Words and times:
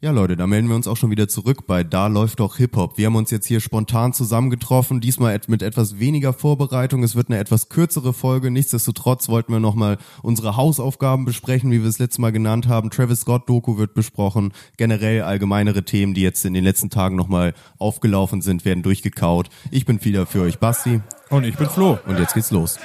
Ja, 0.00 0.12
Leute, 0.12 0.36
da 0.36 0.46
melden 0.46 0.68
wir 0.68 0.76
uns 0.76 0.86
auch 0.86 0.96
schon 0.96 1.10
wieder 1.10 1.26
zurück 1.26 1.66
bei 1.66 1.82
Da 1.82 2.06
läuft 2.06 2.38
doch 2.38 2.56
Hip-Hop. 2.58 2.98
Wir 2.98 3.06
haben 3.06 3.16
uns 3.16 3.32
jetzt 3.32 3.48
hier 3.48 3.58
spontan 3.58 4.12
zusammengetroffen, 4.12 5.00
diesmal 5.00 5.40
mit 5.48 5.60
etwas 5.60 5.98
weniger 5.98 6.32
Vorbereitung. 6.32 7.02
Es 7.02 7.16
wird 7.16 7.30
eine 7.30 7.40
etwas 7.40 7.68
kürzere 7.68 8.12
Folge. 8.12 8.52
Nichtsdestotrotz 8.52 9.28
wollten 9.28 9.52
wir 9.52 9.58
nochmal 9.58 9.98
unsere 10.22 10.54
Hausaufgaben 10.54 11.24
besprechen, 11.24 11.72
wie 11.72 11.82
wir 11.82 11.88
es 11.88 11.98
letztes 11.98 12.20
Mal 12.20 12.30
genannt 12.30 12.68
haben. 12.68 12.90
Travis 12.90 13.22
Scott-Doku 13.22 13.76
wird 13.76 13.94
besprochen. 13.94 14.52
Generell 14.76 15.22
allgemeinere 15.22 15.84
Themen, 15.84 16.14
die 16.14 16.22
jetzt 16.22 16.44
in 16.44 16.54
den 16.54 16.62
letzten 16.62 16.90
Tagen 16.90 17.16
nochmal 17.16 17.52
aufgelaufen 17.78 18.40
sind, 18.40 18.64
werden 18.64 18.84
durchgekaut. 18.84 19.48
Ich 19.72 19.84
bin 19.84 20.04
wieder 20.04 20.26
für 20.26 20.42
euch 20.42 20.60
Basti. 20.60 21.00
Und 21.28 21.42
ich 21.42 21.56
bin 21.56 21.68
Flo. 21.68 21.98
Und 22.06 22.20
jetzt 22.20 22.34
geht's 22.34 22.52
los. 22.52 22.78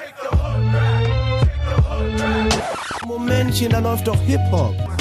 Momentchen, 3.06 3.70
da 3.70 3.78
läuft 3.78 4.08
doch 4.08 4.20
Hip-Hop. 4.22 4.93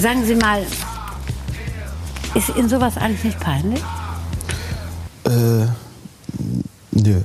Sagen 0.00 0.24
Sie 0.24 0.36
mal, 0.36 0.64
ist 2.36 2.56
Ihnen 2.56 2.68
sowas 2.68 2.96
eigentlich 2.96 3.24
nicht 3.24 3.40
peinlich? 3.40 3.80
Äh, 5.24 5.66
nö. 6.92 7.20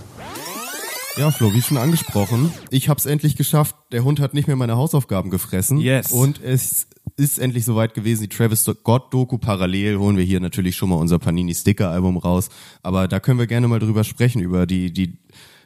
Ja, 1.15 1.29
Flo, 1.29 1.53
wie 1.53 1.61
schon 1.61 1.77
angesprochen, 1.77 2.51
ich 2.71 2.89
hab's 2.89 3.05
endlich 3.05 3.35
geschafft. 3.35 3.75
Der 3.91 4.03
Hund 4.03 4.19
hat 4.19 4.33
nicht 4.33 4.47
mehr 4.47 4.55
meine 4.55 4.75
Hausaufgaben 4.75 5.29
gefressen. 5.29 5.77
Yes. 5.77 6.11
Und 6.11 6.41
es 6.41 6.87
ist 7.15 7.37
endlich 7.37 7.63
soweit 7.63 7.93
gewesen. 7.93 8.23
Die 8.23 8.29
Travis 8.29 8.63
Scott 8.63 9.13
Doku 9.13 9.37
parallel 9.37 9.99
holen 9.99 10.17
wir 10.17 10.23
hier 10.23 10.39
natürlich 10.39 10.75
schon 10.75 10.89
mal 10.89 10.95
unser 10.95 11.19
Panini 11.19 11.53
Sticker 11.53 11.91
Album 11.91 12.17
raus. 12.17 12.49
Aber 12.81 13.07
da 13.07 13.19
können 13.19 13.37
wir 13.37 13.45
gerne 13.45 13.67
mal 13.67 13.79
drüber 13.79 14.03
sprechen, 14.03 14.41
über 14.41 14.65
die, 14.65 14.91
die 14.91 15.19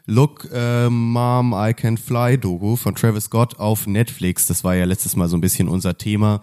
Look 0.05 0.49
äh, 0.53 0.89
Mom 0.89 1.55
I 1.57 1.73
Can 1.73 1.95
Fly 1.95 2.37
Doku 2.37 2.75
von 2.75 2.95
Travis 2.95 3.25
Scott 3.25 3.59
auf 3.59 3.87
Netflix. 3.87 4.45
Das 4.45 4.65
war 4.65 4.75
ja 4.75 4.83
letztes 4.83 5.15
Mal 5.15 5.29
so 5.29 5.37
ein 5.37 5.41
bisschen 5.41 5.69
unser 5.69 5.97
Thema 5.97 6.41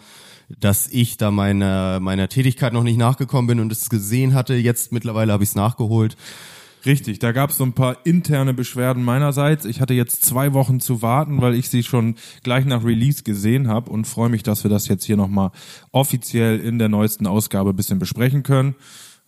dass 0.61 0.89
ich 0.89 1.17
da 1.17 1.31
meiner 1.31 2.01
meiner 2.01 2.29
Tätigkeit 2.29 2.73
noch 2.73 2.83
nicht 2.83 2.99
nachgekommen 2.99 3.47
bin 3.47 3.61
und 3.61 3.73
es 3.73 3.91
gesehen 3.91 4.35
hatte. 4.35 4.55
Jetzt 4.55 4.93
mittlerweile 4.93 5.33
habe 5.33 5.45
ich 5.45 5.51
es 5.51 5.55
nachgeholt. 5.55 6.17
Richtig, 6.87 7.19
da 7.19 7.33
gab 7.33 7.51
es 7.51 7.57
so 7.57 7.65
ein 7.65 7.73
paar 7.73 8.05
interne 8.05 8.53
Beschwerden 8.53 9.03
meinerseits. 9.05 9.65
Ich 9.65 9.81
hatte 9.81 9.95
jetzt 9.95 10.23
zwei 10.23 10.53
Wochen 10.53 10.81
zu 10.81 11.01
warten, 11.01 11.41
weil 11.41 11.55
ich 11.55 11.71
sie 11.71 11.83
schon 11.83 12.17
gleich 12.43 12.67
nach 12.67 12.85
Release 12.85 13.23
gesehen 13.23 13.69
habe 13.69 13.91
und 13.91 14.07
freue 14.07 14.29
mich, 14.29 14.43
dass 14.43 14.65
wir 14.65 14.71
das 14.71 14.87
jetzt 14.89 15.05
hier 15.05 15.17
nochmal 15.17 15.51
offiziell 15.93 16.61
in 16.61 16.79
der 16.79 16.91
neuesten 16.91 17.27
Ausgabe 17.27 17.73
bisschen 17.73 17.99
besprechen 17.99 18.43
können. 18.43 18.75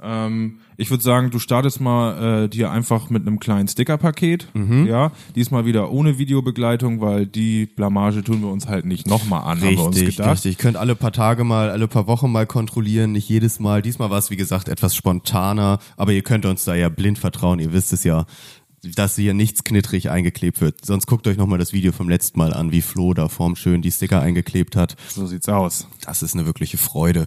Ähm, 0.03 0.59
ich 0.77 0.91
würde 0.91 1.03
sagen, 1.03 1.31
du 1.31 1.39
startest 1.39 1.81
mal 1.81 2.45
äh, 2.45 2.49
dir 2.49 2.71
einfach 2.71 3.11
mit 3.11 3.27
einem 3.27 3.41
kleinen 3.41 3.69
Stickerpaket. 3.69 4.49
Mhm. 4.55 4.87
Ja, 4.87 5.13
diesmal 5.35 5.65
wieder 5.65 5.91
ohne 5.91 6.19
Videobegleitung, 6.19 7.01
weil 7.01 7.27
die 7.27 7.67
Blamage 7.67 8.23
tun 8.23 8.43
wir 8.43 8.49
uns 8.49 8.69
halt 8.69 8.85
nicht 8.85 9.07
nochmal 9.07 9.43
an, 9.43 9.59
richtig, 9.59 9.69
haben 9.71 9.77
wir 9.77 9.87
uns 9.87 10.17
gedacht. 10.17 10.33
Richtig, 10.33 10.59
könnt 10.59 10.77
alle 10.77 10.95
paar 10.95 11.13
Tage 11.13 11.45
mal, 11.45 11.71
alle 11.71 11.89
paar 11.89 12.07
Wochen 12.07 12.31
mal 12.31 12.47
kontrollieren, 12.47 13.13
nicht 13.13 13.29
jedes 13.29 13.61
Mal. 13.61 13.83
Diesmal 13.83 14.11
war 14.11 14.19
es, 14.19 14.31
wie 14.31 14.37
gesagt, 14.37 14.69
etwas 14.69 14.95
spontaner, 14.95 15.79
aber 15.97 16.13
ihr 16.13 16.23
könnt 16.23 16.47
uns 16.47 16.65
da 16.65 16.75
ja 16.75 16.89
blind 16.89 17.19
vertrauen, 17.19 17.59
ihr 17.59 17.73
wisst 17.73 17.93
es 17.93 18.05
ja 18.05 18.27
dass 18.95 19.17
hier 19.17 19.35
nichts 19.35 19.65
knittrig 19.65 20.11
eingeklebt 20.11 20.61
wird. 20.61 20.85
Sonst 20.85 21.07
guckt 21.07 21.27
euch 21.27 21.37
nochmal 21.37 21.59
das 21.59 21.73
Video 21.73 21.93
vom 21.93 22.09
letzten 22.09 22.39
Mal 22.39 22.53
an, 22.53 22.73
wie 22.73 22.83
Flo 22.83 23.15
da 23.15 23.29
vorm 23.29 23.57
schön 23.57 23.83
die 23.83 23.91
Sticker 23.91 24.21
eingeklebt 24.21 24.77
hat. 24.77 24.97
So 25.09 25.27
sieht's 25.27 25.49
aus. 25.49 25.89
Das 26.05 26.23
ist 26.23 26.35
eine 26.35 26.47
wirkliche 26.47 26.79
Freude. 26.79 27.27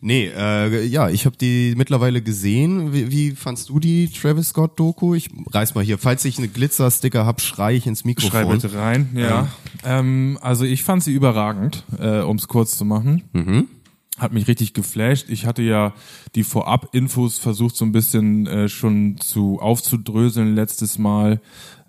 Nee, 0.00 0.26
äh, 0.28 0.84
ja, 0.84 1.08
ich 1.10 1.26
habe 1.26 1.36
die 1.36 1.74
mittlerweile 1.76 2.22
gesehen. 2.22 2.92
Wie, 2.92 3.10
wie 3.10 3.30
fandst 3.32 3.68
du 3.68 3.80
die 3.80 4.08
Travis 4.08 4.50
Scott 4.50 4.78
Doku? 4.78 5.14
Ich 5.14 5.28
reiß 5.50 5.74
mal 5.74 5.82
hier. 5.82 5.98
Falls 5.98 6.24
ich 6.24 6.38
einen 6.38 6.52
Glitzer-Sticker 6.52 7.26
hab, 7.26 7.40
schrei 7.40 7.74
ich 7.74 7.86
ins 7.86 8.04
Mikrofon. 8.04 8.30
Schrei 8.30 8.44
bitte 8.44 8.74
rein, 8.74 9.08
ja. 9.14 9.48
Ähm, 9.84 10.38
also 10.40 10.64
ich 10.64 10.84
fand 10.84 11.02
sie 11.02 11.12
überragend, 11.12 11.82
äh, 11.98 12.20
um 12.20 12.36
es 12.36 12.46
kurz 12.46 12.78
zu 12.78 12.84
machen. 12.84 13.24
Mhm. 13.32 13.66
Hat 14.18 14.32
mich 14.32 14.48
richtig 14.48 14.74
geflasht. 14.74 15.26
Ich 15.28 15.46
hatte 15.46 15.62
ja 15.62 15.94
die 16.34 16.44
Vorab-Infos 16.44 17.38
versucht 17.38 17.76
so 17.76 17.84
ein 17.84 17.92
bisschen 17.92 18.46
äh, 18.46 18.68
schon 18.68 19.16
zu 19.18 19.60
aufzudröseln 19.60 20.54
letztes 20.54 20.98
Mal. 20.98 21.40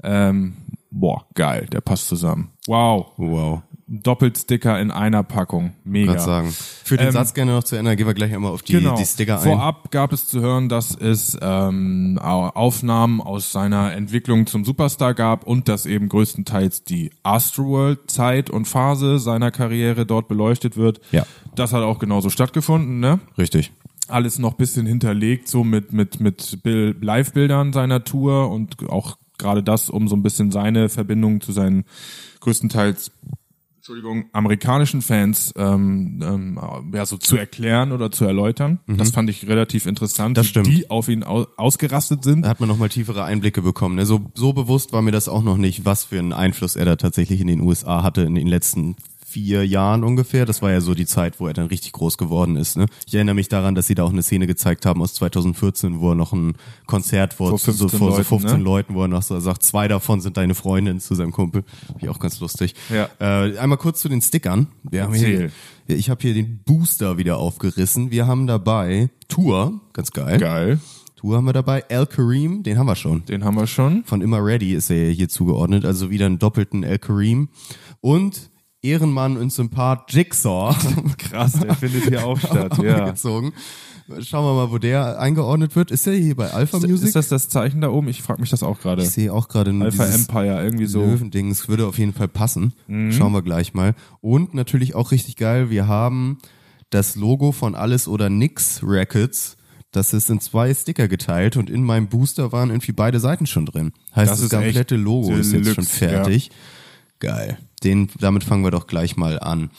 Ähm, 0.03 0.53
boah, 0.91 1.25
geil, 1.35 1.67
der 1.71 1.81
passt 1.81 2.07
zusammen. 2.07 2.51
Wow. 2.67 3.07
Wow. 3.17 3.61
Doppelsticker 3.91 4.79
in 4.79 4.91
einer 4.91 5.23
Packung. 5.23 5.73
Mega. 5.83 6.11
Grad 6.13 6.21
sagen. 6.21 6.49
Für 6.83 6.95
den 6.97 7.07
Ähm, 7.07 7.13
Satz 7.13 7.33
gerne 7.33 7.53
noch 7.53 7.63
zu 7.63 7.75
ändern, 7.75 7.97
gehen 7.97 8.05
wir 8.05 8.13
gleich 8.13 8.31
einmal 8.31 8.51
auf 8.51 8.61
die, 8.61 8.73
genau. 8.73 8.95
die 8.95 9.03
Sticker 9.03 9.37
ein. 9.37 9.43
Vorab 9.43 9.89
gab 9.89 10.13
es 10.13 10.27
zu 10.27 10.41
hören, 10.41 10.69
dass 10.69 10.95
es 10.95 11.35
ähm, 11.41 12.19
Au- 12.21 12.49
Aufnahmen 12.49 13.19
aus 13.19 13.51
seiner 13.51 13.93
Entwicklung 13.93 14.45
zum 14.45 14.63
Superstar 14.63 15.15
gab 15.15 15.43
und 15.47 15.67
dass 15.67 15.87
eben 15.87 16.07
größtenteils 16.07 16.83
die 16.83 17.09
Astroworld-Zeit 17.23 18.49
und 18.51 18.65
Phase 18.65 19.17
seiner 19.19 19.51
Karriere 19.51 20.05
dort 20.05 20.27
beleuchtet 20.27 20.77
wird. 20.77 21.01
Ja. 21.11 21.25
Das 21.55 21.73
hat 21.73 21.81
auch 21.81 21.99
genauso 21.99 22.29
stattgefunden, 22.29 22.99
ne? 22.99 23.19
Richtig. 23.39 23.71
Alles 24.07 24.39
noch 24.39 24.53
bisschen 24.53 24.85
hinterlegt, 24.85 25.47
so 25.47 25.63
mit, 25.63 25.93
mit, 25.93 26.19
mit 26.19 26.59
Bil- 26.63 26.95
Live-Bildern 27.01 27.73
seiner 27.73 28.03
Tour 28.03 28.49
und 28.51 28.87
auch 28.89 29.17
gerade 29.39 29.63
das, 29.63 29.89
um 29.89 30.07
so 30.07 30.15
ein 30.15 30.21
bisschen 30.23 30.51
seine 30.51 30.89
Verbindung 30.89 31.41
zu 31.41 31.51
seinen 31.51 31.85
größtenteils 32.41 33.11
Entschuldigung, 33.77 34.25
amerikanischen 34.33 35.01
Fans 35.01 35.51
ähm, 35.57 36.19
ähm, 36.21 36.59
ja, 36.93 37.05
so 37.07 37.17
zu 37.17 37.37
erklären 37.37 37.91
oder 37.91 38.11
zu 38.11 38.25
erläutern. 38.25 38.79
Das 38.85 39.09
fand 39.11 39.29
ich 39.31 39.47
relativ 39.47 39.87
interessant, 39.87 40.31
Mhm. 40.31 40.33
Das 40.35 40.45
wie 40.45 40.49
stimmt. 40.49 40.67
die 40.67 40.89
auf 40.91 41.07
ihn 41.09 41.23
au 41.23 41.47
ausgerastet 41.57 42.23
sind. 42.23 42.43
Da 42.43 42.49
hat 42.49 42.59
man 42.59 42.69
nochmal 42.69 42.89
tiefere 42.89 43.23
Einblicke 43.23 43.61
bekommen. 43.63 43.95
Ne? 43.95 44.05
So, 44.05 44.21
so 44.35 44.53
bewusst 44.53 44.93
war 44.93 45.01
mir 45.01 45.11
das 45.11 45.27
auch 45.27 45.41
noch 45.41 45.57
nicht, 45.57 45.85
was 45.85 46.03
für 46.03 46.19
einen 46.19 46.33
Einfluss 46.33 46.75
er 46.75 46.85
da 46.85 46.97
tatsächlich 46.97 47.41
in 47.41 47.47
den 47.47 47.61
USA 47.61 48.03
hatte 48.03 48.21
in 48.21 48.35
den 48.35 48.47
letzten 48.47 48.95
vier 49.29 49.65
Jahren 49.65 50.03
ungefähr. 50.03 50.45
Das 50.45 50.61
war 50.61 50.71
ja 50.71 50.81
so 50.81 50.93
die 50.93 51.05
Zeit, 51.05 51.39
wo 51.39 51.47
er 51.47 51.53
dann 51.53 51.67
richtig 51.67 51.91
groß 51.93 52.17
geworden 52.17 52.55
ist. 52.55 52.77
Ne? 52.77 52.87
Ich 53.05 53.13
erinnere 53.13 53.35
mich 53.35 53.47
daran, 53.47 53.75
dass 53.75 53.87
sie 53.87 53.95
da 53.95 54.03
auch 54.03 54.11
eine 54.11 54.23
Szene 54.23 54.47
gezeigt 54.47 54.85
haben 54.85 55.01
aus 55.01 55.13
2014, 55.13 55.99
wo 55.99 56.11
er 56.11 56.15
noch 56.15 56.33
ein 56.33 56.55
Konzert 56.87 57.33
vor, 57.33 57.49
Vor 57.49 57.59
15 57.59 57.89
so, 57.89 57.97
vor 57.97 58.11
so 58.11 58.17
Leuten, 58.17 58.23
15 58.25 58.57
ne? 58.57 58.63
Leuten, 58.63 58.95
wo 58.95 59.03
er 59.03 59.07
noch 59.07 59.21
so 59.21 59.39
sagt, 59.39 59.63
zwei 59.63 59.87
davon 59.87 60.21
sind 60.21 60.37
deine 60.37 60.55
Freundinnen 60.55 60.99
zu 60.99 61.15
seinem 61.15 61.31
Kumpel. 61.31 61.63
Finde 61.85 61.99
ich 62.01 62.09
auch 62.09 62.19
ganz 62.19 62.39
lustig. 62.39 62.75
Ja. 62.89 63.09
Äh, 63.19 63.57
einmal 63.57 63.77
kurz 63.77 64.01
zu 64.01 64.09
den 64.09 64.21
Stickern. 64.21 64.67
Wir 64.83 65.03
haben 65.03 65.13
hier, 65.13 65.51
ich 65.87 66.09
habe 66.09 66.21
hier 66.21 66.33
den 66.33 66.59
Booster 66.65 67.17
wieder 67.17 67.37
aufgerissen. 67.37 68.11
Wir 68.11 68.27
haben 68.27 68.47
dabei 68.47 69.09
Tour, 69.27 69.79
ganz 69.93 70.11
geil. 70.11 70.39
Geil. 70.39 70.79
Tour 71.19 71.35
haben 71.35 71.45
wir 71.45 71.53
dabei. 71.53 71.83
El 71.89 72.05
Kareem, 72.05 72.63
den 72.63 72.77
haben 72.77 72.85
wir 72.85 72.95
schon. 72.95 73.25
Den 73.25 73.43
haben 73.43 73.55
wir 73.55 73.67
schon. 73.67 74.05
Von 74.05 74.21
Immer 74.21 74.43
Ready 74.43 74.73
ist 74.73 74.89
er 74.89 75.11
hier 75.11 75.27
zugeordnet, 75.27 75.83
also 75.83 76.09
wieder 76.09 76.25
einen 76.25 76.39
doppelten 76.39 76.83
El 76.83 76.97
Kareem. 76.97 77.49
Und 77.99 78.49
Ehrenmann 78.81 79.37
und 79.37 79.51
Sympath 79.51 80.11
Jigsaw. 80.13 80.75
Krass, 81.17 81.53
der 81.59 81.75
findet 81.75 82.05
hier 82.05 82.25
auch 82.25 82.39
statt, 82.39 82.77
ja. 82.81 83.05
gezogen. 83.09 83.53
Schauen 84.21 84.43
wir 84.45 84.53
mal, 84.65 84.71
wo 84.71 84.79
der 84.79 85.19
eingeordnet 85.19 85.75
wird. 85.75 85.91
Ist 85.91 86.07
er 86.07 86.13
hier 86.13 86.35
bei 86.35 86.49
Alpha 86.51 86.79
Music? 86.79 87.07
Ist 87.07 87.15
das 87.15 87.27
das 87.27 87.47
Zeichen 87.49 87.81
da 87.81 87.89
oben? 87.89 88.07
Ich 88.07 88.23
frage 88.23 88.41
mich 88.41 88.49
das 88.49 88.63
auch 88.63 88.79
gerade. 88.79 89.03
ich 89.03 89.09
sehe 89.11 89.31
auch 89.31 89.47
gerade 89.49 89.71
nur 89.71 89.85
Alpha 89.85 90.05
Empire, 90.05 90.63
irgendwie 90.63 90.87
so. 90.87 91.01
Mhm. 91.01 91.11
Löwendings. 91.11 91.67
Würde 91.67 91.85
auf 91.85 91.99
jeden 91.99 92.13
Fall 92.13 92.27
passen. 92.27 92.73
Schauen 93.11 93.33
wir 93.33 93.43
gleich 93.43 93.75
mal. 93.75 93.93
Und 94.21 94.55
natürlich 94.55 94.95
auch 94.95 95.11
richtig 95.11 95.35
geil, 95.35 95.69
wir 95.69 95.87
haben 95.87 96.39
das 96.89 97.15
Logo 97.15 97.51
von 97.51 97.75
Alles 97.75 98.07
oder 98.07 98.31
Nix 98.31 98.81
Records. 98.83 99.57
Das 99.91 100.13
ist 100.13 100.29
in 100.31 100.39
zwei 100.39 100.73
Sticker 100.73 101.07
geteilt 101.07 101.55
und 101.57 101.69
in 101.69 101.83
meinem 101.83 102.07
Booster 102.07 102.51
waren 102.51 102.69
irgendwie 102.71 102.91
beide 102.93 103.19
Seiten 103.19 103.45
schon 103.45 103.67
drin. 103.67 103.91
Heißt, 104.15 104.31
Das 104.31 104.39
das, 104.39 104.45
ist 104.45 104.53
komplette 104.57 104.95
Logo 104.95 105.33
ist 105.35 105.51
jetzt 105.51 105.65
schon 105.67 105.83
Deluxe, 105.83 105.97
fertig. 105.97 106.51
Geil. 107.19 107.57
Den, 107.79 108.09
damit 108.19 108.43
fangen 108.43 108.63
wir 108.63 108.71
doch 108.71 108.87
gleich 108.87 109.17
mal 109.17 109.39
an. 109.39 109.69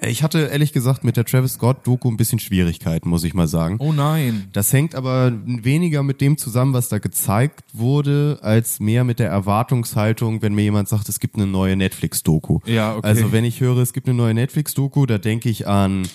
Ich 0.00 0.22
hatte 0.22 0.50
ehrlich 0.52 0.72
gesagt 0.72 1.04
mit 1.04 1.16
der 1.16 1.24
Travis 1.24 1.54
Scott 1.54 1.86
Doku 1.86 2.10
ein 2.10 2.16
bisschen 2.16 2.38
Schwierigkeiten, 2.38 3.08
muss 3.08 3.24
ich 3.24 3.32
mal 3.32 3.48
sagen. 3.48 3.76
Oh 3.78 3.92
nein. 3.92 4.48
Das 4.52 4.72
hängt 4.72 4.94
aber 4.94 5.32
weniger 5.44 6.02
mit 6.02 6.20
dem 6.20 6.36
zusammen, 6.36 6.74
was 6.74 6.88
da 6.88 6.98
gezeigt 6.98 7.64
wurde, 7.72 8.38
als 8.42 8.78
mehr 8.78 9.04
mit 9.04 9.18
der 9.18 9.30
Erwartungshaltung, 9.30 10.42
wenn 10.42 10.54
mir 10.54 10.62
jemand 10.62 10.88
sagt, 10.88 11.08
es 11.08 11.18
gibt 11.18 11.36
eine 11.36 11.46
neue 11.46 11.76
Netflix-Doku. 11.76 12.60
Ja, 12.66 12.96
okay. 12.96 13.06
Also 13.06 13.32
wenn 13.32 13.44
ich 13.44 13.60
höre, 13.60 13.78
es 13.78 13.92
gibt 13.94 14.06
eine 14.06 14.16
neue 14.16 14.34
Netflix-Doku, 14.34 15.06
da 15.06 15.16
denke 15.18 15.48
ich 15.48 15.66
an, 15.66 16.06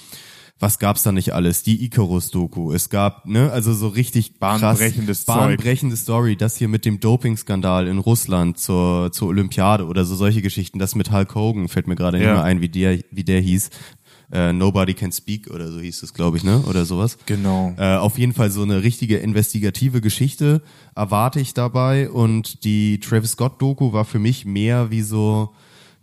was 0.62 0.80
gab's 0.80 1.04
da 1.04 1.12
nicht 1.12 1.34
alles? 1.34 1.64
Die 1.64 1.84
Icarus-Doku. 1.86 2.72
Es 2.72 2.90
gab, 2.90 3.26
ne, 3.26 3.52
also 3.52 3.74
so 3.74 3.88
richtig 3.88 4.40
Bahnbrechendes 4.40 5.26
krass, 5.26 5.38
bahnbrechende 5.38 5.96
Story. 5.98 6.36
Das 6.36 6.56
hier 6.58 6.68
mit 6.68 6.86
dem 6.86 7.00
Doping-Skandal 7.00 7.88
in 7.88 7.98
Russland 7.98 8.58
zur, 8.60 9.12
zur 9.12 9.30
Olympiade 9.30 9.86
oder 9.86 10.06
so 10.06 10.16
solche 10.16 10.42
Geschichten. 10.42 10.80
Das 10.80 10.96
mit 10.96 11.12
Hulk 11.12 11.34
Hogan 11.36 11.68
fällt 11.68 11.88
mir 11.88 11.96
gerade 11.96 12.18
nicht 12.18 12.28
Ja. 12.28 12.34
mehr 12.36 12.44
ein, 12.44 12.62
wie 12.62 12.70
der, 12.70 13.00
wie 13.12 13.24
der 13.24 13.42
hieß. 13.42 13.70
Äh, 14.32 14.54
Nobody 14.54 14.94
Can 14.94 15.12
Speak 15.12 15.50
oder 15.52 15.70
so 15.70 15.80
hieß 15.82 16.04
es, 16.04 16.14
glaube 16.14 16.38
ich, 16.38 16.44
ne? 16.46 16.62
Oder 16.70 16.86
sowas. 16.86 17.18
Genau. 17.26 17.74
Äh, 17.78 17.96
auf 17.98 18.18
jeden 18.18 18.32
Fall 18.34 18.50
so 18.50 18.62
eine 18.62 18.82
richtige 18.82 19.18
investigative 19.18 20.00
Geschichte 20.00 20.62
erwarte 20.96 21.42
ich 21.42 21.54
dabei 21.54 22.10
und 22.10 22.64
die 22.64 23.00
Travis 23.02 23.32
Scott 23.32 23.62
Doku 23.62 23.92
war 23.92 24.06
für 24.06 24.20
mich 24.20 24.46
mehr 24.46 24.90
wie 24.90 25.02
so 25.02 25.54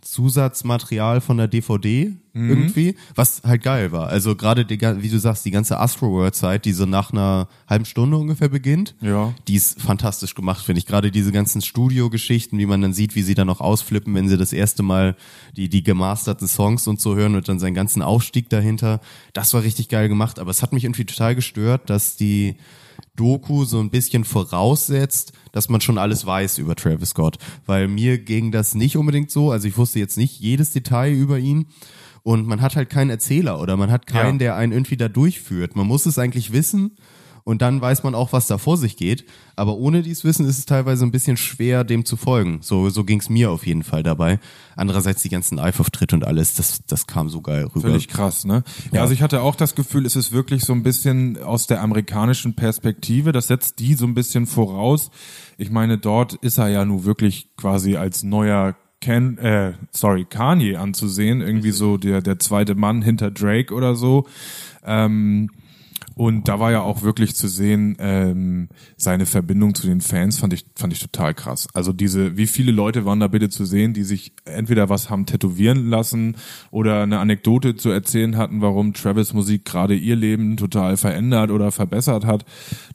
Zusatzmaterial 0.01 1.21
von 1.21 1.37
der 1.37 1.47
DVD 1.47 2.13
irgendwie, 2.33 2.95
was 3.15 3.41
halt 3.43 3.63
geil 3.63 3.91
war. 3.91 4.07
Also 4.07 4.33
gerade, 4.35 4.65
wie 4.69 5.09
du 5.09 5.19
sagst, 5.19 5.43
die 5.43 5.51
ganze 5.51 5.77
Astroworld-Zeit, 5.77 6.63
die 6.63 6.71
so 6.71 6.85
nach 6.85 7.11
einer 7.11 7.49
halben 7.67 7.83
Stunde 7.83 8.15
ungefähr 8.15 8.47
beginnt, 8.47 8.95
Ja. 9.01 9.33
die 9.49 9.55
ist 9.55 9.81
fantastisch 9.81 10.35
gemacht, 10.35 10.63
finde 10.63 10.79
ich. 10.79 10.85
Gerade 10.85 11.11
diese 11.11 11.33
ganzen 11.33 11.61
Studio-Geschichten, 11.61 12.57
wie 12.57 12.65
man 12.65 12.81
dann 12.81 12.93
sieht, 12.93 13.15
wie 13.15 13.23
sie 13.23 13.33
dann 13.33 13.49
auch 13.49 13.59
ausflippen, 13.59 14.15
wenn 14.15 14.29
sie 14.29 14.37
das 14.37 14.53
erste 14.53 14.83
Mal 14.83 15.17
die, 15.57 15.67
die 15.67 15.83
gemasterten 15.83 16.47
Songs 16.47 16.87
und 16.87 17.01
so 17.01 17.15
hören 17.15 17.35
und 17.35 17.49
dann 17.49 17.59
seinen 17.59 17.73
ganzen 17.73 18.01
Aufstieg 18.01 18.47
dahinter. 18.49 19.01
Das 19.33 19.53
war 19.53 19.63
richtig 19.63 19.89
geil 19.89 20.07
gemacht, 20.07 20.39
aber 20.39 20.51
es 20.51 20.61
hat 20.61 20.71
mich 20.71 20.85
irgendwie 20.85 21.05
total 21.05 21.35
gestört, 21.35 21.89
dass 21.89 22.15
die 22.15 22.55
Doku 23.15 23.65
so 23.65 23.79
ein 23.79 23.89
bisschen 23.89 24.23
voraussetzt, 24.23 25.33
dass 25.51 25.69
man 25.69 25.81
schon 25.81 25.97
alles 25.97 26.25
weiß 26.25 26.57
über 26.57 26.75
Travis 26.75 27.09
Scott. 27.09 27.37
Weil 27.65 27.87
mir 27.87 28.17
ging 28.19 28.51
das 28.51 28.75
nicht 28.75 28.97
unbedingt 28.97 29.31
so. 29.31 29.51
Also 29.51 29.67
ich 29.67 29.77
wusste 29.77 29.99
jetzt 29.99 30.17
nicht 30.17 30.39
jedes 30.39 30.71
Detail 30.71 31.13
über 31.13 31.39
ihn. 31.39 31.67
Und 32.23 32.45
man 32.47 32.61
hat 32.61 32.75
halt 32.75 32.89
keinen 32.89 33.09
Erzähler 33.09 33.59
oder 33.61 33.77
man 33.77 33.91
hat 33.91 34.05
keinen, 34.05 34.33
Ja. 34.35 34.39
der 34.39 34.55
einen 34.55 34.73
irgendwie 34.73 34.97
da 34.97 35.07
durchführt. 35.07 35.75
Man 35.75 35.87
muss 35.87 36.05
es 36.05 36.19
eigentlich 36.19 36.51
wissen 36.51 36.97
und 37.43 37.61
dann 37.61 37.81
weiß 37.81 38.03
man 38.03 38.15
auch, 38.15 38.33
was 38.33 38.47
da 38.47 38.57
vor 38.57 38.77
sich 38.77 38.97
geht. 38.97 39.25
Aber 39.55 39.75
ohne 39.75 40.01
dieses 40.01 40.23
Wissen 40.23 40.45
ist 40.45 40.57
es 40.57 40.65
teilweise 40.65 41.05
ein 41.05 41.11
bisschen 41.11 41.37
schwer, 41.37 41.83
dem 41.83 42.05
zu 42.05 42.17
folgen. 42.17 42.59
So, 42.61 42.89
so 42.89 43.03
ging 43.03 43.19
es 43.19 43.29
mir 43.29 43.51
auf 43.51 43.65
jeden 43.65 43.83
Fall 43.83 44.03
dabei. 44.03 44.39
Andererseits 44.75 45.21
die 45.21 45.29
ganzen 45.29 45.57
Live-Auftritte 45.57 46.15
und 46.15 46.25
alles, 46.25 46.53
das, 46.53 46.85
das 46.85 47.07
kam 47.07 47.29
so 47.29 47.41
geil 47.41 47.65
rüber. 47.65 47.89
Völlig 47.89 48.07
krass, 48.07 48.45
ne? 48.45 48.63
Ja, 48.91 49.01
also 49.01 49.13
ich 49.13 49.21
hatte 49.21 49.41
auch 49.41 49.55
das 49.55 49.75
Gefühl, 49.75 50.05
es 50.05 50.15
ist 50.15 50.31
wirklich 50.31 50.63
so 50.63 50.73
ein 50.73 50.83
bisschen 50.83 51.41
aus 51.41 51.67
der 51.67 51.81
amerikanischen 51.81 52.55
Perspektive, 52.55 53.31
das 53.31 53.47
setzt 53.47 53.79
die 53.79 53.95
so 53.95 54.05
ein 54.05 54.13
bisschen 54.13 54.45
voraus. 54.45 55.11
Ich 55.57 55.71
meine, 55.71 55.97
dort 55.97 56.35
ist 56.35 56.57
er 56.57 56.69
ja 56.69 56.85
nun 56.85 57.03
wirklich 57.03 57.49
quasi 57.57 57.97
als 57.97 58.23
neuer 58.23 58.75
Ken, 59.01 59.37
äh, 59.37 59.73
sorry, 59.91 60.25
Kanye 60.25 60.75
anzusehen, 60.75 61.41
irgendwie 61.41 61.71
so 61.71 61.97
der, 61.97 62.21
der 62.21 62.39
zweite 62.39 62.75
Mann 62.75 63.01
hinter 63.01 63.31
Drake 63.31 63.73
oder 63.73 63.95
so. 63.95 64.27
Ähm, 64.83 65.49
und 66.15 66.47
da 66.47 66.59
war 66.59 66.71
ja 66.71 66.81
auch 66.81 67.01
wirklich 67.01 67.35
zu 67.35 67.47
sehen, 67.47 67.95
ähm, 67.99 68.69
seine 68.97 69.25
Verbindung 69.25 69.75
zu 69.75 69.87
den 69.87 70.01
Fans 70.01 70.39
fand 70.39 70.53
ich, 70.53 70.65
fand 70.75 70.93
ich 70.93 70.99
total 70.99 71.33
krass. 71.33 71.67
Also 71.73 71.93
diese, 71.93 72.37
wie 72.37 72.47
viele 72.47 72.71
Leute 72.71 73.05
waren 73.05 73.19
da 73.19 73.27
bitte 73.27 73.49
zu 73.49 73.65
sehen, 73.65 73.93
die 73.93 74.03
sich 74.03 74.33
entweder 74.45 74.89
was 74.89 75.09
haben 75.09 75.25
tätowieren 75.25 75.89
lassen 75.89 76.35
oder 76.71 77.03
eine 77.03 77.19
Anekdote 77.19 77.75
zu 77.75 77.89
erzählen 77.89 78.37
hatten, 78.37 78.61
warum 78.61 78.93
Travis 78.93 79.33
Musik 79.33 79.65
gerade 79.65 79.95
ihr 79.95 80.15
Leben 80.15 80.57
total 80.57 80.97
verändert 80.97 81.51
oder 81.51 81.71
verbessert 81.71 82.25
hat. 82.25 82.45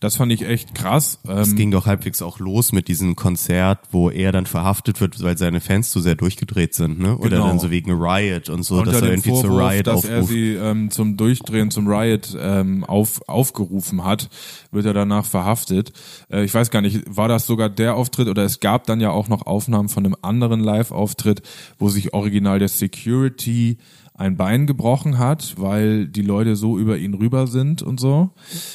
Das 0.00 0.16
fand 0.16 0.32
ich 0.32 0.42
echt 0.46 0.74
krass. 0.74 1.18
Es 1.26 1.48
Ähm, 1.50 1.56
ging 1.56 1.70
doch 1.70 1.86
halbwegs 1.86 2.22
auch 2.22 2.38
los 2.38 2.72
mit 2.72 2.88
diesem 2.88 3.16
Konzert, 3.16 3.78
wo 3.90 4.10
er 4.10 4.32
dann 4.32 4.46
verhaftet 4.46 5.00
wird, 5.00 5.22
weil 5.22 5.38
seine 5.38 5.60
Fans 5.60 5.90
zu 5.90 6.00
sehr 6.00 6.14
durchgedreht 6.14 6.74
sind, 6.74 6.98
ne? 6.98 7.16
Oder 7.18 7.30
Genau. 7.30 7.48
dann 7.48 7.58
so 7.58 7.70
wegen 7.70 7.90
Riot 7.92 8.48
und 8.50 8.62
so, 8.62 8.82
dass 8.82 8.94
unter 8.94 9.06
er 9.06 9.10
dem 9.12 9.20
irgendwie 9.20 9.30
zu 9.40 9.46
Vorwurf, 9.48 9.72
Riot 9.72 9.86
dass 9.86 10.04
er 10.04 10.16
aufruft. 10.20 10.32
sie 10.32 10.54
ähm, 10.54 10.90
zum 10.90 11.16
Durchdrehen, 11.16 11.70
zum 11.70 11.88
Riot 11.88 12.36
ähm, 12.38 12.84
auf, 13.04 13.28
aufgerufen 13.28 14.04
hat, 14.04 14.28
wird 14.70 14.86
er 14.86 14.94
danach 14.94 15.26
verhaftet. 15.26 15.92
Äh, 16.30 16.44
ich 16.44 16.54
weiß 16.54 16.70
gar 16.70 16.80
nicht, 16.80 17.04
war 17.06 17.28
das 17.28 17.46
sogar 17.46 17.68
der 17.68 17.94
Auftritt 17.94 18.28
oder 18.28 18.44
es 18.44 18.60
gab 18.60 18.86
dann 18.86 19.00
ja 19.00 19.10
auch 19.10 19.28
noch 19.28 19.46
Aufnahmen 19.46 19.88
von 19.88 20.04
einem 20.04 20.16
anderen 20.22 20.60
Live-Auftritt, 20.60 21.42
wo 21.78 21.88
sich 21.88 22.14
original 22.14 22.58
der 22.58 22.68
Security 22.68 23.78
ein 24.16 24.36
Bein 24.36 24.68
gebrochen 24.68 25.18
hat, 25.18 25.54
weil 25.58 26.06
die 26.06 26.22
Leute 26.22 26.54
so 26.54 26.78
über 26.78 26.96
ihn 26.98 27.14
rüber 27.14 27.48
sind 27.48 27.82
und 27.82 27.98
so. 27.98 28.30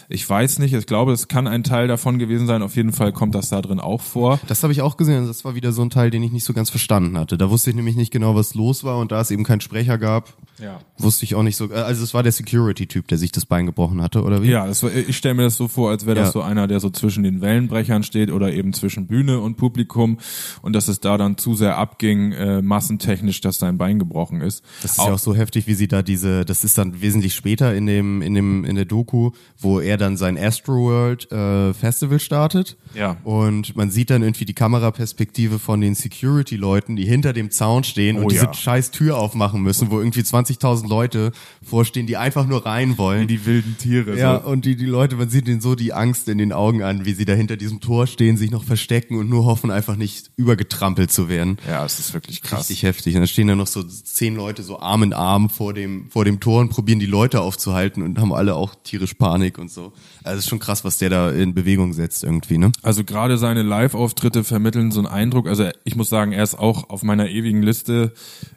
Ich 0.09 0.29
weiß 0.29 0.59
nicht, 0.59 0.73
ich 0.73 0.85
glaube, 0.85 1.13
es 1.13 1.29
kann 1.29 1.47
ein 1.47 1.63
Teil 1.63 1.87
davon 1.87 2.19
gewesen 2.19 2.45
sein. 2.45 2.61
Auf 2.61 2.75
jeden 2.75 2.91
Fall 2.91 3.13
kommt 3.13 3.35
das 3.35 3.47
da 3.47 3.61
drin 3.61 3.79
auch 3.79 4.01
vor. 4.01 4.39
Das 4.47 4.63
habe 4.63 4.73
ich 4.73 4.81
auch 4.81 4.97
gesehen. 4.97 5.27
Das 5.27 5.45
war 5.45 5.55
wieder 5.55 5.71
so 5.71 5.81
ein 5.81 5.89
Teil, 5.89 6.09
den 6.09 6.23
ich 6.23 6.33
nicht 6.33 6.43
so 6.43 6.51
ganz 6.51 6.69
verstanden 6.69 7.17
hatte. 7.17 7.37
Da 7.37 7.49
wusste 7.49 7.69
ich 7.69 7.75
nämlich 7.77 7.95
nicht 7.95 8.11
genau, 8.11 8.35
was 8.35 8.53
los 8.53 8.83
war 8.83 8.97
und 8.97 9.13
da 9.13 9.21
es 9.21 9.31
eben 9.31 9.45
keinen 9.45 9.61
Sprecher 9.61 9.97
gab, 9.97 10.33
Ja. 10.61 10.81
wusste 10.97 11.23
ich 11.23 11.35
auch 11.35 11.43
nicht 11.43 11.55
so. 11.55 11.71
äh, 11.71 11.75
Also 11.75 12.03
es 12.03 12.13
war 12.13 12.21
der 12.21 12.33
Security-Typ, 12.33 13.07
der 13.07 13.17
sich 13.17 13.31
das 13.31 13.45
Bein 13.45 13.65
gebrochen 13.65 14.01
hatte, 14.01 14.23
oder 14.23 14.43
wie? 14.43 14.49
Ja, 14.49 14.67
war, 14.67 14.93
ich 14.93 15.15
stelle 15.15 15.35
mir 15.35 15.43
das 15.43 15.55
so 15.55 15.69
vor, 15.69 15.89
als 15.89 16.05
wäre 16.05 16.15
das 16.17 16.27
Ja. 16.27 16.31
so 16.33 16.41
einer, 16.41 16.67
der 16.67 16.81
so 16.81 16.89
zwischen 16.89 17.23
den 17.23 17.39
Wellenbrechern 17.39 18.03
steht 18.03 18.29
oder 18.29 18.51
eben 18.51 18.73
zwischen 18.73 19.07
Bühne 19.07 19.39
und 19.39 19.55
Publikum 19.55 20.17
und 20.61 20.73
dass 20.73 20.89
es 20.89 20.99
da 20.99 21.17
dann 21.17 21.37
zu 21.37 21.55
sehr 21.55 21.77
abging, 21.77 22.33
äh, 22.33 22.61
massentechnisch, 22.61 23.39
dass 23.39 23.57
sein 23.59 23.77
Bein 23.77 23.99
gebrochen 23.99 24.41
ist. 24.41 24.65
Das 24.81 24.91
ist 24.91 24.97
ja 24.97 25.13
auch 25.13 25.17
so 25.17 25.28
heftig, 25.35 25.67
wie 25.67 25.73
sie 25.73 25.87
da 25.87 26.01
diese, 26.01 26.45
das 26.45 26.63
ist 26.63 26.77
dann 26.77 27.01
wesentlich 27.01 27.33
später 27.35 27.73
in 27.75 27.85
dem, 27.85 28.21
in 28.21 28.33
dem, 28.33 28.65
in 28.65 28.75
der 28.75 28.85
Doku, 28.85 29.31
wo 29.57 29.79
er 29.79 29.97
dann 29.97 30.17
sein 30.17 30.37
Astroworld 30.37 31.31
äh, 31.31 31.73
Festival 31.73 32.19
startet. 32.19 32.77
Ja. 32.93 33.17
Und 33.23 33.75
man 33.75 33.91
sieht 33.91 34.09
dann 34.09 34.21
irgendwie 34.21 34.45
die 34.45 34.53
Kameraperspektive 34.53 35.59
von 35.59 35.81
den 35.81 35.95
Security-Leuten, 35.95 36.95
die 36.95 37.05
hinter 37.05 37.33
dem 37.33 37.51
Zaun 37.51 37.83
stehen 37.83 38.17
Oh 38.17 38.21
und 38.23 38.31
diese 38.31 38.45
ja. 38.45 38.53
scheiß 38.53 38.91
Tür 38.91 39.17
aufmachen 39.17 39.61
müssen, 39.61 39.91
wo 39.91 39.99
irgendwie 39.99 40.21
20.000 40.21 40.87
Leute 40.87 41.31
vorstehen, 41.63 42.07
die 42.07 42.17
einfach 42.17 42.45
nur 42.45 42.65
rein 42.65 42.97
wollen. 42.97 43.27
die 43.27 43.45
wilden 43.45 43.77
Tiere. 43.77 44.17
Ja, 44.17 44.41
so. 44.41 44.49
und 44.49 44.65
die, 44.65 44.75
die 44.75 44.85
Leute, 44.85 45.15
man 45.15 45.29
sieht 45.29 45.47
ihnen 45.47 45.61
so 45.61 45.75
die 45.75 45.93
Angst 45.93 46.27
in 46.27 46.37
den 46.37 46.53
Augen 46.53 46.83
an, 46.83 47.05
wie 47.05 47.13
sie 47.13 47.25
da 47.25 47.33
hinter 47.33 47.57
diesem 47.57 47.79
Tor 47.79 48.07
stehen, 48.07 48.37
sich 48.37 48.51
noch 48.51 48.63
verstecken 48.63 49.17
und 49.17 49.29
nur 49.29 49.45
hoffen, 49.45 49.71
einfach 49.71 49.95
nicht 49.95 50.31
übergetrampelt 50.35 51.11
zu 51.11 51.29
werden. 51.29 51.57
ja, 51.67 51.85
es 51.85 51.99
ist 51.99 52.13
wirklich 52.13 52.41
krass. 52.41 52.61
Richtig 52.61 52.83
heftig. 52.83 53.15
Und 53.15 53.21
dann 53.21 53.27
stehen 53.27 53.47
da 53.47 53.55
noch 53.55 53.67
so 53.67 53.83
zehn 53.83 54.35
Leute 54.35 54.63
so 54.63 54.79
Arm 54.79 55.03
in 55.03 55.13
Arm 55.19 55.49
vor 55.49 55.73
dem, 55.73 56.09
vor 56.09 56.25
dem 56.25 56.39
Tor 56.39 56.61
und 56.61 56.69
probieren 56.69 56.99
die 56.99 57.05
Leute 57.05 57.41
aufzuhalten 57.41 58.01
und 58.01 58.19
haben 58.19 58.33
alle 58.33 58.55
auch 58.55 58.73
tierisch 58.83 59.13
Panik 59.13 59.57
und 59.57 59.69
so. 59.69 59.93
Also 60.23 60.39
es 60.39 60.45
ist 60.45 60.49
schon 60.49 60.59
krass, 60.59 60.83
was 60.83 60.97
der 60.97 61.09
da 61.09 61.29
in 61.29 61.53
Bewegung 61.53 61.93
setzt 61.93 62.23
irgendwie, 62.23 62.57
ne? 62.57 62.71
Also 62.81 63.03
gerade 63.03 63.37
seine 63.37 63.61
Live-Auftritte 63.61 64.43
vermitteln 64.43 64.91
so 64.91 64.99
einen 64.99 65.07
Eindruck. 65.07 65.47
Also 65.47 65.69
ich 65.83 65.95
muss 65.95 66.09
sagen, 66.09 66.31
er 66.31 66.43
ist 66.43 66.57
auch 66.57 66.89
auf 66.89 67.03
meiner 67.03 67.29
ewigen 67.29 67.61
Liste 67.61 68.13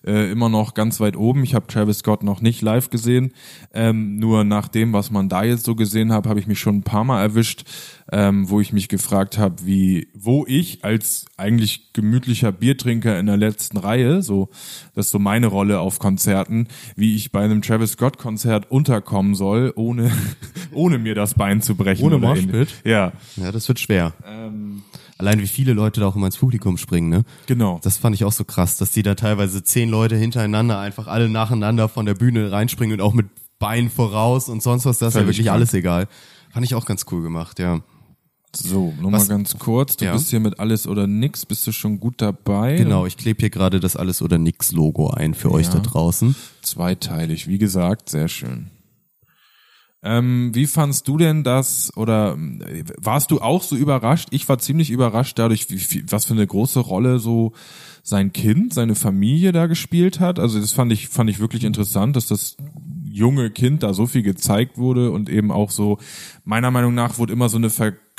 äh, 0.06 0.30
immer 0.30 0.48
noch 0.48 0.74
ganz 0.74 1.00
weit 1.00 1.16
oben. 1.16 1.42
Ich 1.44 1.54
habe 1.54 1.66
Travis 1.66 1.98
Scott 1.98 2.22
noch 2.22 2.40
nicht 2.40 2.62
live 2.62 2.90
gesehen. 2.90 3.32
Ähm, 3.74 4.16
nur 4.16 4.44
nach 4.44 4.68
dem, 4.68 4.92
was 4.92 5.10
man 5.10 5.28
da 5.28 5.42
jetzt 5.42 5.64
so 5.64 5.74
gesehen 5.74 6.12
hat, 6.12 6.26
habe 6.26 6.40
ich 6.40 6.46
mich 6.46 6.60
schon 6.60 6.76
ein 6.76 6.82
paar 6.82 7.04
Mal 7.04 7.20
erwischt, 7.20 7.64
ähm, 8.12 8.50
wo 8.50 8.60
ich 8.60 8.72
mich 8.72 8.88
gefragt 8.88 9.38
habe, 9.38 9.64
wie, 9.64 10.08
wo 10.14 10.44
ich 10.46 10.84
als 10.84 11.24
eigentlich 11.38 11.92
gemütlicher 11.94 12.52
Biertrinker 12.52 13.18
in 13.18 13.26
der 13.26 13.38
letzten 13.38 13.78
Reihe, 13.78 14.22
so 14.22 14.50
das 14.94 15.06
ist 15.06 15.12
so 15.12 15.18
meine 15.18 15.46
Rolle 15.46 15.80
auf 15.80 15.98
Konzerten, 15.98 16.68
wie 16.94 17.16
ich 17.16 17.32
bei 17.32 17.42
einem 17.42 17.62
Travis 17.62 17.92
Scott 17.92 18.18
Konzert 18.18 18.70
unterkommen 18.70 19.34
soll, 19.34 19.72
ohne 19.74 20.12
ohne 20.72 20.98
mir 20.98 21.14
das 21.14 21.34
Bein 21.34 21.62
zu 21.62 21.74
brechen. 21.74 22.04
Ohne 22.04 22.18
Moshpit? 22.18 22.68
Ja. 22.84 23.12
Ja, 23.36 23.50
das 23.50 23.66
wird 23.66 23.80
schwer. 23.80 24.12
Ähm, 24.26 24.82
Allein 25.18 25.40
wie 25.40 25.46
viele 25.46 25.72
Leute 25.72 26.00
da 26.00 26.08
auch 26.08 26.16
immer 26.16 26.26
ins 26.26 26.38
Publikum 26.38 26.76
springen, 26.76 27.08
ne? 27.08 27.24
Genau. 27.46 27.78
Das 27.84 27.96
fand 27.96 28.16
ich 28.16 28.24
auch 28.24 28.32
so 28.32 28.44
krass, 28.44 28.76
dass 28.76 28.90
die 28.90 29.04
da 29.04 29.14
teilweise 29.14 29.62
zehn 29.62 29.88
Leute 29.88 30.16
hintereinander 30.16 30.80
einfach 30.80 31.06
alle 31.06 31.28
nacheinander 31.28 31.88
von 31.88 32.06
der 32.06 32.14
Bühne 32.14 32.50
reinspringen 32.50 32.98
und 32.98 33.06
auch 33.06 33.14
mit 33.14 33.26
Bein 33.60 33.88
voraus 33.88 34.48
und 34.48 34.64
sonst 34.64 34.84
was, 34.84 34.98
das 34.98 35.10
ist 35.14 35.20
ja 35.20 35.26
wirklich 35.26 35.46
krank. 35.46 35.54
alles 35.54 35.74
egal. 35.74 36.08
Fand 36.50 36.66
ich 36.66 36.74
auch 36.74 36.86
ganz 36.86 37.06
cool 37.12 37.22
gemacht, 37.22 37.60
ja. 37.60 37.82
So, 38.54 38.92
nur 39.00 39.10
mal 39.10 39.18
Was- 39.18 39.28
ganz 39.28 39.56
kurz. 39.58 39.96
Du 39.96 40.04
Ja. 40.04 40.12
bist 40.12 40.28
hier 40.30 40.40
mit 40.40 40.60
alles 40.60 40.86
oder 40.86 41.06
nix. 41.06 41.46
Bist 41.46 41.66
du 41.66 41.72
schon 41.72 41.98
gut 42.00 42.14
dabei? 42.20 42.76
Genau, 42.76 43.06
ich 43.06 43.16
klebe 43.16 43.40
hier 43.40 43.50
gerade 43.50 43.80
das 43.80 43.96
Alles 43.96 44.20
oder 44.20 44.36
Nix 44.38 44.72
Logo 44.72 45.08
ein 45.10 45.32
für 45.34 45.50
euch 45.50 45.66
Ja. 45.68 45.74
da 45.74 45.78
draußen. 45.80 46.34
Zweiteilig, 46.60 47.48
wie 47.48 47.58
gesagt, 47.58 48.10
sehr 48.10 48.28
schön. 48.28 48.70
Ähm, 50.04 50.50
wie 50.52 50.66
fandst 50.66 51.06
du 51.06 51.16
denn 51.16 51.44
das 51.44 51.96
oder 51.96 52.36
äh, 52.66 52.82
warst 52.98 53.30
du 53.30 53.40
auch 53.40 53.62
so 53.62 53.76
überrascht? 53.76 54.28
Ich 54.32 54.48
war 54.48 54.58
ziemlich 54.58 54.90
überrascht 54.90 55.38
dadurch, 55.38 55.70
wie, 55.70 55.78
wie, 55.80 56.04
was 56.10 56.24
für 56.24 56.34
eine 56.34 56.46
große 56.46 56.80
Rolle 56.80 57.20
so 57.20 57.52
sein 58.02 58.32
Kind, 58.32 58.74
seine 58.74 58.96
Familie 58.96 59.52
da 59.52 59.66
gespielt 59.66 60.18
hat. 60.18 60.40
Also 60.40 60.58
das 60.60 60.72
fand 60.72 60.92
ich 60.92 61.08
fand 61.08 61.30
ich 61.30 61.38
wirklich 61.38 61.62
interessant, 61.62 62.16
dass 62.16 62.26
das 62.26 62.56
junge 63.08 63.50
Kind 63.50 63.84
da 63.84 63.94
so 63.94 64.06
viel 64.06 64.22
gezeigt 64.24 64.76
wurde 64.76 65.12
und 65.12 65.28
eben 65.30 65.52
auch 65.52 65.70
so 65.70 65.98
meiner 66.44 66.72
Meinung 66.72 66.94
nach 66.94 67.18
wurde 67.18 67.32
immer 67.32 67.48
so 67.48 67.58
eine 67.58 67.70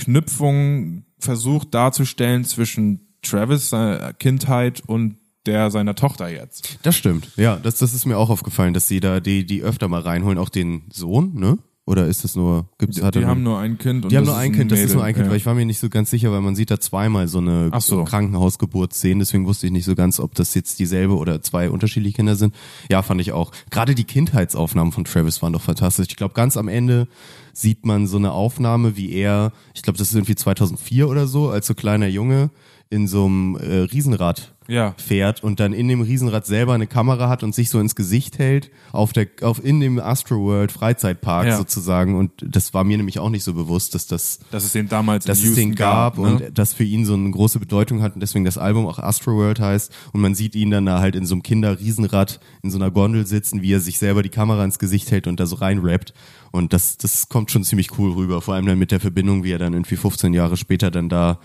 Verknüpfung 0.04 1.06
versucht 1.18 1.74
darzustellen 1.74 2.44
zwischen 2.44 3.16
Travis 3.22 3.74
Kindheit 4.20 4.82
und 4.86 5.18
der 5.46 5.72
seiner 5.72 5.96
Tochter 5.96 6.30
jetzt. 6.30 6.80
Das 6.84 6.96
stimmt. 6.96 7.30
Ja, 7.36 7.58
das, 7.58 7.78
das 7.80 7.94
ist 7.94 8.06
mir 8.06 8.18
auch 8.18 8.30
aufgefallen, 8.30 8.74
dass 8.74 8.88
sie 8.88 9.00
da 9.00 9.20
die, 9.20 9.46
die 9.46 9.62
öfter 9.62 9.88
mal 9.88 10.02
reinholen, 10.02 10.38
auch 10.38 10.50
den 10.50 10.84
Sohn, 10.92 11.34
ne? 11.36 11.58
Oder 11.86 12.08
ist 12.08 12.24
das 12.24 12.38
nur, 12.38 12.70
gibt's, 12.78 13.02
hat 13.02 13.16
Die 13.16 13.26
haben 13.26 13.44
nur 13.44 13.60
ein 13.60 13.78
Kind. 13.78 14.06
Und 14.06 14.12
die 14.12 14.16
haben 14.16 14.24
das 14.26 14.36
nur 14.36 14.42
ist 14.42 14.48
ein 14.48 14.52
Kind, 14.54 14.72
das 14.72 14.80
ist 14.80 14.94
nur 14.94 15.04
ein 15.04 15.14
Kind, 15.14 15.26
Ja. 15.26 15.32
weil 15.32 15.38
ich 15.38 15.46
war 15.46 15.54
mir 15.54 15.66
nicht 15.66 15.80
so 15.80 15.90
ganz 15.90 16.10
sicher, 16.12 16.32
weil 16.32 16.40
man 16.40 16.56
sieht 16.56 16.72
da 16.72 16.80
zweimal 16.80 17.28
so 17.28 17.40
eine 17.40 17.70
Ach 17.74 17.82
so. 17.82 18.06
Krankenhausgeburtsszene, 18.06 19.20
deswegen 19.20 19.46
wusste 19.46 19.68
ich 19.68 19.74
nicht 19.74 19.84
so 19.84 19.94
ganz, 19.94 20.22
ob 20.22 20.34
das 20.34 20.54
jetzt 20.54 20.80
dieselbe 20.80 21.18
oder 21.18 21.42
zwei 21.42 21.70
unterschiedliche 21.70 22.16
Kinder 22.16 22.38
sind. 22.38 22.56
Ja, 22.90 23.02
fand 23.02 23.20
ich 23.20 23.34
auch. 23.34 23.52
Gerade 23.70 23.96
die 23.96 24.06
Kindheitsaufnahmen 24.06 24.94
von 24.94 25.04
Travis 25.04 25.42
waren 25.42 25.52
doch 25.52 25.62
fantastisch. 25.62 26.08
Ich 26.10 26.16
glaube, 26.16 26.34
ganz 26.34 26.56
am 26.56 26.70
Ende 26.70 27.08
sieht 27.52 27.86
man 27.86 28.08
so 28.08 28.16
eine 28.16 28.32
Aufnahme, 28.32 28.96
wie 28.96 29.12
er, 29.12 29.52
ich 29.74 29.82
glaube, 29.82 29.98
das 30.00 30.08
ist 30.08 30.16
irgendwie 30.16 30.36
2004 30.36 31.10
oder 31.10 31.28
so, 31.28 31.50
als 31.50 31.68
so 31.68 31.74
kleiner 31.74 32.08
Junge 32.08 32.50
in 32.90 33.08
so 33.08 33.26
einem 33.26 33.56
äh, 33.56 33.78
Riesenrad 33.80 34.54
Ja. 34.68 34.94
fährt 34.98 35.44
und 35.44 35.60
dann 35.60 35.74
in 35.74 35.88
dem 35.88 36.02
Riesenrad 36.02 36.46
selber 36.46 36.74
eine 36.74 36.86
Kamera 36.88 37.28
hat 37.28 37.42
und 37.44 37.56
sich 37.56 37.70
so 37.72 37.80
ins 37.80 37.96
Gesicht 37.96 38.38
hält 38.40 38.70
auf 38.92 39.12
der 39.14 39.28
auf 39.42 39.64
in 39.66 39.80
dem 39.80 40.00
Astroworld 40.00 40.72
Freizeitpark 40.72 41.48
Ja. 41.48 41.58
sozusagen 41.58 42.16
und 42.16 42.32
das 42.40 42.74
war 42.74 42.84
mir 42.84 42.98
nämlich 42.98 43.18
auch 43.20 43.30
nicht 43.32 43.44
so 43.44 43.54
bewusst, 43.56 43.96
dass 43.96 44.06
das 44.06 44.40
Dass 44.52 44.64
es 44.64 44.72
den 44.74 44.88
damals 44.90 45.26
dass 45.26 45.44
es 45.44 45.56
den 45.56 45.74
gab 45.76 46.18
ne? 46.20 46.24
und 46.24 46.44
das 46.58 46.74
für 46.74 46.84
ihn 46.84 47.04
so 47.04 47.16
eine 47.16 47.32
große 47.32 47.60
Bedeutung 47.60 48.02
hat 48.04 48.14
und 48.14 48.22
deswegen 48.22 48.46
das 48.46 48.58
Album 48.60 48.86
auch 48.86 49.00
Astroworld 49.00 49.60
heißt 49.60 49.92
und 50.14 50.22
man 50.22 50.36
sieht 50.36 50.54
ihn 50.56 50.70
dann 50.70 50.86
da 50.86 51.00
halt 51.00 51.16
in 51.16 51.26
so 51.26 51.34
einem 51.34 51.42
Kinderriesenrad 51.44 52.40
in 52.62 52.70
so 52.70 52.78
einer 52.78 52.92
Gondel 52.92 53.26
sitzen, 53.26 53.64
wie 53.64 53.74
er 53.74 53.80
sich 53.80 53.98
selber 53.98 54.22
die 54.22 54.30
Kamera 54.30 54.64
ins 54.64 54.78
Gesicht 54.80 55.10
hält 55.12 55.26
und 55.28 55.40
da 55.40 55.46
so 55.48 55.56
reinrappt 55.56 56.14
und 56.52 56.74
das 56.74 56.98
das 56.98 57.28
kommt 57.28 57.50
schon 57.50 57.64
ziemlich 57.64 57.98
cool 57.98 58.12
rüber, 58.14 58.40
vor 58.42 58.54
allem 58.54 58.68
dann 58.68 58.78
mit 58.80 58.92
der 58.92 59.00
Verbindung, 59.00 59.44
wie 59.44 59.52
er 59.52 59.58
dann 59.60 59.74
irgendwie 59.74 59.96
15 59.98 60.34
Jahre 60.34 60.58
später 60.58 60.92
dann 60.92 61.10
da 61.10 61.40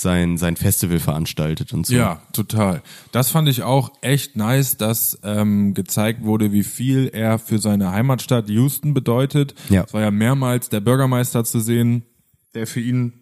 sein 0.00 0.36
sein 0.36 0.56
Festival 0.56 0.98
veranstaltet 0.98 1.72
und 1.72 1.86
so. 1.86 1.94
Ja, 1.94 2.22
total. 2.32 2.82
Das 3.12 3.30
fand 3.30 3.48
ich 3.48 3.62
auch 3.62 3.92
echt 4.00 4.36
nice, 4.36 4.76
dass 4.76 5.18
ähm, 5.22 5.74
gezeigt 5.74 6.24
wurde, 6.24 6.52
wie 6.52 6.64
viel 6.64 7.10
er 7.12 7.38
für 7.38 7.58
seine 7.58 7.92
Heimatstadt 7.92 8.48
Houston 8.48 8.94
bedeutet. 8.94 9.54
Ja. 9.68 9.84
Es 9.84 9.94
war 9.94 10.00
ja 10.00 10.10
mehrmals 10.10 10.68
der 10.68 10.80
Bürgermeister 10.80 11.44
zu 11.44 11.60
sehen, 11.60 12.04
der 12.54 12.66
für 12.66 12.80
ihn 12.80 13.12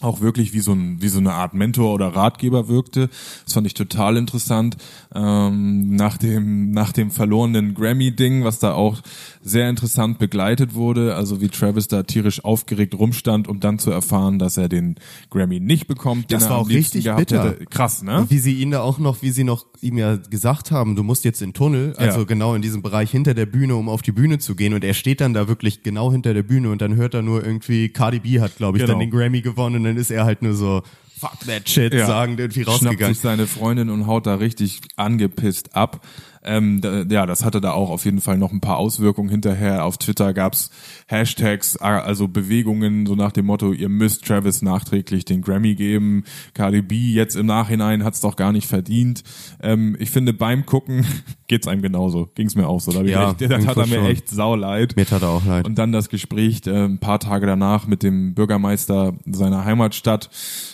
auch 0.00 0.20
wirklich 0.20 0.52
wie 0.52 0.60
so, 0.60 0.72
ein, 0.72 1.00
wie 1.00 1.08
so 1.08 1.18
eine 1.18 1.32
Art 1.32 1.54
Mentor 1.54 1.94
oder 1.94 2.08
Ratgeber 2.08 2.68
wirkte. 2.68 3.08
Das 3.44 3.54
fand 3.54 3.66
ich 3.66 3.74
total 3.74 4.16
interessant. 4.16 4.76
Ähm, 5.14 5.94
nach 5.94 6.18
dem 6.18 6.72
nach 6.72 6.92
dem 6.92 7.10
verlorenen 7.12 7.74
Grammy-Ding, 7.74 8.42
was 8.42 8.58
da 8.58 8.74
auch 8.74 9.00
sehr 9.40 9.70
interessant 9.70 10.18
begleitet 10.18 10.74
wurde, 10.74 11.14
also 11.14 11.40
wie 11.40 11.48
Travis 11.48 11.86
da 11.86 12.02
tierisch 12.02 12.44
aufgeregt 12.44 12.94
rumstand, 12.98 13.46
um 13.46 13.60
dann 13.60 13.78
zu 13.78 13.92
erfahren, 13.92 14.38
dass 14.40 14.56
er 14.56 14.68
den 14.68 14.96
Grammy 15.30 15.60
nicht 15.60 15.86
bekommt. 15.86 16.32
Das 16.32 16.50
war 16.50 16.58
auch 16.58 16.68
richtig 16.68 17.04
bitter. 17.04 17.50
hätte. 17.52 17.64
Krass, 17.66 18.02
ne? 18.02 18.18
Und 18.18 18.30
wie 18.30 18.38
sie 18.38 18.54
ihn 18.54 18.72
da 18.72 18.80
auch 18.80 18.98
noch, 18.98 19.22
wie 19.22 19.30
sie 19.30 19.44
noch 19.44 19.64
ihm 19.80 19.96
ja 19.96 20.16
gesagt 20.16 20.72
haben, 20.72 20.96
du 20.96 21.04
musst 21.04 21.24
jetzt 21.24 21.40
in 21.40 21.50
den 21.50 21.54
Tunnel, 21.54 21.94
also 21.96 22.20
Ja. 22.20 22.24
genau 22.26 22.54
in 22.54 22.62
diesem 22.62 22.82
Bereich 22.82 23.10
hinter 23.12 23.32
der 23.34 23.46
Bühne, 23.46 23.76
um 23.76 23.88
auf 23.88 24.02
die 24.02 24.12
Bühne 24.12 24.38
zu 24.38 24.56
gehen. 24.56 24.74
Und 24.74 24.82
er 24.82 24.94
steht 24.94 25.20
dann 25.20 25.34
da 25.34 25.46
wirklich 25.46 25.82
genau 25.84 26.10
hinter 26.10 26.34
der 26.34 26.42
Bühne 26.42 26.70
und 26.70 26.82
dann 26.82 26.96
hört 26.96 27.14
er 27.14 27.22
nur 27.22 27.44
irgendwie, 27.44 27.90
Cardi 27.90 28.18
B 28.18 28.40
hat, 28.40 28.56
glaube 28.56 28.76
ich, 28.78 28.82
Genau. 28.82 28.94
dann 28.94 29.00
den 29.00 29.10
Grammy 29.10 29.40
gewonnen 29.40 29.83
und 29.84 29.90
dann 29.94 29.96
ist 30.00 30.10
er 30.10 30.24
halt 30.24 30.42
nur 30.42 30.54
so, 30.54 30.82
fuck 31.18 31.38
that 31.46 31.68
shit, 31.68 31.92
Ja. 31.94 32.06
sagend 32.06 32.40
irgendwie 32.40 32.62
Schnappt 32.64 32.82
rausgegangen. 32.84 33.14
sich 33.14 33.22
seine 33.22 33.46
Freundin 33.46 33.90
und 33.90 34.06
haut 34.06 34.26
da 34.26 34.36
richtig 34.36 34.80
angepisst 34.96 35.74
ab. 35.74 36.04
Ähm, 36.44 36.80
da, 36.80 37.02
ja, 37.02 37.26
das 37.26 37.44
hatte 37.44 37.60
da 37.60 37.72
auch 37.72 37.90
auf 37.90 38.04
jeden 38.04 38.20
Fall 38.20 38.38
noch 38.38 38.52
ein 38.52 38.60
paar 38.60 38.76
Auswirkungen 38.76 39.28
hinterher. 39.28 39.84
Auf 39.84 39.98
Twitter 39.98 40.32
gab's 40.34 40.70
Hashtags, 41.06 41.76
also 41.76 42.28
Bewegungen 42.28 43.06
so 43.06 43.14
nach 43.14 43.32
dem 43.32 43.46
Motto, 43.46 43.72
ihr 43.72 43.88
müsst 43.88 44.24
Travis 44.26 44.62
nachträglich 44.62 45.24
den 45.24 45.42
Grammy 45.42 45.74
geben. 45.74 46.24
Cardi 46.54 46.82
B 46.82 46.96
jetzt 47.12 47.36
im 47.36 47.46
Nachhinein 47.46 48.04
hat's 48.04 48.20
doch 48.20 48.36
gar 48.36 48.52
nicht 48.52 48.66
verdient. 48.66 49.22
Ähm, 49.62 49.96
ich 49.98 50.10
finde 50.10 50.32
beim 50.32 50.66
Gucken 50.66 51.04
geht's 51.48 51.66
einem 51.66 51.82
genauso. 51.82 52.30
Ging's 52.34 52.54
mir 52.56 52.66
auch 52.68 52.80
so. 52.80 52.92
Da, 52.92 53.02
Ja, 53.02 53.30
echt, 53.30 53.40
da 53.42 53.58
tat 53.58 53.76
er 53.76 53.86
mir 53.86 53.94
schon. 53.96 54.06
echt 54.06 54.28
sauleid. 54.28 54.96
Mir 54.96 55.06
tat 55.06 55.22
er 55.22 55.28
auch 55.30 55.44
leid. 55.44 55.66
Und 55.66 55.76
dann 55.78 55.92
das 55.92 56.08
Gespräch 56.08 56.62
äh, 56.66 56.84
ein 56.84 56.98
paar 56.98 57.20
Tage 57.20 57.46
danach 57.46 57.86
mit 57.86 58.02
dem 58.02 58.34
Bürgermeister 58.34 59.14
seiner 59.26 59.64
Heimatstadt. 59.64 60.30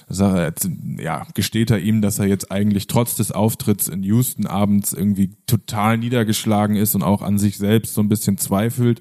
Er- 0.08 0.52
Ja, 0.98 1.26
gesteht 1.34 1.70
er 1.70 1.78
ihm, 1.78 2.02
dass 2.02 2.18
er 2.18 2.26
jetzt 2.26 2.50
eigentlich 2.50 2.86
trotz 2.88 3.14
des 3.14 3.30
Auftritts 3.32 3.88
in 3.88 4.02
Houston 4.02 4.46
abends 4.46 4.92
irgendwie 4.92 5.30
total 5.46 5.59
niedergeschlagen 5.96 6.76
ist 6.76 6.94
und 6.94 7.02
auch 7.02 7.22
an 7.22 7.38
sich 7.38 7.56
selbst 7.58 7.94
so 7.94 8.00
ein 8.00 8.08
bisschen 8.08 8.38
zweifelt. 8.38 9.00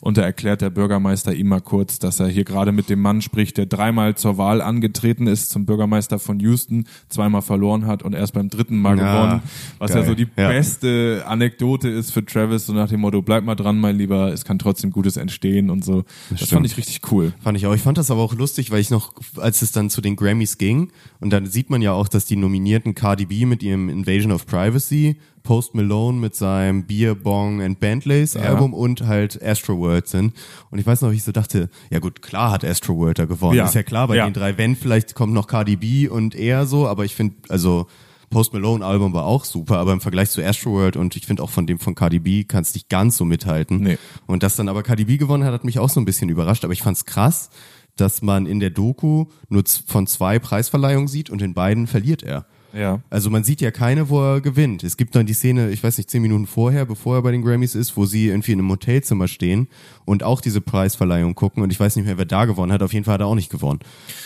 Und 0.00 0.16
da 0.16 0.22
erklärt 0.22 0.60
der 0.60 0.70
Bürgermeister 0.70 1.34
ihm 1.34 1.48
mal 1.48 1.60
kurz, 1.60 1.98
dass 1.98 2.20
er 2.20 2.28
hier 2.28 2.44
gerade 2.44 2.72
mit 2.72 2.88
dem 2.88 3.00
Mann 3.00 3.22
spricht, 3.22 3.56
der 3.56 3.66
dreimal 3.66 4.16
zur 4.16 4.38
Wahl 4.38 4.60
angetreten 4.60 5.26
ist 5.26 5.50
zum 5.50 5.66
Bürgermeister 5.66 6.18
von 6.18 6.40
Houston, 6.40 6.86
zweimal 7.08 7.42
verloren 7.42 7.86
hat 7.86 8.02
und 8.02 8.14
erst 8.14 8.32
beim 8.34 8.48
dritten 8.48 8.78
Mal 8.80 8.98
Ja, 8.98 9.12
gewonnen. 9.26 9.42
Was 9.78 9.90
ja 9.90 9.96
geil. 9.98 10.06
so 10.06 10.14
die 10.14 10.26
Ja. 10.36 10.48
beste 10.48 11.24
Anekdote 11.26 11.88
ist 11.88 12.10
für 12.12 12.24
Travis, 12.24 12.66
so 12.66 12.72
nach 12.72 12.88
dem 12.88 13.00
Motto, 13.00 13.22
bleib 13.22 13.44
mal 13.44 13.54
dran, 13.54 13.78
mein 13.78 13.96
Lieber, 13.96 14.32
es 14.32 14.44
kann 14.44 14.58
trotzdem 14.58 14.90
Gutes 14.90 15.16
entstehen 15.16 15.70
und 15.70 15.84
so. 15.84 16.04
Das, 16.30 16.38
stimmt. 16.40 16.50
fand 16.50 16.66
ich 16.66 16.76
richtig 16.76 17.00
cool. 17.12 17.32
Fand 17.40 17.56
ich 17.58 17.66
auch. 17.66 17.74
Ich 17.74 17.82
fand 17.82 17.98
das 17.98 18.10
aber 18.10 18.22
auch 18.22 18.34
lustig, 18.34 18.70
weil 18.70 18.80
ich 18.80 18.90
noch, 18.90 19.12
als 19.36 19.62
es 19.62 19.72
dann 19.72 19.90
zu 19.90 20.00
den 20.00 20.16
Grammys 20.16 20.58
ging, 20.58 20.90
und 21.20 21.30
dann 21.30 21.46
sieht 21.46 21.70
man 21.70 21.82
ja 21.82 21.92
auch, 21.92 22.08
dass 22.08 22.26
die 22.26 22.36
Nominierten 22.36 22.94
Cardi 22.94 23.26
B 23.26 23.46
mit 23.46 23.62
ihrem 23.62 23.88
Invasion 23.88 24.32
of 24.32 24.46
Privacy, 24.46 25.16
Post 25.48 25.74
Malone 25.74 26.18
mit 26.18 26.34
seinem 26.34 26.84
Beer 26.84 27.14
Bong 27.14 27.62
and 27.62 27.80
Bentleys 27.80 28.34
Ja. 28.34 28.42
Album 28.42 28.74
und 28.74 29.06
halt 29.06 29.42
Astroworld 29.42 30.06
sind. 30.06 30.34
Und 30.70 30.78
ich 30.78 30.86
weiß 30.86 31.00
noch, 31.00 31.10
wie 31.10 31.14
ich 31.14 31.24
so 31.24 31.32
dachte, 31.32 31.70
ja 31.88 32.00
gut, 32.00 32.20
klar 32.20 32.50
hat 32.52 32.66
Astroworld 32.66 33.18
da 33.18 33.24
gewonnen. 33.24 33.56
Ja. 33.56 33.64
Ist 33.64 33.74
ja 33.74 33.82
klar, 33.82 34.08
bei 34.08 34.16
Ja. 34.16 34.26
den 34.28 34.34
drei, 34.34 34.58
wenn, 34.58 34.76
vielleicht 34.76 35.14
kommt 35.14 35.32
noch 35.32 35.46
Cardi 35.46 35.76
B 35.76 36.06
und 36.06 36.34
er 36.34 36.66
so, 36.66 36.86
aber 36.86 37.06
ich 37.06 37.14
finde, 37.14 37.36
also, 37.48 37.86
Post 38.28 38.52
Malone 38.52 38.84
Album 38.84 39.14
war 39.14 39.24
auch 39.24 39.46
super, 39.46 39.78
aber 39.78 39.94
im 39.94 40.02
Vergleich 40.02 40.28
zu 40.28 40.44
Astroworld 40.44 40.96
und 40.98 41.16
ich 41.16 41.24
finde 41.24 41.42
auch 41.42 41.48
von 41.48 41.66
dem 41.66 41.78
von 41.78 41.94
Cardi 41.94 42.18
B 42.18 42.44
kannst 42.44 42.74
nicht 42.74 42.90
ganz 42.90 43.16
so 43.16 43.24
mithalten. 43.24 43.78
Nee. 43.78 43.96
Und 44.26 44.42
dass 44.42 44.54
dann 44.54 44.68
aber 44.68 44.82
Cardi 44.82 45.06
B 45.06 45.16
gewonnen 45.16 45.44
hat, 45.44 45.54
hat 45.54 45.64
mich 45.64 45.78
auch 45.78 45.88
so 45.88 45.98
ein 45.98 46.04
bisschen 46.04 46.28
überrascht. 46.28 46.62
Aber 46.64 46.74
ich 46.74 46.82
fand's 46.82 47.06
krass, 47.06 47.48
dass 47.96 48.20
man 48.20 48.44
in 48.44 48.60
der 48.60 48.68
Doku 48.68 49.24
nur 49.48 49.62
von 49.86 50.06
zwei 50.06 50.38
Preisverleihungen 50.38 51.08
sieht 51.08 51.30
und 51.30 51.40
in 51.40 51.54
beiden 51.54 51.86
verliert 51.86 52.22
er. 52.22 52.44
Ja. 52.72 53.00
Also 53.10 53.30
man 53.30 53.44
sieht 53.44 53.60
ja 53.60 53.70
keine, 53.70 54.08
wo 54.08 54.20
er 54.20 54.40
gewinnt. 54.40 54.84
Es 54.84 54.96
gibt 54.96 55.14
dann 55.14 55.26
die 55.26 55.32
Szene, 55.32 55.70
ich 55.70 55.82
weiß 55.82 55.96
nicht, 55.98 56.10
zehn 56.10 56.22
Minuten 56.22 56.46
vorher, 56.46 56.84
bevor 56.84 57.16
er 57.16 57.22
bei 57.22 57.30
den 57.30 57.42
Grammys 57.42 57.74
ist, 57.74 57.96
wo 57.96 58.04
sie 58.04 58.28
irgendwie 58.28 58.52
in 58.52 58.58
einem 58.58 58.70
Hotelzimmer 58.70 59.28
stehen 59.28 59.68
und 60.04 60.22
auch 60.22 60.40
diese 60.40 60.60
Preisverleihung 60.60 61.34
gucken. 61.34 61.62
Und 61.62 61.72
ich 61.72 61.80
weiß 61.80 61.96
nicht 61.96 62.04
mehr, 62.04 62.18
wer 62.18 62.24
da 62.26 62.44
gewonnen 62.44 62.72
hat. 62.72 62.82
Auf 62.82 62.92
jeden 62.92 63.04
Fall 63.04 63.14
hat 63.14 63.20
er 63.20 63.26
auch 63.26 63.34
nicht 63.34 63.50
gewonnen. 63.50 63.80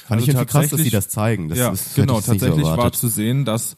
Fand 0.07 0.21
Also 0.21 0.25
ich 0.25 0.29
irgendwie 0.29 0.47
krass, 0.47 0.71
dass 0.71 0.81
sie 0.81 0.91
das 0.91 1.09
zeigen. 1.09 1.49
Das 1.49 1.59
ja, 1.59 1.71
hätte 1.71 1.79
genau. 1.95 2.21
Tatsächlich 2.21 2.65
war 2.65 2.93
zu 2.93 3.09
sehen, 3.09 3.45
dass 3.45 3.77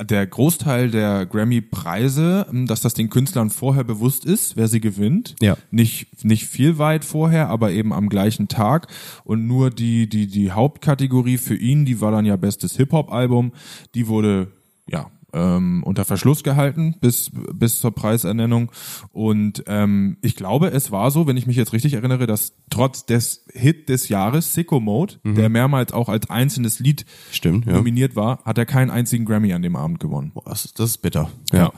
der 0.00 0.26
Großteil 0.26 0.90
der 0.90 1.26
Grammy-Preise, 1.26 2.46
ähm, 2.50 2.66
dass 2.66 2.80
das 2.80 2.94
den 2.94 3.10
Künstlern 3.10 3.50
vorher 3.50 3.84
bewusst 3.84 4.24
ist, 4.24 4.56
wer 4.56 4.68
sie 4.68 4.80
gewinnt. 4.80 5.34
Ja. 5.40 5.56
Nicht, 5.70 6.24
nicht 6.24 6.46
viel 6.46 6.78
weit 6.78 7.04
vorher, 7.04 7.48
aber 7.48 7.72
eben 7.72 7.92
am 7.92 8.08
gleichen 8.08 8.48
Tag. 8.48 8.88
Und 9.24 9.46
nur 9.46 9.70
die, 9.70 10.08
die, 10.08 10.26
die 10.26 10.52
Hauptkategorie 10.52 11.38
für 11.38 11.56
ihn, 11.56 11.84
die 11.84 12.00
war 12.00 12.12
dann 12.12 12.26
ja 12.26 12.36
bestes 12.36 12.76
Hip-Hop-Album, 12.76 13.52
die 13.94 14.06
wurde, 14.08 14.52
ja, 14.88 15.10
ähm, 15.32 15.82
unter 15.84 16.04
Verschluss 16.04 16.42
gehalten 16.42 16.94
bis 17.00 17.30
bis 17.54 17.78
zur 17.80 17.94
Preisernennung 17.94 18.70
und 19.12 19.64
ähm, 19.66 20.18
ich 20.22 20.36
glaube 20.36 20.68
es 20.68 20.90
war 20.92 21.10
so 21.10 21.26
wenn 21.26 21.36
ich 21.36 21.46
mich 21.46 21.56
jetzt 21.56 21.72
richtig 21.72 21.94
erinnere 21.94 22.26
dass 22.26 22.54
trotz 22.70 23.06
des 23.06 23.44
Hit 23.52 23.88
des 23.88 24.08
Jahres 24.08 24.52
Sicko 24.54 24.78
Mode 24.80 25.14
der 25.24 25.48
mehrmals 25.48 25.92
auch 25.92 26.08
als 26.08 26.28
einzelnes 26.30 26.78
Lied 26.80 27.06
Mhm. 27.06 27.32
Stimmt, 27.34 27.66
ja. 27.66 27.72
nominiert 27.72 28.14
war 28.16 28.40
hat 28.44 28.58
er 28.58 28.66
keinen 28.66 28.90
einzigen 28.90 29.24
Grammy 29.24 29.52
an 29.54 29.62
dem 29.62 29.76
Abend 29.76 30.00
gewonnen 30.00 30.32
Boah, 30.34 30.44
das, 30.46 30.72
das 30.74 30.90
ist 30.90 30.98
bitter. 30.98 31.30
ja. 31.52 31.58
Ja. 31.58 31.72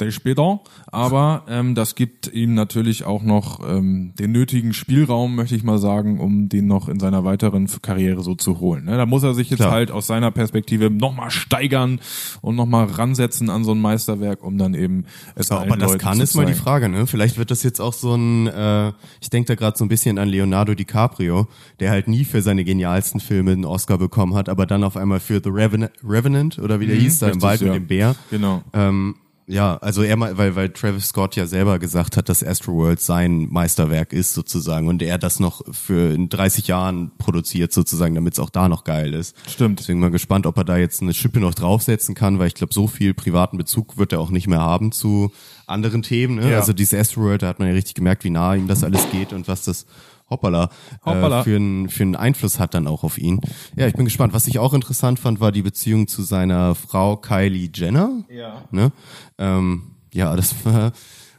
Der 0.00 0.10
später, 0.10 0.60
aber 0.86 1.44
ähm, 1.48 1.74
das 1.74 1.94
gibt 1.94 2.32
ihm 2.32 2.54
natürlich 2.54 3.04
auch 3.04 3.22
noch 3.22 3.60
ähm, 3.68 4.12
den 4.18 4.32
nötigen 4.32 4.72
Spielraum, 4.72 5.34
möchte 5.34 5.56
ich 5.56 5.64
mal 5.64 5.78
sagen, 5.78 6.20
um 6.20 6.48
den 6.48 6.66
noch 6.66 6.88
in 6.88 7.00
seiner 7.00 7.24
weiteren 7.24 7.68
Karriere 7.82 8.22
so 8.22 8.34
zu 8.34 8.60
holen. 8.60 8.84
Ne? 8.84 8.96
Da 8.96 9.06
muss 9.06 9.22
er 9.22 9.34
sich 9.34 9.50
jetzt 9.50 9.60
Klar. 9.60 9.72
halt 9.72 9.90
aus 9.90 10.06
seiner 10.06 10.30
Perspektive 10.30 10.90
nochmal 10.90 11.30
steigern 11.30 12.00
und 12.40 12.56
nochmal 12.56 12.86
ransetzen 12.86 13.50
an 13.50 13.64
so 13.64 13.72
ein 13.72 13.80
Meisterwerk, 13.80 14.42
um 14.42 14.58
dann 14.58 14.74
eben 14.74 15.04
es 15.34 15.48
Ja, 15.48 15.58
allen 15.58 15.70
ob 15.70 15.76
er 15.76 15.80
das 15.80 15.92
Leuten 15.92 16.04
kann, 16.04 16.20
ist 16.20 16.34
mal 16.34 16.46
die. 16.46 16.54
Frage, 16.54 16.88
ne? 16.88 17.06
Vielleicht 17.06 17.36
wird 17.36 17.50
das 17.50 17.62
jetzt 17.62 17.80
auch 17.80 17.92
so 17.92 18.14
ein, 18.14 18.46
äh, 18.46 18.92
ich 19.20 19.30
denke 19.30 19.48
da 19.48 19.54
gerade 19.54 19.76
so 19.76 19.84
ein 19.84 19.88
bisschen 19.88 20.18
an 20.18 20.28
Leonardo 20.28 20.74
DiCaprio, 20.74 21.48
der 21.80 21.90
halt 21.90 22.08
nie 22.08 22.24
für 22.24 22.42
seine 22.42 22.64
genialsten 22.64 23.20
Filme 23.20 23.52
einen 23.52 23.64
Oscar 23.64 23.98
bekommen 23.98 24.34
hat, 24.34 24.48
aber 24.48 24.66
dann 24.66 24.84
auf 24.84 24.96
einmal 24.96 25.20
für 25.20 25.40
The 25.42 25.50
Revenant, 25.50 25.92
Revenant 26.02 26.58
oder 26.58 26.80
wie 26.80 26.86
der 26.86 26.96
hieß, 26.96 27.18
da 27.18 27.28
im 27.28 27.42
Wald 27.42 27.60
ja. 27.60 27.66
mit 27.66 27.76
dem 27.76 27.86
Bär. 27.86 28.14
Genau. 28.30 28.62
Ähm, 28.72 29.16
ja, 29.46 29.76
also 29.76 30.02
er 30.02 30.16
mal, 30.16 30.38
weil, 30.38 30.56
weil 30.56 30.70
Travis 30.70 31.08
Scott 31.08 31.36
ja 31.36 31.46
selber 31.46 31.78
gesagt 31.78 32.16
hat, 32.16 32.30
dass 32.30 32.42
Astroworld 32.42 33.00
sein 33.00 33.48
Meisterwerk 33.50 34.14
ist 34.14 34.32
sozusagen 34.32 34.88
und 34.88 35.02
er 35.02 35.18
das 35.18 35.38
noch 35.38 35.60
für 35.70 36.14
in 36.14 36.30
30 36.30 36.68
Jahren 36.68 37.12
produziert 37.18 37.72
sozusagen, 37.72 38.14
damit 38.14 38.34
es 38.34 38.38
auch 38.38 38.48
da 38.48 38.68
noch 38.68 38.84
geil 38.84 39.12
ist. 39.12 39.36
Stimmt. 39.48 39.80
Deswegen 39.80 40.00
mal 40.00 40.10
gespannt, 40.10 40.46
ob 40.46 40.56
er 40.56 40.64
da 40.64 40.78
jetzt 40.78 41.02
eine 41.02 41.12
Schippe 41.12 41.40
noch 41.40 41.54
draufsetzen 41.54 42.14
kann, 42.14 42.38
weil 42.38 42.46
ich 42.46 42.54
glaube, 42.54 42.72
so 42.72 42.86
viel 42.86 43.12
privaten 43.12 43.58
Bezug 43.58 43.98
wird 43.98 44.12
er 44.12 44.20
auch 44.20 44.30
nicht 44.30 44.46
mehr 44.46 44.60
haben 44.60 44.92
zu 44.92 45.30
anderen 45.66 46.02
Themen. 46.02 46.36
Ne? 46.36 46.52
Ja. 46.52 46.58
Also 46.58 46.72
dieses 46.72 46.98
Astroworld, 46.98 47.42
da 47.42 47.48
hat 47.48 47.58
man 47.58 47.68
ja 47.68 47.74
richtig 47.74 47.94
gemerkt, 47.94 48.24
wie 48.24 48.30
nah 48.30 48.54
ihm 48.54 48.66
das 48.66 48.82
alles 48.82 49.10
geht 49.10 49.34
und 49.34 49.46
was 49.46 49.64
das 49.64 49.84
Hoppala, 50.30 50.70
Hoppala. 51.04 51.40
Äh, 51.40 51.44
für, 51.44 51.56
einen, 51.56 51.88
für 51.88 52.02
einen 52.02 52.16
Einfluss 52.16 52.58
hat 52.58 52.74
dann 52.74 52.86
auch 52.86 53.04
auf 53.04 53.18
ihn. 53.18 53.40
Ja, 53.76 53.86
ich 53.86 53.94
bin 53.94 54.04
gespannt. 54.04 54.32
Was 54.32 54.46
ich 54.46 54.58
auch 54.58 54.72
interessant 54.72 55.18
fand, 55.18 55.40
war 55.40 55.52
die 55.52 55.62
Beziehung 55.62 56.08
zu 56.08 56.22
seiner 56.22 56.74
Frau 56.74 57.16
Kylie 57.16 57.70
Jenner. 57.72 58.24
Ja. 58.28 58.64
Ne? 58.70 58.90
Ähm, 59.38 59.94
ja, 60.12 60.34
das 60.34 60.54
war, 60.64 60.92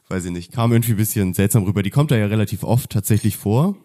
weiß 0.10 0.26
ich 0.26 0.32
nicht, 0.32 0.52
kam 0.52 0.72
irgendwie 0.72 0.92
ein 0.92 0.98
bisschen 0.98 1.34
seltsam 1.34 1.64
rüber. 1.64 1.82
Die 1.82 1.90
kommt 1.90 2.12
da 2.12 2.16
ja 2.16 2.28
relativ 2.28 2.64
oft 2.64 2.92
tatsächlich 2.92 3.38
vor. 3.38 3.76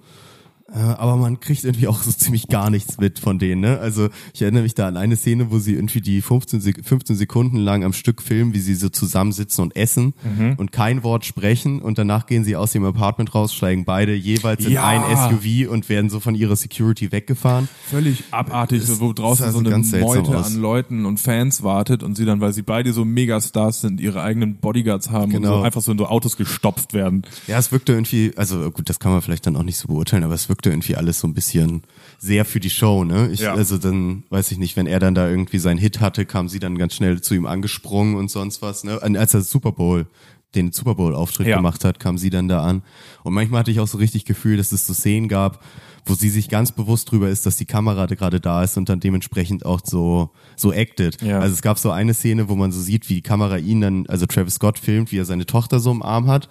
Äh, 0.72 0.78
aber 0.78 1.16
man 1.16 1.40
kriegt 1.40 1.64
irgendwie 1.64 1.88
auch 1.88 2.00
so 2.02 2.12
ziemlich 2.12 2.46
gar 2.48 2.70
nichts 2.70 2.98
mit 2.98 3.18
von 3.18 3.38
denen. 3.40 3.60
Ne? 3.60 3.78
Also 3.80 4.08
ich 4.32 4.42
erinnere 4.42 4.62
mich 4.62 4.74
da 4.74 4.86
an 4.86 4.96
eine 4.96 5.16
Szene, 5.16 5.50
wo 5.50 5.58
sie 5.58 5.74
irgendwie 5.74 6.00
die 6.00 6.22
15, 6.22 6.60
Sek 6.60 6.84
15 6.84 7.16
Sekunden 7.16 7.56
lang 7.56 7.82
am 7.82 7.92
Stück 7.92 8.22
filmen, 8.22 8.54
wie 8.54 8.60
sie 8.60 8.74
so 8.76 8.88
zusammensitzen 8.88 9.62
und 9.64 9.74
essen 9.74 10.14
Mhm. 10.22 10.54
und 10.58 10.70
kein 10.70 11.02
Wort 11.02 11.24
sprechen 11.24 11.80
und 11.82 11.98
danach 11.98 12.26
gehen 12.26 12.44
sie 12.44 12.54
aus 12.54 12.70
dem 12.72 12.84
Apartment 12.84 13.34
raus, 13.34 13.52
steigen 13.52 13.84
beide 13.84 14.14
jeweils 14.14 14.64
in 14.64 14.72
Ja. 14.72 14.86
ein 14.86 15.02
SUV 15.16 15.68
und 15.70 15.88
werden 15.88 16.08
so 16.08 16.20
von 16.20 16.34
ihrer 16.36 16.54
Security 16.54 17.10
weggefahren. 17.10 17.68
Völlig 17.88 18.22
abartig, 18.30 18.82
Es 18.82 19.00
wo 19.00 19.12
draußen 19.12 19.46
sah 19.46 19.52
so 19.52 19.58
eine 19.58 19.76
Meute 20.00 20.36
an 20.38 20.54
Leuten 20.54 21.04
und 21.04 21.18
Fans 21.18 21.62
wartet 21.64 22.02
und 22.04 22.16
sie 22.16 22.24
dann, 22.24 22.40
weil 22.40 22.52
sie 22.52 22.62
beide 22.62 22.92
so 22.92 23.04
Megastars 23.04 23.80
sind, 23.80 24.00
ihre 24.00 24.22
eigenen 24.22 24.56
Bodyguards 24.58 25.10
haben 25.10 25.34
und 25.34 25.42
Genau. 25.42 25.58
so 25.58 25.62
einfach 25.62 25.80
so 25.82 25.90
in 25.90 25.98
so 25.98 26.06
Autos 26.06 26.36
gestopft 26.36 26.94
werden. 26.94 27.22
Ja, 27.48 27.58
es 27.58 27.72
wirkte 27.72 27.92
irgendwie, 27.92 28.32
also 28.36 28.70
gut, 28.70 28.88
das 28.88 29.00
kann 29.00 29.10
man 29.12 29.20
vielleicht 29.22 29.46
dann 29.46 29.56
auch 29.56 29.62
nicht 29.64 29.76
so 29.78 29.88
beurteilen, 29.88 30.22
aber 30.24 30.34
es 30.34 30.48
wirkte 30.48 30.59
irgendwie 30.68 30.96
alles 30.96 31.20
so 31.20 31.26
ein 31.26 31.34
bisschen 31.34 31.82
sehr 32.18 32.44
für 32.44 32.60
die 32.60 32.70
Show, 32.70 33.04
ne? 33.04 33.30
Ich, 33.32 33.40
Ja. 33.40 33.54
Also 33.54 33.78
dann, 33.78 34.24
weiß 34.28 34.50
ich 34.52 34.58
nicht, 34.58 34.76
wenn 34.76 34.86
er 34.86 34.98
dann 35.00 35.14
da 35.14 35.28
irgendwie 35.28 35.58
seinen 35.58 35.78
Hit 35.78 36.00
hatte, 36.00 36.26
kam 36.26 36.48
sie 36.48 36.58
dann 36.58 36.76
ganz 36.76 36.94
schnell 36.94 37.20
zu 37.22 37.34
ihm 37.34 37.46
angesprungen 37.46 38.16
und 38.16 38.30
sonst 38.30 38.60
was, 38.62 38.84
ne? 38.84 39.00
Und 39.00 39.16
Als 39.16 39.32
er 39.34 39.40
Super 39.40 39.72
Bowl, 39.72 40.06
den 40.54 40.72
Super 40.72 40.94
Bowl 40.96 41.14
Auftritt 41.14 41.46
Ja. 41.46 41.56
gemacht 41.56 41.84
hat, 41.84 42.00
kam 42.00 42.18
sie 42.18 42.28
dann 42.30 42.48
da 42.48 42.62
an. 42.62 42.82
Und 43.22 43.32
manchmal 43.34 43.60
hatte 43.60 43.70
ich 43.70 43.80
auch 43.80 43.86
so 43.88 43.98
richtig 43.98 44.24
Gefühl, 44.24 44.56
dass 44.56 44.72
es 44.72 44.86
so 44.86 44.92
Szenen 44.94 45.28
gab, 45.28 45.64
wo 46.06 46.14
sie 46.14 46.30
sich 46.30 46.48
ganz 46.48 46.72
bewusst 46.72 47.10
drüber 47.10 47.28
ist, 47.28 47.46
dass 47.46 47.56
die 47.56 47.66
Kamera 47.66 48.06
da 48.06 48.14
gerade 48.14 48.40
da 48.40 48.64
ist 48.64 48.76
und 48.76 48.88
dann 48.88 49.00
dementsprechend 49.00 49.64
auch 49.64 49.80
so, 49.84 50.30
so 50.56 50.72
acted. 50.72 51.20
Ja. 51.22 51.38
Also 51.40 51.54
es 51.54 51.62
gab 51.62 51.78
so 51.78 51.90
eine 51.90 52.14
Szene, 52.14 52.48
wo 52.48 52.56
man 52.56 52.72
so 52.72 52.80
sieht, 52.80 53.08
wie 53.08 53.14
die 53.16 53.22
Kamera 53.22 53.58
ihn 53.58 53.80
dann, 53.80 54.06
also 54.08 54.26
Travis 54.26 54.54
Scott 54.54 54.78
filmt, 54.78 55.12
wie 55.12 55.18
er 55.18 55.24
seine 55.24 55.46
Tochter 55.46 55.78
so 55.78 55.90
im 55.92 56.02
Arm 56.02 56.26
hat. 56.26 56.48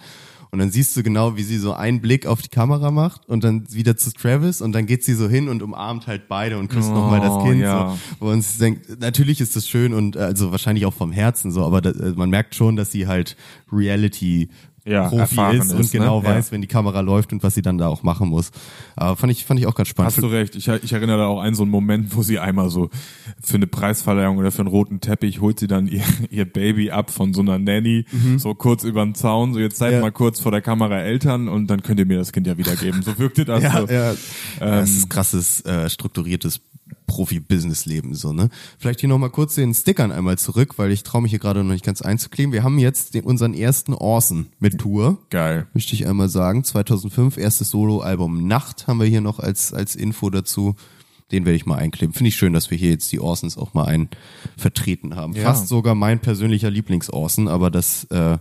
Und 0.52 0.58
dann 0.60 0.72
siehst 0.72 0.98
du 0.98 1.04
genau, 1.04 1.38
wie 1.38 1.44
sie 1.44 1.58
so 1.60 1.74
einen 1.74 2.02
Blick 2.02 2.26
auf 2.26 2.42
die 2.42 2.50
Kamera 2.50 2.90
macht 2.90 3.30
und 3.30 3.44
dann 3.44 3.72
wieder 3.72 3.96
zu 3.98 4.12
Travis 4.12 4.62
und 4.62 4.72
dann 4.72 4.88
geht 4.88 5.04
sie 5.04 5.14
so 5.14 5.30
hin 5.30 5.48
und 5.48 5.62
umarmt 5.62 6.08
halt 6.08 6.28
beide 6.28 6.58
und 6.58 6.70
küsst 6.70 6.90
Oh, 6.90 6.96
nochmal 6.96 7.22
das 7.22 7.44
Kind. 7.44 7.62
ja. 7.62 7.96
So, 8.20 8.26
man 8.26 8.42
sich 8.42 8.58
denkt, 8.58 9.00
natürlich 9.00 9.42
ist 9.42 9.56
das 9.56 9.68
schön 9.70 9.94
und 9.94 10.16
äh, 10.16 10.20
also 10.20 10.52
wahrscheinlich 10.52 10.88
auch 10.88 10.94
vom 10.94 11.12
Herzen 11.12 11.52
so, 11.52 11.64
aber 11.66 11.82
da, 11.82 11.92
äh, 11.92 12.14
man 12.16 12.32
merkt 12.32 12.56
schon, 12.56 12.76
dass 12.76 12.92
sie 12.92 13.06
halt 13.06 13.38
Reality 13.72 14.50
Ja, 14.86 15.08
Profi 15.10 15.36
ist 15.58 15.72
und 15.74 15.80
ist, 15.82 15.94
ne? 15.94 16.00
genau 16.00 16.22
Ja. 16.24 16.30
weiß, 16.30 16.52
wenn 16.52 16.62
die 16.62 16.68
Kamera 16.68 17.02
läuft 17.02 17.32
und 17.34 17.44
was 17.44 17.54
sie 17.56 17.62
dann 17.62 17.78
da 17.78 17.88
auch 17.88 18.04
machen 18.04 18.30
muss. 18.30 18.52
Aber 18.96 19.16
fand 19.16 19.32
ich, 19.32 19.46
fand 19.46 19.60
ich 19.60 19.68
auch 19.68 19.76
ganz 19.76 19.90
spannend. 19.90 20.14
Hast 20.14 20.22
du 20.24 20.28
recht. 20.28 20.56
Ich, 20.56 20.68
ich 20.68 20.94
erinnere 20.94 21.18
da 21.18 21.28
auch 21.28 21.42
an 21.42 21.54
so 21.56 21.64
einen 21.64 21.72
Moment, 21.72 22.16
wo 22.16 22.22
sie 22.24 22.40
einmal 22.40 22.70
so 22.70 22.90
für 23.42 23.56
eine 23.56 23.68
Preisverleihung 23.68 24.38
oder 24.38 24.52
für 24.52 24.60
einen 24.62 24.70
roten 24.70 25.00
Teppich 25.02 25.42
holt 25.42 25.60
sie 25.60 25.68
dann 25.68 25.88
ihr, 25.88 26.04
ihr 26.30 26.46
Baby 26.46 26.92
ab 26.92 27.12
von 27.12 27.34
so 27.34 27.42
einer 27.42 27.60
Nanny, 27.60 28.06
so 28.38 28.56
kurz 28.56 28.84
über 28.84 29.04
den 29.04 29.16
Zaun, 29.16 29.54
so 29.54 29.60
jetzt 29.60 29.78
seid 29.78 29.90
Mhm. 29.92 29.96
Ja. 29.96 30.02
mal 30.02 30.12
kurz 30.12 30.40
vor 30.40 30.52
der 30.52 30.62
Kamera 30.62 31.00
Eltern 31.00 31.48
und 31.48 31.68
dann 31.68 31.82
könnt 31.84 32.00
ihr 32.00 32.06
mir 32.06 32.18
das 32.20 32.32
Kind 32.32 32.48
ja 32.48 32.58
wiedergeben. 32.58 33.02
So 33.02 33.18
wirkte 33.18 33.44
das 33.46 33.64
ja, 33.64 33.82
so. 33.82 33.88
ja. 33.88 34.12
Ähm, 34.12 34.16
das 34.60 34.90
ist 34.92 35.10
krasses, 35.10 35.62
äh, 35.66 35.90
strukturiertes 35.90 36.62
Profi-Business-Leben 37.10 38.16
so, 38.16 38.32
ne? 38.32 38.50
Vielleicht 38.78 39.02
hier 39.02 39.10
nochmal 39.10 39.32
kurz 39.32 39.56
den 39.56 39.74
Stickern 39.74 40.12
einmal 40.12 40.38
zurück, 40.38 40.76
weil 40.78 40.92
ich 40.92 41.04
traue 41.04 41.22
mich 41.22 41.32
hier 41.32 41.40
gerade 41.40 41.64
noch 41.64 41.74
nicht 41.74 41.84
ganz 41.84 42.02
einzukleben. 42.02 42.54
Wir 42.54 42.64
haben 42.64 42.80
jetzt 42.80 43.16
den, 43.16 43.26
unseren 43.26 43.54
ersten 43.54 43.94
Orson 43.94 44.48
mit 44.60 44.78
Tour. 44.80 45.18
Geil. 45.30 45.68
Möchte 45.74 45.94
ich 45.94 46.08
einmal 46.08 46.30
sagen. 46.30 46.64
2005, 46.64 47.38
erstes 47.38 47.70
Solo-Album 47.72 48.48
Nacht 48.48 48.88
haben 48.88 49.00
wir 49.00 49.08
hier 49.08 49.22
noch 49.22 49.40
als, 49.40 49.74
als 49.74 49.96
Info 49.96 50.30
dazu. 50.30 50.76
Den 51.32 51.46
werde 51.46 51.58
ich 51.58 51.66
mal 51.66 51.78
einkleben. 51.78 52.14
Finde 52.14 52.30
ich 52.30 52.36
schön, 52.36 52.54
dass 52.54 52.72
wir 52.72 52.78
hier 52.78 52.92
jetzt 52.92 53.12
die 53.12 53.20
Orsons 53.20 53.58
auch 53.58 53.74
mal 53.74 53.86
ein 53.86 54.10
vertreten 54.58 55.16
haben. 55.16 55.34
Ja. 55.34 55.44
Fast 55.44 55.68
sogar 55.68 55.96
mein 55.96 56.20
persönlicher 56.20 56.72
Lieblings-Orson, 56.72 57.48
aber 57.48 57.70
das 57.70 58.06
äh, 58.06 58.38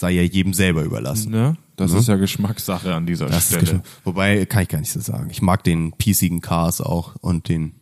sei 0.00 0.12
ja 0.12 0.22
jedem 0.22 0.54
selber 0.54 0.82
überlassen. 0.82 1.30
Ne? 1.30 1.56
Das 1.76 1.92
ist 1.92 2.08
ja 2.08 2.16
Geschmackssache 2.16 2.94
an 2.94 3.04
dieser 3.04 3.26
Das 3.26 3.50
ist 3.50 3.60
Stelle. 3.68 3.82
Wobei, 4.04 4.46
kann 4.46 4.62
ich 4.62 4.68
gar 4.70 4.80
nicht 4.80 4.90
so 4.92 5.00
sagen. 5.00 5.28
Ich 5.30 5.42
mag 5.42 5.62
den 5.62 5.92
piecigen 5.92 6.40
Cars 6.40 6.80
auch 6.80 7.16
und 7.20 7.48
den, 7.50 7.74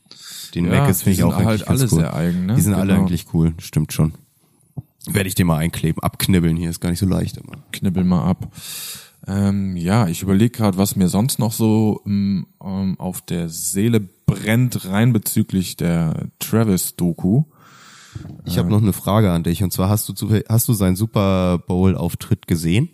den 0.54 0.64
Ja, 0.66 0.80
Macis 0.80 0.98
die 0.98 1.04
finde 1.04 1.14
ich 1.16 1.22
auch 1.24 1.36
halt 1.36 1.46
eigentlich 1.46 1.68
alle 1.68 1.82
cool. 1.82 1.88
sehr 1.88 2.14
eigen, 2.14 2.46
ne? 2.46 2.54
Die 2.56 2.60
sind 2.60 2.74
alle 2.74 2.92
Genau. 2.94 3.04
eigentlich 3.06 3.26
cool, 3.32 3.54
stimmt 3.58 3.92
schon. 3.92 4.14
Werde 5.06 5.28
ich 5.28 5.36
den 5.36 5.46
mal 5.46 5.58
einkleben, 5.58 6.02
abknibbeln 6.02 6.56
hier, 6.56 6.70
ist 6.70 6.80
gar 6.80 6.90
nicht 6.90 6.98
so 6.98 7.06
leicht 7.06 7.36
immer. 7.36 7.52
Knibbel 7.72 8.02
mal 8.02 8.24
ab. 8.24 8.52
Ähm, 9.28 9.76
ja, 9.76 10.08
ich 10.08 10.22
überlege 10.22 10.50
gerade, 10.50 10.76
was 10.76 10.96
mir 10.96 11.08
sonst 11.08 11.38
noch 11.38 11.52
so 11.52 12.02
ähm, 12.04 12.46
ähm, 12.62 12.98
auf 12.98 13.20
der 13.20 13.48
Seele 13.48 14.00
brennt, 14.26 14.86
rein 14.86 15.12
bezüglich 15.12 15.76
der 15.76 16.26
Travis-Doku. 16.40 17.44
Ich 18.44 18.58
habe 18.58 18.70
noch 18.70 18.82
eine 18.82 18.92
Frage 18.92 19.30
an 19.30 19.42
dich 19.42 19.62
und 19.62 19.72
zwar 19.72 19.88
hast 19.88 20.08
du 20.08 20.40
hast 20.48 20.68
du 20.68 20.72
seinen 20.72 20.96
Super 20.96 21.58
Bowl 21.58 21.96
Auftritt 21.96 22.46
gesehen? 22.46 22.88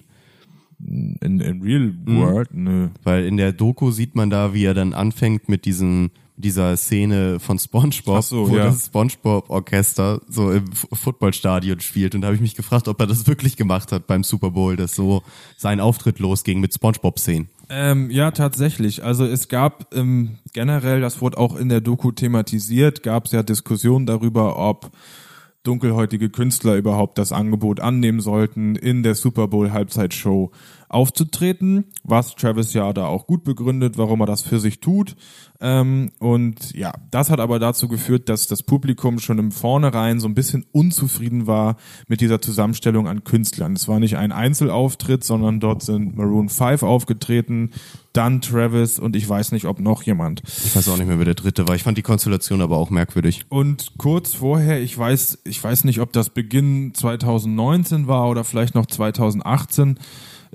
In, 0.80 1.40
in 1.40 1.62
Real 1.62 1.94
World, 2.04 2.52
nö. 2.52 2.88
Weil 3.02 3.24
in 3.24 3.36
der 3.36 3.52
Doku 3.52 3.90
sieht 3.90 4.14
man 4.16 4.28
da, 4.28 4.52
wie 4.52 4.64
er 4.64 4.74
dann 4.74 4.92
anfängt 4.92 5.48
mit 5.48 5.64
diesen 5.64 6.10
dieser 6.36 6.76
Szene 6.76 7.38
von 7.38 7.58
SpongeBob, 7.58 8.22
so, 8.22 8.50
wo 8.50 8.56
ja. 8.56 8.64
das 8.64 8.86
SpongeBob 8.86 9.50
Orchester 9.50 10.20
so 10.28 10.50
im 10.50 10.64
Footballstadion 10.72 11.80
spielt 11.80 12.14
und 12.14 12.22
da 12.22 12.26
habe 12.26 12.34
ich 12.34 12.40
mich 12.40 12.56
gefragt, 12.56 12.88
ob 12.88 12.98
er 13.00 13.06
das 13.06 13.26
wirklich 13.26 13.56
gemacht 13.56 13.92
hat 13.92 14.06
beim 14.06 14.24
Super 14.24 14.50
Bowl, 14.50 14.76
dass 14.76 14.96
so 14.96 15.22
sein 15.56 15.78
Auftritt 15.78 16.18
losging 16.18 16.60
mit 16.60 16.74
SpongeBob 16.74 17.18
Szenen. 17.18 17.48
Ähm, 17.70 18.10
ja, 18.10 18.30
tatsächlich. 18.32 19.04
Also 19.04 19.24
es 19.24 19.48
gab 19.48 19.94
ähm, 19.94 20.38
generell, 20.52 21.00
das 21.00 21.20
wurde 21.20 21.38
auch 21.38 21.56
in 21.56 21.68
der 21.68 21.80
Doku 21.80 22.10
thematisiert, 22.10 23.02
gab 23.02 23.26
es 23.26 23.32
ja 23.32 23.42
Diskussionen 23.42 24.06
darüber, 24.06 24.56
ob 24.58 24.90
dunkelhäutige 25.62 26.28
Künstler 26.28 26.76
überhaupt 26.76 27.16
das 27.16 27.32
Angebot 27.32 27.80
annehmen 27.80 28.20
sollten, 28.20 28.76
in 28.76 29.02
der 29.02 29.14
Super 29.14 29.48
Bowl 29.48 29.72
Halbzeitshow 29.72 30.52
aufzutreten, 30.94 31.84
was 32.04 32.36
Travis 32.36 32.72
ja 32.72 32.92
da 32.92 33.06
auch 33.06 33.26
gut 33.26 33.44
begründet, 33.44 33.98
warum 33.98 34.20
er 34.20 34.26
das 34.26 34.42
für 34.42 34.60
sich 34.60 34.80
tut. 34.80 35.16
Ähm, 35.60 36.12
und 36.18 36.72
ja, 36.74 36.92
das 37.10 37.30
hat 37.30 37.40
aber 37.40 37.58
dazu 37.58 37.88
geführt, 37.88 38.28
dass 38.28 38.46
das 38.46 38.62
Publikum 38.62 39.18
schon 39.18 39.38
im 39.38 39.50
Vornherein 39.50 40.20
so 40.20 40.28
ein 40.28 40.34
bisschen 40.34 40.64
unzufrieden 40.72 41.46
war 41.46 41.76
mit 42.06 42.20
dieser 42.20 42.40
Zusammenstellung 42.40 43.08
an 43.08 43.24
Künstlern. 43.24 43.74
Es 43.74 43.88
war 43.88 43.98
nicht 43.98 44.16
ein 44.16 44.30
Einzelauftritt, 44.30 45.24
sondern 45.24 45.60
dort 45.60 45.82
sind 45.82 46.16
Maroon 46.16 46.48
5 46.48 46.82
aufgetreten, 46.82 47.70
dann 48.12 48.40
Travis 48.40 48.98
und 48.98 49.16
ich 49.16 49.28
weiß 49.28 49.52
nicht, 49.52 49.64
ob 49.64 49.80
noch 49.80 50.02
jemand. 50.04 50.42
Ich 50.44 50.76
weiß 50.76 50.88
auch 50.88 50.96
nicht 50.96 51.06
mehr, 51.06 51.18
wer 51.18 51.24
der 51.24 51.34
dritte 51.34 51.66
war. 51.66 51.74
Ich 51.74 51.82
fand 51.82 51.98
die 51.98 52.02
Konstellation 52.02 52.60
aber 52.60 52.76
auch 52.76 52.90
merkwürdig. 52.90 53.46
Und 53.48 53.94
kurz 53.98 54.34
vorher, 54.34 54.80
ich 54.80 54.96
weiß, 54.96 55.40
ich 55.44 55.62
weiß 55.62 55.84
nicht, 55.84 56.00
ob 56.00 56.12
das 56.12 56.30
Beginn 56.30 56.94
2019 56.94 58.06
war 58.06 58.28
oder 58.28 58.44
vielleicht 58.44 58.74
noch 58.74 58.86
2018, 58.86 59.98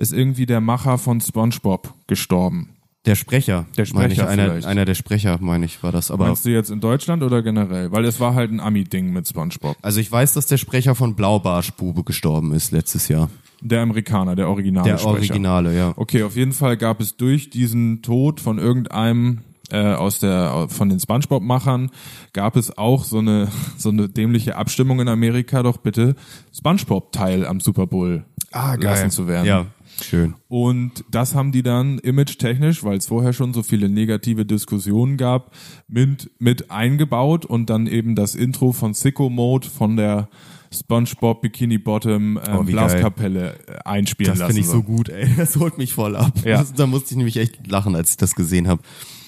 ist 0.00 0.12
irgendwie 0.12 0.46
der 0.46 0.60
Macher 0.60 0.96
von 0.98 1.20
SpongeBob 1.20 1.92
gestorben. 2.06 2.70
Der 3.06 3.14
Sprecher, 3.14 3.66
Der 3.76 3.86
meine 3.94 4.12
ich, 4.12 4.18
Sprecher 4.18 4.28
einer, 4.28 4.66
einer 4.66 4.84
der 4.84 4.94
Sprecher, 4.94 5.38
meine 5.40 5.64
ich, 5.64 5.82
war 5.82 5.92
das. 5.92 6.10
Aber 6.10 6.26
Meinst 6.26 6.44
du 6.44 6.50
jetzt 6.50 6.70
in 6.70 6.80
Deutschland 6.80 7.22
oder 7.22 7.42
generell? 7.42 7.92
Weil 7.92 8.04
es 8.04 8.20
war 8.20 8.34
halt 8.34 8.50
ein 8.50 8.60
Ami-Ding 8.60 9.10
mit 9.12 9.28
SpongeBob. 9.28 9.76
also 9.80 10.00
ich 10.00 10.10
weiß, 10.10 10.34
dass 10.34 10.46
der 10.46 10.56
Sprecher 10.58 10.94
von 10.94 11.14
Blaubarschbube 11.14 12.04
gestorben 12.04 12.52
ist 12.52 12.72
letztes 12.72 13.08
Jahr. 13.08 13.30
Der 13.62 13.82
Amerikaner, 13.82 14.36
der 14.36 14.48
originale 14.48 14.88
Der 14.88 14.98
Sprecher. 14.98 15.16
Originale, 15.16 15.76
ja. 15.76 15.92
Okay, 15.96 16.22
auf 16.22 16.36
jeden 16.36 16.52
Fall 16.52 16.76
gab 16.78 17.00
es 17.00 17.16
durch 17.16 17.50
diesen 17.50 18.00
Tod 18.02 18.40
von 18.40 18.58
irgendeinem 18.58 19.40
äh, 19.70 19.94
aus 19.94 20.18
der 20.18 20.66
von 20.68 20.88
den 20.88 20.98
SpongeBob-Machern 20.98 21.90
gab 22.32 22.56
es 22.56 22.76
auch 22.76 23.04
so 23.04 23.18
eine 23.18 23.48
so 23.76 23.90
eine 23.90 24.08
dämliche 24.08 24.56
Abstimmung 24.56 25.00
in 25.00 25.08
Amerika, 25.08 25.62
doch 25.62 25.76
bitte 25.76 26.16
SpongeBob 26.54 27.12
Teil 27.12 27.46
am 27.46 27.60
Super 27.60 27.86
Bowl 27.86 28.24
lassen 28.52 29.10
zu 29.10 29.28
werden. 29.28 29.46
Ja, 29.46 29.66
schön. 30.02 30.34
Und 30.48 31.04
das 31.10 31.34
haben 31.34 31.52
die 31.52 31.62
dann 31.62 31.98
image-technisch, 31.98 32.84
weil 32.84 32.98
es 32.98 33.06
vorher 33.06 33.32
schon 33.32 33.52
so 33.54 33.62
viele 33.62 33.88
negative 33.88 34.44
Diskussionen 34.46 35.16
gab, 35.16 35.52
mit, 35.88 36.30
mit 36.38 36.70
eingebaut 36.70 37.44
und 37.44 37.70
dann 37.70 37.86
eben 37.86 38.14
das 38.14 38.34
Intro 38.34 38.72
von 38.72 38.94
Sicko 38.94 39.30
Mode 39.30 39.68
von 39.68 39.96
der 39.96 40.28
SpongeBob 40.72 41.42
Bikini 41.42 41.78
Bottom 41.78 42.38
ähm, 42.46 42.56
Oh, 42.58 42.62
Blaskapelle 42.62 43.54
äh, 43.66 43.78
einspielen 43.84 44.32
Das 44.32 44.38
lassen. 44.40 44.54
finde 44.54 44.60
ich 44.60 44.68
so 44.68 44.82
gut, 44.82 45.08
ey. 45.08 45.28
Das 45.36 45.56
holt 45.56 45.78
mich 45.78 45.92
voll 45.94 46.16
ab. 46.16 46.32
Ja. 46.44 46.58
Das, 46.58 46.72
da 46.74 46.86
musste 46.86 47.10
ich 47.12 47.16
nämlich 47.16 47.36
echt 47.38 47.66
lachen, 47.66 47.96
als 47.96 48.10
ich 48.12 48.16
das 48.16 48.34
gesehen 48.34 48.68
habe. 48.68 48.82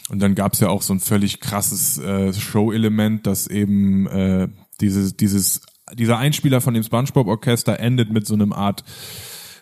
Und 0.08 0.20
dann 0.20 0.34
gab's 0.34 0.60
ja 0.60 0.68
auch 0.68 0.82
so 0.82 0.92
ein 0.92 1.00
völlig 1.00 1.40
krasses 1.40 1.98
äh, 1.98 2.32
Show-Element, 2.32 3.26
dass 3.26 3.46
eben 3.46 4.06
äh, 4.06 4.48
dieses, 4.80 5.16
dieses, 5.16 5.62
dieser 5.94 6.18
Einspieler 6.18 6.60
von 6.60 6.74
dem 6.74 6.82
SpongeBob-Orchester 6.82 7.80
endet 7.80 8.12
mit 8.12 8.26
so 8.26 8.34
einem 8.34 8.52
Art 8.52 8.84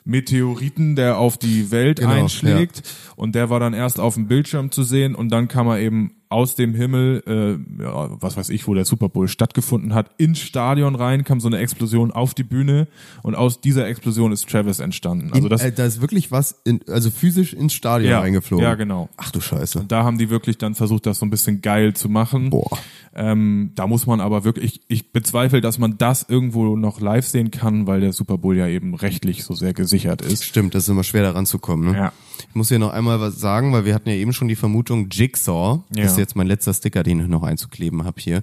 Meteoriten, 0.05 0.97
der 0.97 1.19
auf 1.19 1.39
die 1.39 1.71
Welt 1.71 1.99
Genau, 2.01 2.13
einschlägt. 2.13 2.83
Und 3.17 3.35
der 3.35 3.51
war 3.51 3.61
dann 3.61 3.75
erst 3.75 4.01
auf 4.01 4.15
dem 4.15 4.29
Bildschirm 4.29 4.71
zu 4.71 4.83
sehen 4.83 5.15
und 5.15 5.31
dann 5.31 5.49
kam 5.49 5.69
er 5.69 5.79
eben 5.79 6.15
aus 6.31 6.55
dem 6.55 6.75
Himmel, 6.75 7.25
äh, 7.27 7.83
ja, 7.83 8.23
was 8.23 8.37
weiß 8.37 8.51
ich, 8.51 8.69
wo 8.69 8.75
der 8.75 8.85
Super 8.85 9.09
Bowl 9.09 9.27
stattgefunden 9.27 9.95
hat, 9.95 10.13
ins 10.17 10.39
Stadion 10.39 10.95
rein, 10.95 11.25
kam 11.25 11.41
so 11.41 11.49
eine 11.49 11.59
Explosion 11.59 12.13
auf 12.13 12.35
die 12.35 12.45
Bühne 12.45 12.87
und 13.25 13.35
aus 13.35 13.61
dieser 13.61 13.89
Explosion 13.89 14.31
ist 14.31 14.49
Travis 14.49 14.79
entstanden. 14.79 15.33
Also 15.33 15.47
in, 15.47 15.51
das, 15.51 15.65
äh, 15.65 15.73
da 15.73 15.85
ist 15.85 16.01
wirklich 16.01 16.31
was, 16.31 16.61
in, 16.65 16.81
also 16.87 17.11
physisch 17.11 17.53
ins 17.53 17.73
Stadion 17.73 18.13
ja, 18.13 18.21
reingeflogen. 18.21 18.65
ja, 18.65 18.77
genau. 18.77 19.09
Ach 19.17 19.33
du 19.33 19.41
Scheiße. 19.41 19.87
Da 19.89 20.05
haben 20.05 20.19
die 20.19 20.31
wirklich 20.31 20.57
dann 20.57 20.77
versucht, 20.77 21.05
das 21.07 21.19
so 21.19 21.27
ein 21.27 21.31
bisschen 21.31 21.63
geil 21.63 21.95
zu 21.95 22.09
machen. 22.09 22.51
Boah. 22.51 22.79
Ähm, 23.13 23.73
da 23.75 23.89
muss 23.89 24.07
man 24.07 24.21
aber 24.21 24.45
wirklich, 24.45 24.65
ich, 24.77 24.81
ich 24.89 25.13
bezweifle, 25.13 25.61
dass 25.61 25.79
man 25.79 25.99
das 25.99 26.25
irgendwo 26.29 26.77
noch 26.77 27.01
live 27.01 27.27
sehen 27.27 27.51
kann, 27.51 27.89
weil 27.89 28.01
der 28.01 28.13
Super 28.13 28.39
Bowl 28.39 28.57
ja 28.57 28.69
eben 28.69 28.95
rechtlich 28.95 29.43
so 29.43 29.55
sehr 29.55 29.73
gesichert 29.73 30.23
ist. 30.23 30.45
Stimmt, 30.45 30.75
das 30.77 30.85
ist 30.85 30.91
immer 30.91 31.03
schwer 31.03 31.23
daran 31.25 31.45
zu 31.45 31.59
kommen. 31.59 31.91
Ne? 31.91 31.99
Ja. 31.99 32.13
Ich 32.49 32.55
muss 32.55 32.69
hier 32.69 32.79
noch 32.79 32.93
einmal 32.93 33.21
was 33.21 33.41
sagen, 33.41 33.73
weil 33.73 33.85
wir 33.85 33.95
hatten 33.95 34.09
ja 34.09 34.15
eben 34.15 34.33
schon 34.33 34.47
die 34.47 34.55
Vermutung, 34.55 35.09
Jigsaw, 35.11 35.83
Ja. 35.95 36.03
das 36.05 36.13
ist 36.13 36.19
jetzt 36.19 36.37
mein 36.37 36.47
letzter 36.47 36.73
Sticker, 36.73 37.03
den 37.03 37.21
ich 37.21 37.27
noch 37.27 37.43
einzukleben 37.43 38.05
habe 38.05 38.21
hier, 38.21 38.43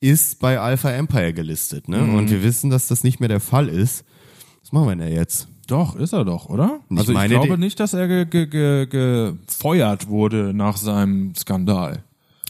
ist 0.00 0.40
bei 0.40 0.58
Alpha 0.60 0.90
Empire 0.90 1.32
gelistet. 1.32 1.88
Ne? 1.88 1.98
Mhm. 1.98 2.14
Und 2.16 2.30
wir 2.30 2.42
wissen, 2.42 2.68
dass 2.68 2.88
das 2.88 3.04
nicht 3.04 3.18
mehr 3.18 3.30
der 3.30 3.40
Fall 3.40 3.68
ist. 3.68 4.04
Was 4.60 4.72
machen 4.72 4.88
wir 4.88 4.96
denn 4.96 5.14
jetzt? 5.14 5.48
Doch, 5.68 5.96
ist 5.96 6.12
er 6.12 6.24
doch, 6.24 6.50
oder? 6.50 6.80
Ich 6.90 6.98
also 6.98 7.12
ich 7.14 7.28
glaube 7.28 7.56
nicht, 7.56 7.80
dass 7.80 7.94
er 7.94 8.08
ge 8.08 8.26
ge 8.26 8.46
ge 8.46 8.86
gefeuert 9.46 10.08
wurde 10.08 10.52
nach 10.52 10.76
seinem 10.76 11.34
Skandal. 11.34 12.04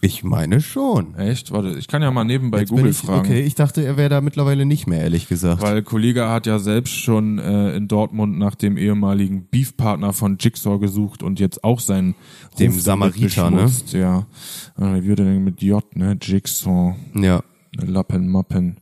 Ich 0.05 0.25
meine 0.25 0.61
schon. 0.61 1.15
Echt? 1.15 1.53
Warte, 1.53 1.79
ich 1.79 1.87
kann 1.87 2.03
ja 2.03 2.11
mal 2.11 2.25
nebenbei 2.25 2.59
Jetzt 2.61 2.71
Google 2.71 2.91
ich, 2.91 2.97
fragen. 2.97 3.21
Okay, 3.21 3.43
ich 3.43 3.55
dachte, 3.55 3.85
er 3.85 3.97
wäre 3.97 4.09
da 4.09 4.21
mittlerweile 4.21 4.67
nicht 4.67 4.89
mehr, 4.89 5.01
ehrlich 5.01 5.29
gesagt. 5.29 5.63
Weil 5.63 5.85
Kollege 5.85 6.29
hat 6.29 6.45
ja 6.45 6.59
selbst 6.59 6.95
schon 6.95 7.39
äh, 7.39 7.77
in 7.77 7.87
Dortmund 7.87 8.37
nach 8.37 8.57
dem 8.57 8.77
ehemaligen 8.77 9.47
Beefpartner 9.49 10.13
von 10.13 10.39
Jigsaw 10.41 10.81
gesucht 10.81 11.23
und 11.23 11.39
jetzt 11.39 11.63
auch 11.63 11.79
seinen 11.79 12.17
Dem 12.59 12.73
Ruf 12.73 12.83
damit 12.83 13.15
Samariter, 13.15 13.51
ne? 13.53 13.71
Ja. 13.93 14.27
Äh, 14.77 15.03
Wie 15.03 15.07
wird 15.07 15.21
er 15.21 15.27
denn 15.27 15.45
mit 15.45 15.63
J, 15.63 15.85
ne? 15.97 16.19
Jigsaw, 16.21 16.97
ja, 17.15 17.41
Lappen, 17.77 18.27
Mappen, 18.27 18.79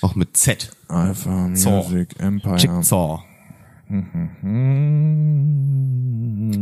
auch 0.00 0.14
mit 0.14 0.38
Z. 0.38 0.70
Alpha. 0.88 1.48
Music, 1.48 2.18
Empire. 2.18 2.56
Jigsaw. 2.56 3.22
Mhm. 3.88 4.30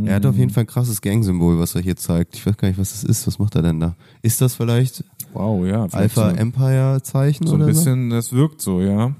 Er 0.07 0.15
hat 0.15 0.25
auf 0.25 0.35
jeden 0.35 0.51
Fall 0.51 0.63
ein 0.63 0.67
krasses 0.67 1.01
Gang-Symbol, 1.01 1.59
was 1.59 1.75
er 1.75 1.81
hier 1.81 1.95
zeigt. 1.95 2.35
Ich 2.35 2.45
weiß 2.45 2.55
gar 2.57 2.67
nicht, 2.67 2.77
was 2.77 2.91
das 2.91 3.03
ist. 3.03 3.25
Was 3.27 3.39
macht 3.39 3.55
er 3.55 3.61
denn 3.63 3.79
da? 3.79 3.95
Ist 4.21 4.41
das 4.41 4.55
vielleicht 4.55 5.03
Wow, 5.33 5.65
ja. 5.65 5.85
Alpha 5.91 6.29
so- 6.31 6.35
Empire 6.35 7.01
Zeichen 7.03 7.47
So 7.47 7.55
ein 7.55 7.61
oder 7.61 7.65
bisschen, 7.67 8.09
das 8.09 8.31
wirkt 8.31 8.61
so, 8.61 8.81
ja. 8.81 9.13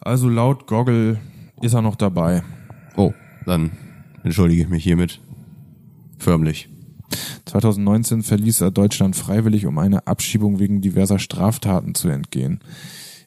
Also 0.00 0.28
laut 0.28 0.66
Goggle 0.66 1.18
ist 1.60 1.74
er 1.74 1.82
noch 1.82 1.96
dabei. 1.96 2.42
so? 2.96 3.02
Oh, 3.08 3.14
dann 3.46 3.70
entschuldige 4.22 4.62
ich 4.62 4.68
mich 4.68 4.84
hiermit. 4.84 5.20
Förmlich. 6.18 6.68
2019 7.46 8.22
verließ 8.22 8.60
er 8.62 8.70
Deutschland 8.70 9.16
freiwillig, 9.16 9.66
um 9.66 9.78
einer 9.78 10.06
Abschiebung 10.06 10.58
wegen 10.60 10.80
diverser 10.80 11.18
Straftaten 11.18 11.94
zu 11.94 12.08
entgehen. 12.08 12.60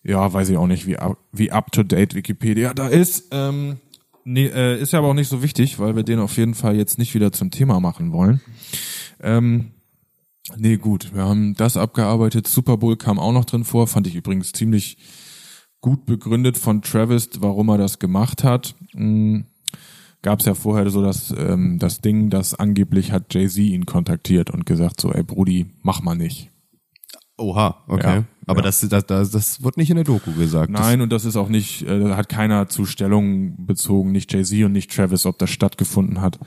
Ja, 0.06 0.32
weiß 0.32 0.50
ich 0.50 0.58
auch 0.58 0.68
nicht, 0.68 0.86
wie, 0.86 0.98
wie 1.32 1.52
up-to-date 1.52 2.14
Wikipedia 2.14 2.76
da 2.76 2.88
ist. 2.88 3.30
Ähm, 3.32 3.78
nee, 4.24 4.46
äh, 4.46 4.80
ist 4.80 4.94
ja 4.94 5.00
aber 5.00 5.10
auch 5.10 5.16
nicht 5.16 5.30
so 5.30 5.42
wichtig, 5.42 5.80
weil 5.80 5.96
wir 5.96 6.04
den 6.04 6.20
auf 6.20 6.38
jeden 6.38 6.54
Fall 6.54 6.76
jetzt 6.76 7.00
nicht 7.00 7.16
wieder 7.16 7.32
zum 7.32 7.50
Thema 7.50 7.80
machen 7.80 8.12
wollen. 8.12 8.40
Ähm, 9.20 9.72
nee, 10.58 10.78
gut, 10.78 11.16
wir 11.16 11.24
haben 11.24 11.56
das 11.56 11.76
abgearbeitet. 11.76 12.48
Super 12.48 12.78
Bowl 12.78 12.98
kam 12.98 13.18
auch 13.18 13.32
noch 13.32 13.46
drin 13.46 13.64
vor, 13.64 13.88
fand 13.88 14.06
ich 14.06 14.16
übrigens 14.16 14.52
ziemlich 14.52 14.98
gut 15.82 16.06
begründet 16.06 16.60
von 16.60 16.84
Travis, 16.84 17.30
warum 17.40 17.70
er 17.70 17.80
das 17.80 17.98
gemacht 17.98 18.44
hat. 18.44 18.76
Hm, 18.94 19.46
Gab 20.22 20.40
es 20.40 20.48
ja 20.48 20.56
vorher 20.56 20.90
so 20.90 21.04
das, 21.04 21.34
ähm, 21.38 21.78
das 21.78 22.02
Ding, 22.02 22.32
dass 22.32 22.56
angeblich 22.56 23.12
hat 23.12 23.32
Jay-Z 23.32 23.60
ihn 23.60 23.86
kontaktiert 23.86 24.50
und 24.50 24.66
gesagt 24.66 25.00
so, 25.00 25.12
ey 25.12 25.22
Brudi, 25.22 25.68
mach 25.84 26.02
mal 26.02 26.16
nicht. 26.16 26.50
Oha, 27.38 27.84
okay. 27.88 28.18
Ja, 28.18 28.24
Aber 28.48 28.60
ja. 28.60 28.64
Das, 28.64 28.80
das, 28.82 29.06
das, 29.06 29.32
das 29.32 29.64
wird 29.64 29.78
nicht 29.78 29.90
in 29.90 29.96
der 29.96 30.06
Doku 30.06 30.32
gesagt. 30.34 30.72
Nein, 30.72 31.02
und 31.02 31.12
das 31.12 31.26
ist 31.26 31.36
auch 31.36 31.50
nicht, 31.50 31.82
äh, 31.84 32.14
hat 32.14 32.30
keiner 32.30 32.70
zu 32.70 32.86
Stellung 32.86 33.66
bezogen, 33.66 34.12
nicht 34.12 34.32
Jay-Z 34.32 34.64
und 34.64 34.72
nicht 34.72 34.96
Travis, 34.96 35.26
ob 35.26 35.38
das 35.38 35.50
stattgefunden 35.50 36.22
hat. 36.22 36.40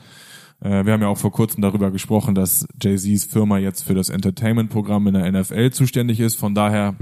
Äh, 0.61 0.87
wir 0.87 0.93
haben 0.93 1.03
ja 1.03 1.09
auch 1.09 1.19
vor 1.19 1.33
kurzem 1.33 1.61
darüber 1.61 1.91
gesprochen, 1.91 2.35
dass 2.35 2.67
Jay-Z's 2.81 3.25
Firma 3.25 3.59
jetzt 3.59 3.83
für 3.83 3.95
das 3.95 4.09
Entertainment-Programm 4.09 5.09
in 5.09 5.15
der 5.15 5.31
NFL 5.31 5.71
zuständig 5.73 6.21
ist. 6.21 6.37
Von 6.37 6.55
daher 6.55 6.95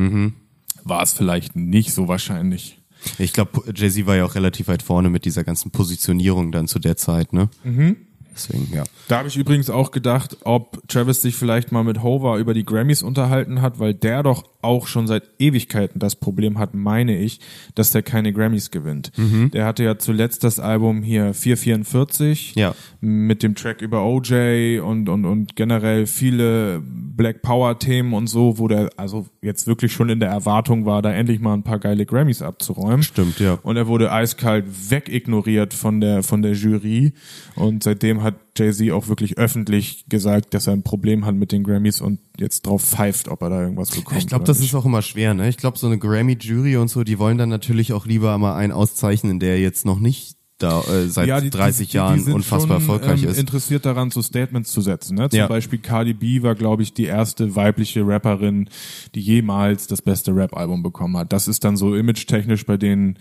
war 0.82 1.02
es 1.02 1.12
vielleicht 1.12 1.54
nicht 1.54 1.92
so 1.92 2.08
wahrscheinlich. 2.08 2.80
Das, 3.02 3.20
ich 3.20 3.32
glaube, 3.32 3.62
Jay-Z 3.72 4.06
war 4.06 4.16
ja 4.16 4.24
auch 4.24 4.34
relativ 4.34 4.68
weit 4.68 4.82
vorne 4.82 5.10
mit 5.10 5.24
dieser 5.24 5.44
ganzen 5.44 5.70
Positionierung 5.70 6.50
dann 6.50 6.66
zu 6.66 6.78
der 6.78 6.96
Zeit, 6.96 7.32
ne? 7.32 7.50
Mhm. 7.62 7.96
Deswegen, 8.36 8.68
ja. 8.72 8.84
Da 9.08 9.18
habe 9.18 9.28
ich 9.28 9.36
übrigens 9.36 9.70
auch 9.70 9.90
gedacht, 9.90 10.36
ob 10.44 10.86
Travis 10.88 11.22
sich 11.22 11.36
vielleicht 11.36 11.72
mal 11.72 11.84
mit 11.84 12.02
Hover 12.02 12.36
über 12.36 12.52
die 12.52 12.64
Grammys 12.64 13.02
unterhalten 13.02 13.62
hat, 13.62 13.78
weil 13.78 13.94
der 13.94 14.22
doch 14.22 14.44
auch 14.66 14.86
schon 14.86 15.06
seit 15.06 15.22
Ewigkeiten 15.38 15.98
das 15.98 16.16
Problem 16.16 16.58
hat, 16.58 16.74
meine 16.74 17.16
ich, 17.16 17.40
dass 17.74 17.90
der 17.92 18.02
keine 18.02 18.32
Grammys 18.34 18.70
gewinnt. 18.70 19.12
Der 19.54 19.64
hatte 19.64 19.82
ja 19.84 19.96
zuletzt 19.98 20.44
das 20.44 20.60
Album 20.60 21.02
hier 21.02 21.32
444 21.32 22.54
Ja. 22.56 22.74
mit 23.00 23.42
dem 23.42 23.54
Track 23.54 23.80
über 23.80 24.04
OJ 24.04 24.80
und, 24.80 25.08
und, 25.08 25.24
und 25.24 25.56
generell 25.56 26.06
viele 26.06 26.82
Black 26.84 27.42
Power 27.42 27.78
Themen 27.78 28.12
und 28.12 28.26
so, 28.26 28.58
wo 28.58 28.68
der 28.68 28.90
also 28.96 29.26
jetzt 29.42 29.66
wirklich 29.66 29.92
schon 29.92 30.08
in 30.08 30.20
der 30.20 30.28
Erwartung 30.30 30.84
war, 30.84 31.00
da 31.02 31.12
endlich 31.12 31.40
mal 31.40 31.54
ein 31.54 31.62
paar 31.62 31.78
geile 31.78 32.04
Grammys 32.04 32.42
abzuräumen. 32.42 33.02
Stimmt, 33.02 33.38
ja. 33.40 33.58
Und 33.62 33.76
er 33.76 33.86
wurde 33.86 34.12
eiskalt 34.12 34.66
wegignoriert 34.90 35.72
von 35.74 36.00
der, 36.00 36.22
von 36.22 36.42
der 36.42 36.52
Jury. 36.52 37.12
Und 37.54 37.82
seitdem 37.82 38.22
hat 38.22 38.34
Jay-Z 38.56 38.90
auch 38.92 39.08
wirklich 39.08 39.38
öffentlich 39.38 40.06
gesagt, 40.08 40.54
dass 40.54 40.66
er 40.66 40.72
ein 40.72 40.82
Problem 40.82 41.24
hat 41.26 41.34
mit 41.34 41.52
den 41.52 41.62
Grammys 41.62 42.00
und 42.00 42.18
jetzt 42.38 42.66
drauf 42.66 42.82
pfeift, 42.82 43.28
ob 43.28 43.42
er 43.42 43.50
da 43.50 43.62
irgendwas 43.62 43.90
bekommt. 43.90 44.20
Ich 44.20 44.26
glaube, 44.26 44.44
das 44.44 44.60
ist 44.60 44.74
auch 44.74 44.84
immer 44.84 45.02
schwer, 45.02 45.34
ne? 45.34 45.48
Ich 45.48 45.56
glaube, 45.56 45.78
so 45.78 45.86
eine 45.86 45.98
Grammy-Jury 45.98 46.76
und 46.76 46.88
so, 46.88 47.04
die 47.04 47.18
wollen 47.18 47.38
dann 47.38 47.48
natürlich 47.48 47.92
auch 47.92 48.06
lieber 48.06 48.36
mal 48.38 48.56
einen 48.56 48.72
auszeichnen, 48.72 49.38
der 49.40 49.60
jetzt 49.60 49.84
noch 49.84 49.98
nicht 50.00 50.36
da 50.58 50.80
äh, 50.84 51.06
seit 51.08 51.28
Ja, 51.28 51.38
die- 51.42 51.50
30 51.50 51.88
die- 51.88 51.90
die 51.90 51.96
Jahren 51.98 52.32
unfassbar 52.32 52.80
schon, 52.80 52.88
erfolgreich 52.96 53.22
ähm, 53.24 53.28
ist. 53.28 53.38
interessiert 53.38 53.84
daran, 53.84 54.10
so 54.10 54.22
Statements 54.22 54.72
zu 54.72 54.80
setzen. 54.80 55.14
Ne? 55.14 55.28
Zum 55.28 55.38
Ja. 55.38 55.48
Beispiel 55.48 55.78
Cardi 55.78 56.14
B 56.14 56.42
war, 56.42 56.54
glaube 56.54 56.82
ich, 56.82 56.94
die 56.94 57.04
erste 57.04 57.54
weibliche 57.56 58.06
Rapperin, 58.06 58.70
die 59.14 59.20
jemals 59.20 59.86
das 59.86 60.00
beste 60.00 60.34
Rap-Album 60.34 60.82
bekommen 60.82 61.18
hat. 61.18 61.30
Das 61.34 61.46
ist 61.46 61.62
dann 61.62 61.76
so 61.76 61.94
image-technisch 61.94 62.64
bei 62.64 62.78
denen 62.78 63.18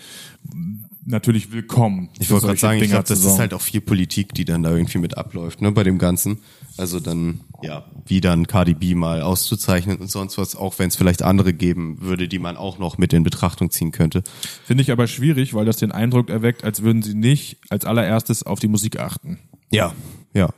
natürlich 1.06 1.52
willkommen. 1.52 2.10
Ich 2.20 2.30
wollte 2.32 2.48
gerade 2.48 2.60
sagen, 2.60 2.78
ich 2.78 2.84
Dinger 2.84 2.96
glaube, 2.96 3.08
das 3.08 3.22
zu 3.22 3.28
ist 3.28 3.39
halt 3.39 3.54
auch 3.54 3.62
viel 3.62 3.82
Politik, 3.82 4.34
die 4.34 4.46
dann 4.46 4.63
da 4.63 4.72
irgendwie 4.72 4.98
mit 4.98 5.18
abläuft, 5.18 5.62
ne, 5.62 5.72
bei 5.72 5.84
dem 5.84 5.98
Ganzen. 5.98 6.39
Also 6.78 7.00
dann, 7.00 7.41
ja, 7.62 7.86
wie 8.06 8.20
dann 8.20 8.48
Cardi 8.48 8.74
B 8.74 8.96
mal 8.96 9.22
auszuzeichnen 9.22 9.98
und 9.98 10.12
sonst 10.12 10.38
was, 10.38 10.56
auch 10.56 10.78
wenn 10.80 10.89
es 10.89 10.96
vielleicht 10.96 11.22
andere 11.22 11.54
geben 11.54 12.02
würde, 12.02 12.28
die 12.28 12.39
man 12.39 12.58
auch 12.58 12.80
noch 12.80 12.98
mit 12.98 13.13
in 13.13 13.24
Betrachtung 13.24 13.70
ziehen 13.70 13.91
könnte. 13.91 14.24
Finde 14.65 14.84
ich 14.84 14.91
aber 14.91 15.08
schwierig, 15.08 15.54
weil 15.54 15.65
das 15.65 15.78
den 15.78 15.91
Eindruck 15.91 16.30
erweckt, 16.30 16.63
als 16.63 16.82
würden 16.82 17.02
sie 17.02 17.13
nicht 17.13 17.58
als 17.70 17.86
allererstes 17.86 18.44
auf 18.44 18.60
die 18.60 18.68
Musik 18.68 19.00
achten. 19.00 19.39
Ja, 19.72 19.94
ja. 20.34 20.50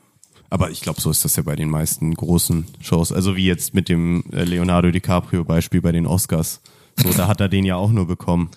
Aber 0.49 0.71
ich 0.71 0.79
glaube, 0.79 1.01
so 1.01 1.11
ist 1.11 1.25
das 1.25 1.35
ja 1.35 1.43
bei 1.43 1.57
den 1.57 1.69
meisten 1.69 2.13
großen 2.13 2.65
Shows. 2.79 3.11
Also 3.11 3.35
wie 3.35 3.45
jetzt 3.45 3.73
mit 3.73 3.89
dem 3.89 4.23
äh, 4.31 4.45
Leonardo 4.45 4.91
DiCaprio 4.91 5.43
Beispiel 5.43 5.81
bei 5.81 5.91
den 5.91 6.07
Oscars. 6.07 6.61
So, 6.95 7.11
da 7.11 7.27
hat 7.27 7.41
er 7.41 7.49
den 7.49 7.65
ja 7.65 7.75
auch 7.75 7.91
nur 7.91 8.07
bekommen. 8.07 8.49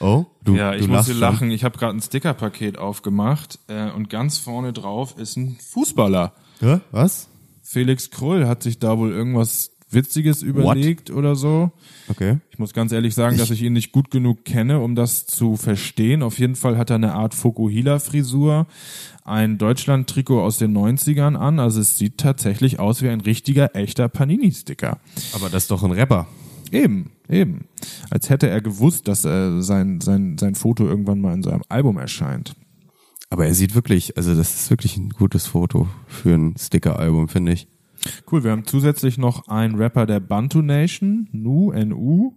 Oh, 0.00 0.26
du, 0.44 0.54
ja, 0.54 0.74
ich 0.74 0.82
du 0.82 0.88
muss 0.88 1.08
lachst 1.08 1.20
lachen. 1.20 1.50
Ich 1.50 1.64
habe 1.64 1.78
gerade 1.78 1.96
ein 1.96 2.00
Stickerpaket 2.00 2.78
aufgemacht 2.78 3.58
äh, 3.68 3.90
und 3.90 4.10
ganz 4.10 4.38
vorne 4.38 4.72
drauf 4.72 5.16
ist 5.18 5.36
ein 5.36 5.56
Fußballer. 5.60 6.32
Hä? 6.60 6.80
Was? 6.90 7.28
Felix 7.62 8.10
Krull 8.10 8.46
hat 8.46 8.62
sich 8.62 8.78
da 8.78 8.98
wohl 8.98 9.10
irgendwas 9.10 9.72
Witziges 9.90 10.42
überlegt 10.42 11.10
oder 11.10 11.34
so. 11.34 11.70
Okay. 12.08 12.38
Ich 12.50 12.58
muss 12.58 12.74
ganz 12.74 12.92
ehrlich 12.92 13.14
sagen, 13.14 13.38
dass 13.38 13.50
ich 13.50 13.62
ihn 13.62 13.72
nicht 13.72 13.92
gut 13.92 14.10
genug 14.10 14.44
kenne, 14.44 14.80
um 14.80 14.94
das 14.94 15.26
zu 15.26 15.56
verstehen. 15.56 16.22
Auf 16.22 16.38
jeden 16.38 16.56
Fall 16.56 16.76
hat 16.76 16.90
er 16.90 16.96
eine 16.96 17.14
Art 17.14 17.34
Fokuhila-Frisur, 17.34 18.66
ein 19.24 19.58
Deutschland-Trikot 19.58 20.42
aus 20.42 20.58
den 20.58 20.76
90ern 20.76 21.36
an. 21.36 21.58
Also 21.58 21.80
es 21.80 21.96
sieht 21.96 22.18
tatsächlich 22.18 22.78
aus 22.78 23.02
wie 23.02 23.08
ein 23.08 23.20
richtiger, 23.20 23.74
echter 23.74 24.08
Panini-Sticker. 24.08 24.98
Aber 25.32 25.48
das 25.48 25.64
ist 25.64 25.70
doch 25.70 25.82
ein 25.82 25.92
Rapper. 25.92 26.26
Eben, 26.72 27.12
eben. 27.28 27.68
Als 28.10 28.30
hätte 28.30 28.48
er 28.48 28.60
gewusst, 28.60 29.08
dass 29.08 29.24
äh, 29.24 29.60
sein, 29.60 30.00
sein, 30.00 30.36
sein 30.38 30.54
Foto 30.54 30.86
irgendwann 30.86 31.20
mal 31.20 31.34
in 31.34 31.42
seinem 31.42 31.62
Album 31.68 31.98
erscheint. 31.98 32.54
Aber 33.30 33.46
er 33.46 33.54
sieht 33.54 33.74
wirklich, 33.74 34.16
also 34.16 34.34
das 34.34 34.54
ist 34.54 34.70
wirklich 34.70 34.96
ein 34.96 35.10
gutes 35.10 35.46
Foto 35.46 35.88
für 36.06 36.34
ein 36.34 36.56
Sticker-Album, 36.56 37.28
finde 37.28 37.52
ich. 37.52 37.68
Cool, 38.30 38.44
wir 38.44 38.52
haben 38.52 38.64
zusätzlich 38.64 39.18
noch 39.18 39.48
einen 39.48 39.74
Rapper 39.74 40.06
der 40.06 40.20
Bantu 40.20 40.62
Nation, 40.62 41.28
Nu, 41.32 41.72
N-U. 41.72 42.34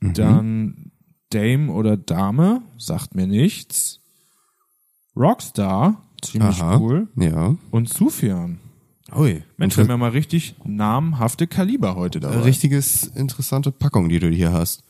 Dann 0.00 0.90
Dame 1.30 1.72
oder 1.72 1.96
Dame, 1.96 2.62
sagt 2.76 3.14
mir 3.14 3.26
nichts. 3.26 4.00
Rockstar, 5.16 6.08
ziemlich 6.22 6.60
Aha. 6.60 6.78
cool. 6.78 7.08
Ja. 7.16 7.56
Und 7.70 7.88
Sufjan. 7.88 8.58
Ui. 9.14 9.42
Mensch, 9.56 9.76
wir 9.76 9.84
haben 9.84 9.90
ja 9.90 9.96
mal 9.96 10.10
richtig 10.10 10.54
namhafte 10.64 11.46
Kaliber 11.46 11.96
heute 11.96 12.20
dabei. 12.20 12.40
richtiges 12.40 13.04
interessante 13.04 13.70
Packung, 13.70 14.08
die 14.08 14.18
du 14.18 14.28
hier 14.28 14.52
hast. 14.52 14.82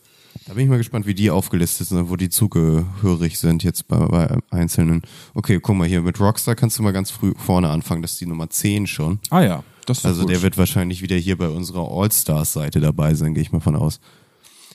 Da 0.47 0.53
bin 0.53 0.63
ich 0.63 0.69
mal 0.69 0.77
gespannt, 0.77 1.05
wie 1.05 1.13
die 1.13 1.29
aufgelistet 1.29 1.87
sind, 1.87 2.09
wo 2.09 2.15
die 2.15 2.29
zugehörig 2.29 3.37
sind 3.37 3.63
jetzt 3.63 3.87
bei, 3.87 3.97
bei 4.07 4.37
Einzelnen. 4.49 5.01
Okay, 5.33 5.59
guck 5.61 5.75
mal 5.75 5.87
hier, 5.87 6.01
mit 6.01 6.19
Rockstar 6.19 6.55
kannst 6.55 6.79
du 6.79 6.83
mal 6.83 6.91
ganz 6.93 7.11
früh 7.11 7.33
vorne 7.37 7.69
anfangen, 7.69 8.01
das 8.01 8.13
ist 8.13 8.21
die 8.21 8.25
Nummer 8.25 8.49
10 8.49 8.87
schon. 8.87 9.19
Ah 9.29 9.41
ja, 9.41 9.63
das 9.85 9.99
ist 9.99 10.05
Also 10.05 10.21
gut. 10.21 10.31
der 10.31 10.41
wird 10.41 10.57
wahrscheinlich 10.57 11.01
wieder 11.01 11.15
hier 11.17 11.37
bei 11.37 11.47
unserer 11.49 11.87
All-Stars-Seite 11.91 12.79
dabei 12.79 13.13
sein, 13.13 13.33
gehe 13.33 13.43
ich 13.43 13.51
mal 13.51 13.59
von 13.59 13.75
aus. 13.75 13.99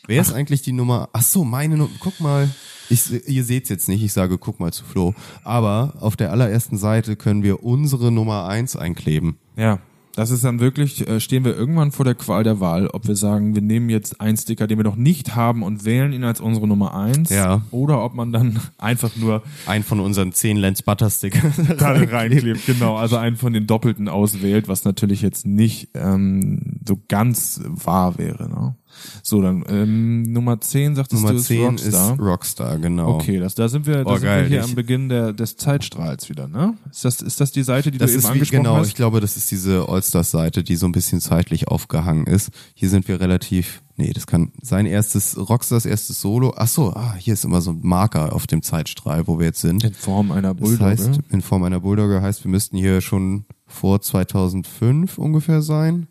Wer 0.06 0.20
ist 0.22 0.32
eigentlich 0.32 0.62
die 0.62 0.72
Nummer? 0.72 1.08
Ach 1.12 1.22
so, 1.22 1.44
meine 1.44 1.76
Nummer. 1.76 1.90
Guck 2.00 2.18
mal. 2.20 2.48
Ich, 2.90 3.28
ihr 3.28 3.44
seht's 3.44 3.68
jetzt 3.68 3.88
nicht, 3.88 4.02
ich 4.02 4.12
sage, 4.12 4.38
guck 4.38 4.60
mal 4.60 4.72
zu 4.72 4.84
Flo. 4.84 5.14
Aber 5.44 5.94
auf 6.00 6.16
der 6.16 6.32
allerersten 6.32 6.78
Seite 6.78 7.16
können 7.16 7.42
wir 7.42 7.62
unsere 7.62 8.10
Nummer 8.10 8.46
eins 8.46 8.76
einkleben. 8.76 9.38
Ja. 9.56 9.78
Das 10.18 10.30
ist 10.32 10.42
dann 10.42 10.58
wirklich, 10.58 11.06
äh, 11.06 11.20
stehen 11.20 11.44
wir 11.44 11.54
irgendwann 11.54 11.92
vor 11.92 12.04
der 12.04 12.16
Qual 12.16 12.42
der 12.42 12.58
Wahl, 12.58 12.88
ob 12.88 13.06
wir 13.06 13.14
sagen, 13.14 13.54
wir 13.54 13.62
nehmen 13.62 13.88
jetzt 13.88 14.20
einen 14.20 14.36
Sticker, 14.36 14.66
den 14.66 14.76
wir 14.76 14.82
noch 14.82 14.96
nicht 14.96 15.36
haben 15.36 15.62
und 15.62 15.84
wählen 15.84 16.12
ihn 16.12 16.24
als 16.24 16.40
unsere 16.40 16.66
Nummer 16.66 16.92
eins. 16.92 17.30
Ja. 17.30 17.62
Oder 17.70 18.02
ob 18.04 18.14
man 18.14 18.32
dann 18.32 18.58
einfach 18.78 19.14
nur 19.14 19.44
Ein 19.66 19.84
von 19.84 20.00
unseren 20.00 20.32
zehn 20.32 20.56
Lens 20.56 20.82
Butter 20.82 21.08
Stickern 21.08 21.52
da 21.78 21.92
reinklebt. 21.92 22.66
Genau, 22.66 22.96
also 22.96 23.16
einen 23.16 23.36
von 23.36 23.52
den 23.52 23.68
Doppelten 23.68 24.08
auswählt, 24.08 24.66
was 24.66 24.84
natürlich 24.84 25.22
jetzt 25.22 25.46
nicht 25.46 25.90
ähm, 25.94 26.80
so 26.84 27.00
ganz 27.06 27.60
wahr 27.64 28.18
wäre. 28.18 28.48
Ne? 28.48 28.74
So, 29.22 29.40
dann 29.42 29.64
ähm, 29.68 30.22
Nummer 30.32 30.60
10, 30.60 30.94
sagtest 30.96 31.20
Nummer 31.22 31.32
du, 31.34 31.38
ist 31.38 31.46
10 31.46 31.64
Rockstar. 31.66 32.12
ist 32.14 32.20
Rockstar, 32.20 32.78
genau. 32.78 33.14
Okay, 33.16 33.38
das, 33.38 33.54
da 33.54 33.68
sind 33.68 33.86
wir, 33.86 34.04
da 34.04 34.10
Oh, 34.10 34.14
sind 34.14 34.22
wir 34.22 34.28
geil, 34.30 34.46
hier 34.48 34.58
ich- 34.60 34.64
am 34.64 34.74
Beginn 34.74 35.08
der, 35.08 35.32
des 35.32 35.56
Zeitstrahls 35.56 36.28
wieder, 36.28 36.48
ne? 36.48 36.74
Ist 36.90 37.04
das, 37.04 37.20
ist 37.22 37.40
das 37.40 37.52
die 37.52 37.62
Seite, 37.62 37.90
die 37.90 37.98
Das 37.98 38.10
du 38.10 38.14
eben 38.14 38.18
ist 38.20 38.24
wie, 38.28 38.32
angesprochen 38.32 38.62
genau, 38.64 38.76
hast? 38.76 38.88
ich 38.88 38.94
glaube, 38.94 39.20
das 39.20 39.36
ist 39.36 39.50
diese 39.50 39.88
All-Stars-Seite, 39.88 40.62
die 40.62 40.76
so 40.76 40.86
ein 40.86 40.92
bisschen 40.92 41.20
zeitlich 41.20 41.68
aufgehangen 41.68 42.26
ist. 42.26 42.50
Hier 42.74 42.88
sind 42.88 43.08
wir 43.08 43.20
relativ, 43.20 43.82
nee, 43.96 44.12
das 44.12 44.26
kann 44.26 44.52
sein 44.62 44.86
erstes, 44.86 45.36
Rockstars 45.38 45.86
erstes 45.86 46.20
Solo. 46.20 46.54
Ach 46.56 46.68
so, 46.68 46.92
ah, 46.94 47.14
hier 47.18 47.34
ist 47.34 47.44
immer 47.44 47.60
so 47.60 47.70
ein 47.72 47.80
Marker 47.82 48.32
auf 48.34 48.46
dem 48.46 48.62
Zeitstrahl, 48.62 49.26
wo 49.26 49.38
wir 49.38 49.46
jetzt 49.46 49.60
sind. 49.60 49.84
In 49.84 49.94
Form 49.94 50.30
einer 50.32 50.54
Das 50.54 50.62
Bulldogge. 50.62 50.84
heißt, 50.90 51.20
in 51.30 51.42
Form 51.42 51.62
einer 51.62 51.80
Bulldogge 51.80 52.22
heißt, 52.22 52.44
wir 52.44 52.50
müssten 52.50 52.76
hier 52.76 53.00
schon 53.00 53.44
vor 53.66 54.00
2005 54.00 55.18
ungefähr 55.18 55.62
sein. 55.62 56.06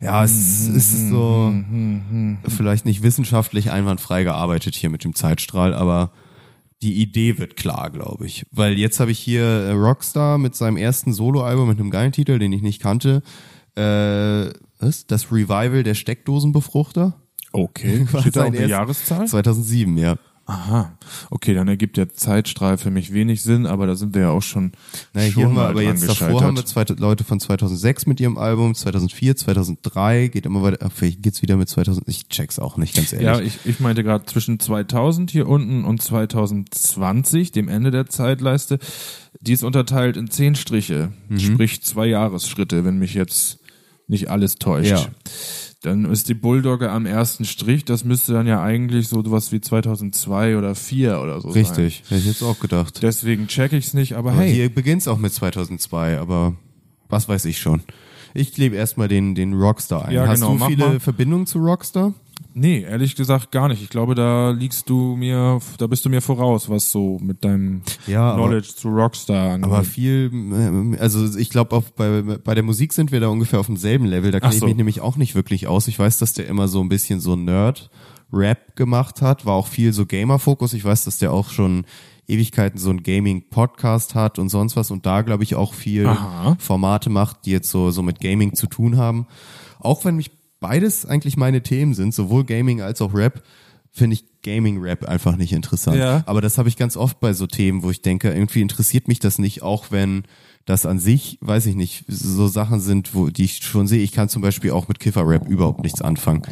Ja, 0.00 0.22
es 0.22 0.68
ist 0.68 1.08
so 1.08 1.52
vielleicht 2.46 2.84
nicht 2.84 3.02
wissenschaftlich 3.02 3.70
einwandfrei 3.72 4.22
gearbeitet 4.22 4.74
hier 4.76 4.90
mit 4.90 5.02
dem 5.04 5.14
Zeitstrahl, 5.14 5.74
aber 5.74 6.12
die 6.82 7.02
Idee 7.02 7.38
wird 7.38 7.56
klar, 7.56 7.90
glaube 7.90 8.26
ich. 8.26 8.46
Weil 8.52 8.78
jetzt 8.78 9.00
habe 9.00 9.10
ich 9.10 9.18
hier 9.18 9.42
äh, 9.42 9.72
Rockstar 9.72 10.38
mit 10.38 10.54
seinem 10.54 10.76
ersten 10.76 11.12
Soloalbum 11.12 11.68
mit 11.68 11.80
einem 11.80 11.90
geilen 11.90 12.12
Titel, 12.12 12.38
den 12.38 12.52
ich 12.52 12.62
nicht 12.62 12.80
kannte. 12.80 13.22
Äh, 13.74 14.50
was? 14.78 15.06
Das 15.08 15.32
Revival 15.32 15.82
der 15.82 15.94
Steckdosenbefruchter. 15.94 17.14
okay, 17.52 18.06
War 18.12 18.20
steht 18.20 18.36
da 18.36 18.42
auch 18.42 18.46
eine 18.46 18.58
erst- 18.58 18.70
Jahreszahl? 18.70 19.26
2007, 19.26 19.98
ja. 19.98 20.16
Aha, 20.50 20.96
okay, 21.28 21.52
dann 21.52 21.68
ergibt 21.68 21.98
der 21.98 22.14
Zeitstrahl 22.14 22.78
für 22.78 22.90
mich 22.90 23.12
wenig 23.12 23.42
Sinn, 23.42 23.66
aber 23.66 23.86
da 23.86 23.94
sind 23.94 24.14
wir 24.14 24.22
ja 24.22 24.30
auch 24.30 24.40
schon, 24.40 24.72
Naja, 25.12 25.26
schon 25.30 25.34
hier 25.34 25.44
haben 25.46 25.54
wir 25.56 25.68
aber 25.68 25.82
jetzt 25.82 26.08
davor 26.08 26.42
haben 26.42 26.56
wir 26.56 26.64
zwei 26.64 26.86
Leute 26.96 27.22
von 27.22 27.38
2006 27.38 28.06
mit 28.06 28.18
ihrem 28.18 28.38
Album, 28.38 28.74
2004, 28.74 29.36
2003, 29.36 30.28
geht 30.28 30.46
immer 30.46 30.62
weiter, 30.62 30.88
vielleicht 30.88 31.22
geht's 31.22 31.42
wieder 31.42 31.58
mit 31.58 31.68
2000, 31.68 32.08
ich 32.08 32.28
check's 32.28 32.58
auch 32.58 32.78
nicht, 32.78 32.94
ganz 32.96 33.12
ehrlich. 33.12 33.26
Ja, 33.26 33.40
ich, 33.40 33.58
ich 33.66 33.78
meinte 33.80 34.02
gerade 34.02 34.24
zwischen 34.24 34.58
2000 34.58 35.30
hier 35.30 35.46
unten 35.48 35.84
und 35.84 36.00
2020, 36.00 37.52
dem 37.52 37.68
Ende 37.68 37.90
der 37.90 38.06
Zeitleiste, 38.06 38.78
die 39.40 39.52
ist 39.52 39.62
unterteilt 39.64 40.16
in 40.16 40.30
zehn 40.30 40.54
Striche, 40.54 41.12
Mhm. 41.28 41.40
sprich 41.40 41.82
zwei 41.82 42.06
Jahresschritte, 42.06 42.86
wenn 42.86 42.98
mich 42.98 43.12
jetzt 43.12 43.58
nicht 44.06 44.30
alles 44.30 44.54
täuscht. 44.56 44.90
Ja. 44.92 45.06
Dann 45.82 46.06
ist 46.06 46.28
die 46.28 46.34
Bulldogge 46.34 46.90
am 46.90 47.06
ersten 47.06 47.44
Strich, 47.44 47.84
das 47.84 48.02
müsste 48.04 48.32
dann 48.32 48.48
ja 48.48 48.60
eigentlich 48.60 49.06
so 49.08 49.22
was 49.30 49.52
wie 49.52 49.60
2002 49.60 50.56
oder 50.56 50.74
4 50.74 51.20
oder 51.20 51.40
so 51.40 51.50
sein. 51.52 51.62
Richtig, 51.62 52.02
hätte 52.08 52.16
ich 52.16 52.26
jetzt 52.26 52.42
auch 52.42 52.58
gedacht. 52.58 53.00
Deswegen 53.00 53.46
check 53.46 53.72
ich's 53.72 53.94
nicht, 53.94 54.14
aber 54.14 54.32
Aber 54.32 54.40
hey, 54.40 54.52
Hier 54.52 54.74
beginnt's 54.74 55.06
auch 55.06 55.18
mit 55.18 55.32
2002, 55.32 56.18
aber 56.18 56.56
was 57.08 57.28
weiß 57.28 57.44
ich 57.44 57.60
schon. 57.60 57.82
Ich 58.34 58.52
klebe 58.52 58.74
erstmal 58.76 59.06
den, 59.08 59.34
den 59.36 59.54
Rockstar 59.54 60.06
ein. 60.06 60.14
Ja, 60.14 60.26
Hast 60.26 60.40
genau, 60.40 60.58
du 60.58 60.66
viele. 60.66 61.00
Verbindungen 61.00 61.46
zu 61.46 61.58
Rockstar? 61.60 62.12
Nee, 62.54 62.80
ehrlich 62.82 63.14
gesagt 63.16 63.50
gar 63.52 63.68
nicht. 63.68 63.82
Ich 63.82 63.88
glaube, 63.88 64.14
da 64.14 64.50
liegst 64.50 64.88
du 64.90 65.16
mir, 65.16 65.60
da 65.78 65.86
bist 65.86 66.04
du 66.04 66.10
mir 66.10 66.20
voraus, 66.20 66.68
was 66.68 66.90
so 66.90 67.18
mit 67.20 67.44
deinem 67.44 67.82
Ja, 68.06 68.30
aber- 68.32 68.42
Knowledge 68.46 68.68
zu 68.76 68.88
Rockstar 68.88 69.52
angeht. 69.54 69.70
Aber 69.70 69.84
viel, 69.84 70.30
ähm, 70.32 70.96
also 70.98 71.38
ich 71.38 71.50
glaube, 71.50 71.76
auch 71.76 71.84
bei, 71.96 72.22
bei 72.22 72.54
der 72.54 72.64
Musik 72.64 72.92
sind 72.92 73.12
wir 73.12 73.20
da 73.20 73.28
ungefähr 73.28 73.60
auf 73.60 73.66
demselben 73.66 74.06
Level. 74.06 74.30
Da 74.30 74.40
kenne 74.40 74.54
ich 74.54 74.60
so. 74.60 74.66
mich 74.66 74.76
nämlich 74.76 75.00
auch 75.00 75.16
nicht 75.16 75.34
wirklich 75.34 75.66
aus. 75.66 75.88
Ich 75.88 75.98
weiß, 75.98 76.18
dass 76.18 76.32
der 76.32 76.46
immer 76.46 76.68
so 76.68 76.80
ein 76.80 76.88
bisschen 76.88 77.20
so 77.20 77.36
Nerd-Rap 77.36 78.76
gemacht 78.76 79.22
hat, 79.22 79.46
war 79.46 79.54
auch 79.54 79.66
viel 79.66 79.92
so 79.92 80.06
Gamer-Fokus. 80.06 80.72
Ich 80.74 80.84
weiß, 80.84 81.04
dass 81.04 81.18
der 81.18 81.32
auch 81.32 81.50
schon 81.50 81.84
Ewigkeiten 82.26 82.78
so 82.78 82.90
ein 82.90 83.02
Gaming-Podcast 83.02 84.14
hat 84.14 84.38
und 84.38 84.50
sonst 84.50 84.76
was 84.76 84.90
und 84.90 85.06
da 85.06 85.22
glaube 85.22 85.44
ich 85.44 85.54
auch 85.54 85.72
viel 85.72 86.06
Aha. 86.06 86.56
Formate 86.58 87.08
macht, 87.08 87.46
die 87.46 87.52
jetzt 87.52 87.70
so, 87.70 87.90
so 87.90 88.02
mit 88.02 88.20
Gaming 88.20 88.54
zu 88.54 88.66
tun 88.66 88.98
haben. 88.98 89.26
Auch 89.80 90.04
wenn 90.04 90.16
mich 90.16 90.30
beides 90.60 91.04
eigentlich 91.06 91.36
meine 91.36 91.62
Themen 91.62 91.94
sind, 91.94 92.14
sowohl 92.14 92.44
Gaming 92.44 92.80
als 92.80 93.00
auch 93.02 93.14
Rap, 93.14 93.42
finde 93.90 94.14
ich 94.14 94.24
Gaming-Rap 94.42 95.04
einfach 95.06 95.36
nicht 95.36 95.52
interessant. 95.52 95.96
Ja. 95.98 96.22
Aber 96.26 96.40
das 96.40 96.58
habe 96.58 96.68
ich 96.68 96.76
ganz 96.76 96.96
oft 96.96 97.20
bei 97.20 97.32
so 97.32 97.46
Themen, 97.46 97.82
wo 97.82 97.90
ich 97.90 98.02
denke, 98.02 98.30
irgendwie 98.32 98.60
interessiert 98.62 99.08
mich 99.08 99.18
das 99.18 99.38
nicht, 99.38 99.62
auch 99.62 99.86
wenn 99.90 100.22
das 100.64 100.84
an 100.86 100.98
sich, 100.98 101.38
weiß 101.40 101.66
ich 101.66 101.74
nicht, 101.74 102.04
so 102.06 102.46
Sachen 102.46 102.80
sind, 102.80 103.14
wo 103.14 103.28
die 103.30 103.44
ich 103.44 103.56
schon 103.64 103.86
sehe. 103.86 104.02
Ich 104.02 104.12
kann 104.12 104.28
zum 104.28 104.42
Beispiel 104.42 104.70
auch 104.70 104.86
mit 104.88 105.00
Kiffer-Rap 105.00 105.48
überhaupt 105.48 105.82
nichts 105.82 106.02
anfangen. 106.02 106.42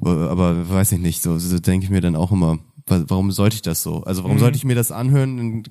Aber 0.00 0.68
weiß 0.68 0.92
ich 0.92 0.98
nicht, 1.00 1.22
so, 1.22 1.38
so 1.38 1.58
denke 1.58 1.84
ich 1.84 1.90
mir 1.90 2.00
dann 2.00 2.16
auch 2.16 2.32
immer, 2.32 2.58
wa- 2.86 3.04
warum 3.06 3.30
sollte 3.30 3.56
ich 3.56 3.62
das 3.62 3.82
so? 3.82 4.02
Also 4.04 4.24
warum 4.24 4.38
sollte 4.38 4.56
ich 4.56 4.64
mir 4.64 4.74
das 4.74 4.90
anhören? 4.90 5.62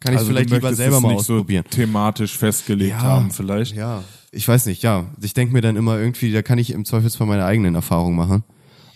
Kann 0.00 0.14
ich 0.14 0.18
also 0.18 0.30
vielleicht 0.30 0.50
du 0.50 0.54
lieber 0.54 0.74
selber 0.74 0.96
es 0.96 1.02
mal 1.02 1.08
nicht 1.10 1.18
ausprobieren. 1.20 1.64
So 1.70 1.76
thematisch 1.76 2.36
festgelegt 2.36 2.96
haben 2.96 3.30
vielleicht. 3.30 3.76
Ja, 3.76 4.02
ich 4.32 4.46
weiß 4.48 4.66
nicht, 4.66 4.82
ja. 4.82 5.06
Ich 5.20 5.34
denke 5.34 5.52
mir 5.52 5.60
dann 5.60 5.76
immer 5.76 5.98
irgendwie, 5.98 6.32
da 6.32 6.42
kann 6.42 6.58
ich 6.58 6.70
im 6.70 6.84
Zweifelsfall 6.84 7.26
meine 7.26 7.44
eigenen 7.44 7.74
Erfahrungen 7.74 8.16
machen. 8.16 8.44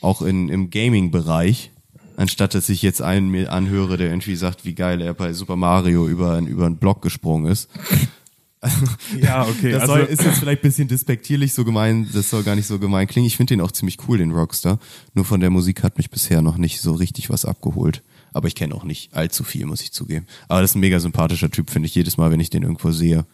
Auch 0.01 0.23
in, 0.23 0.49
im 0.49 0.71
Gaming-Bereich. 0.71 1.71
Anstatt 2.17 2.55
dass 2.55 2.69
ich 2.69 2.81
jetzt 2.83 3.03
einen 3.03 3.29
mir 3.29 3.51
anhöre, 3.53 3.97
der 3.97 4.09
irgendwie 4.09 4.37
sagt, 4.37 4.65
wie 4.65 4.75
geil 4.75 5.01
er 5.01 5.15
bei 5.15 5.33
Super 5.33 5.57
Mario 5.57 6.07
über, 6.07 6.35
einen- 6.35 6.47
über 6.47 6.67
einen 6.67 6.77
Block 6.77 7.03
gesprungen 7.03 7.51
ist. 7.51 7.69
Ja, 9.21 9.43
okay. 9.47 9.73
Das 9.73 9.83
also, 9.83 9.95
soll, 9.95 10.03
ist 10.05 10.23
jetzt 10.23 10.39
vielleicht 10.39 10.61
ein 10.61 10.69
bisschen 10.69 10.89
despektierlich 10.89 11.53
so 11.53 11.67
gemein, 11.67 12.09
das 12.15 12.31
soll 12.31 12.43
gar 12.43 12.55
nicht 12.57 12.67
so 12.67 12.79
gemein 12.79 13.07
klingen. 13.07 13.27
Ich 13.27 13.37
finde 13.37 13.53
den 13.55 13.61
auch 13.61 13.73
ziemlich 13.73 13.99
cool, 14.09 14.17
den 14.17 14.31
Rockstar. 14.33 14.79
Nur 15.13 15.27
von 15.27 15.41
der 15.41 15.51
Musik 15.51 15.83
hat 15.83 15.99
mich 15.99 16.11
bisher 16.11 16.41
noch 16.41 16.57
nicht 16.57 16.81
so 16.81 16.93
richtig 16.93 17.29
was 17.29 17.45
abgeholt. 17.45 18.03
Aber 18.35 18.47
ich 18.49 18.55
kenne 18.55 18.75
auch 18.75 18.85
nicht 18.85 19.15
allzu 19.15 19.43
viel, 19.45 19.65
muss 19.65 19.81
ich 19.81 19.93
zugeben. 19.93 20.27
Aber 20.49 20.61
das 20.61 20.73
ist 20.73 20.75
ein 20.77 20.81
mega 20.81 21.01
sympathischer 21.01 21.51
Typ, 21.51 21.71
finde 21.71 21.87
ich. 21.87 21.95
Jedes 21.95 22.19
Mal, 22.19 22.31
wenn 22.31 22.41
ich 22.41 22.51
den 22.51 22.63
irgendwo 22.63 22.91
sehe, 22.91 23.25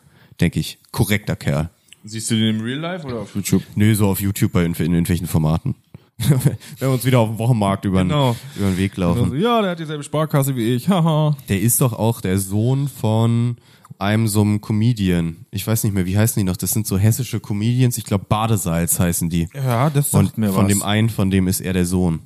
denke 0.40 0.60
ich, 0.60 0.78
korrekter 0.92 1.34
Kerl. 1.34 1.70
siehst 2.04 2.30
du 2.30 2.36
den 2.36 2.56
im 2.56 2.60
Real 2.62 2.78
Life 2.78 3.06
oder 3.06 3.20
auf 3.20 3.34
YouTube? 3.34 3.62
Nö, 3.74 3.94
so 3.94 4.06
auf 4.08 4.20
YouTube 4.20 4.52
bei 4.52 4.64
in, 4.64 4.74
in 4.74 4.92
irgendwelchen 4.92 5.26
Formaten. 5.26 5.74
Wenn 6.18 6.38
wir 6.78 6.90
uns 6.90 7.04
wieder 7.06 7.18
auf 7.20 7.30
dem 7.30 7.38
Wochenmarkt 7.38 7.86
über, 7.86 8.02
Genau. 8.02 8.36
über 8.54 8.66
den 8.68 8.76
Weg 8.76 8.94
laufen. 8.98 9.24
Also, 9.24 9.34
ja, 9.36 9.62
der 9.62 9.70
hat 9.72 9.78
dieselbe 9.80 10.04
Sparkasse 10.04 10.54
wie 10.54 10.74
ich. 10.74 10.86
Haha. 10.88 11.34
Der 11.48 11.60
ist 11.60 11.80
doch 11.80 11.94
auch 11.94 12.20
der 12.20 12.38
Sohn 12.38 12.88
von 12.88 13.56
einem 13.98 14.28
so 14.28 14.42
einem 14.42 14.60
Comedian. 14.60 15.46
Ich 15.50 15.66
weiß 15.66 15.82
nicht 15.84 15.94
mehr, 15.94 16.04
wie 16.06 16.18
heißen 16.18 16.38
die 16.38 16.44
noch? 16.44 16.58
Das 16.58 16.72
sind 16.72 16.86
so 16.86 16.98
hessische 16.98 17.40
Comedians. 17.40 17.96
Ich 17.98 18.04
glaube, 18.04 18.26
Badesalz 18.28 18.98
heißen 18.98 19.30
die. 19.30 19.48
Ja, 19.54 19.88
das 19.88 20.10
sagt 20.10 20.24
Und 20.24 20.38
mir 20.38 20.52
von 20.52 20.64
was. 20.64 20.68
dem 20.72 20.82
einen, 20.82 21.08
von 21.08 21.30
dem 21.30 21.48
ist 21.48 21.60
er 21.60 21.72
der 21.72 21.86
Sohn. 21.86 22.20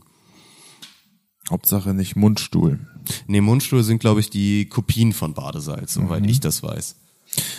Hauptsache 1.51 1.93
nicht 1.95 2.17
Mundstuhl. 2.17 2.81
Nee, 3.27 3.41
Mundstuhl 3.41 3.83
sind, 3.83 3.99
glaube 3.99 4.21
ich, 4.21 4.31
die 4.31 4.67
Kopien 4.67 5.13
von 5.13 5.35
Badesalz, 5.35 5.95
soweit 5.95 6.23
Mhm. 6.23 6.29
ich 6.29 6.41
das 6.41 6.63
weiß. 6.63 6.97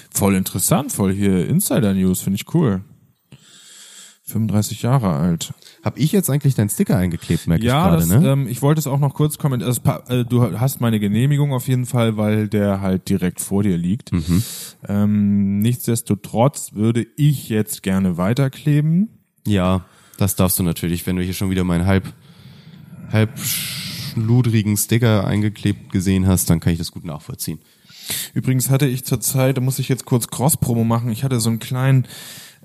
Voll 0.09 0.35
interessant, 0.35 0.91
voll 0.91 1.13
hier 1.13 1.47
Insider 1.47 1.93
News, 1.93 2.21
finde 2.21 2.37
ich 2.41 2.53
cool. 2.53 2.81
35 4.27 4.81
Jahre 4.81 5.11
alt. 5.13 5.53
Hab 5.83 5.99
ich 5.99 6.11
jetzt 6.11 6.31
eigentlich 6.31 6.55
deinen 6.55 6.69
Sticker 6.69 6.97
eingeklebt, 6.97 7.45
merke 7.45 7.63
Ja, 7.63 7.95
ich 7.99 8.07
gerade, 8.07 8.21
ne? 8.23 8.27
ähm, 8.31 8.47
ich 8.47 8.63
wollte 8.63 8.79
es 8.79 8.87
auch 8.87 8.97
noch 8.99 9.13
kurz 9.13 9.37
kommentieren. 9.37 9.69
Also, 9.85 10.11
äh, 10.11 10.25
du 10.25 10.59
hast 10.59 10.81
meine 10.81 10.99
Genehmigung 10.99 11.53
auf 11.53 11.67
jeden 11.67 11.85
Fall, 11.85 12.17
weil 12.17 12.47
der 12.47 12.81
halt 12.81 13.07
direkt 13.07 13.39
vor 13.39 13.61
dir 13.61 13.77
liegt. 13.77 14.11
Mhm. 14.11 14.41
Ähm, 14.87 15.59
nichtsdestotrotz 15.59 16.73
würde 16.73 17.05
ich 17.17 17.49
jetzt 17.49 17.83
gerne 17.83 18.17
weiterkleben. 18.17 19.09
Ja, 19.45 19.85
das 20.17 20.35
darfst 20.35 20.57
du 20.57 20.63
natürlich, 20.63 21.05
wenn 21.05 21.17
du 21.17 21.21
hier 21.21 21.35
schon 21.35 21.51
wieder 21.51 21.63
meinen 21.63 21.85
halb, 21.85 22.11
halb 23.11 23.39
schludrigen 23.39 24.77
Sticker 24.77 25.25
eingeklebt 25.25 25.91
gesehen 25.91 26.27
hast, 26.27 26.49
dann 26.49 26.59
kann 26.59 26.73
ich 26.73 26.79
das 26.79 26.91
gut 26.91 27.05
nachvollziehen. 27.05 27.59
Übrigens 28.33 28.69
hatte 28.69 28.85
ich 28.85 29.03
zur 29.03 29.19
Zeit, 29.19 29.57
da 29.57 29.61
muss 29.61 29.79
ich 29.79 29.89
jetzt 29.89 30.05
kurz 30.05 30.27
Cross-Promo 30.27 30.83
machen, 30.83 31.11
ich 31.11 31.23
hatte 31.23 31.39
so 31.39 31.49
einen 31.49 31.59
kleinen 31.59 32.07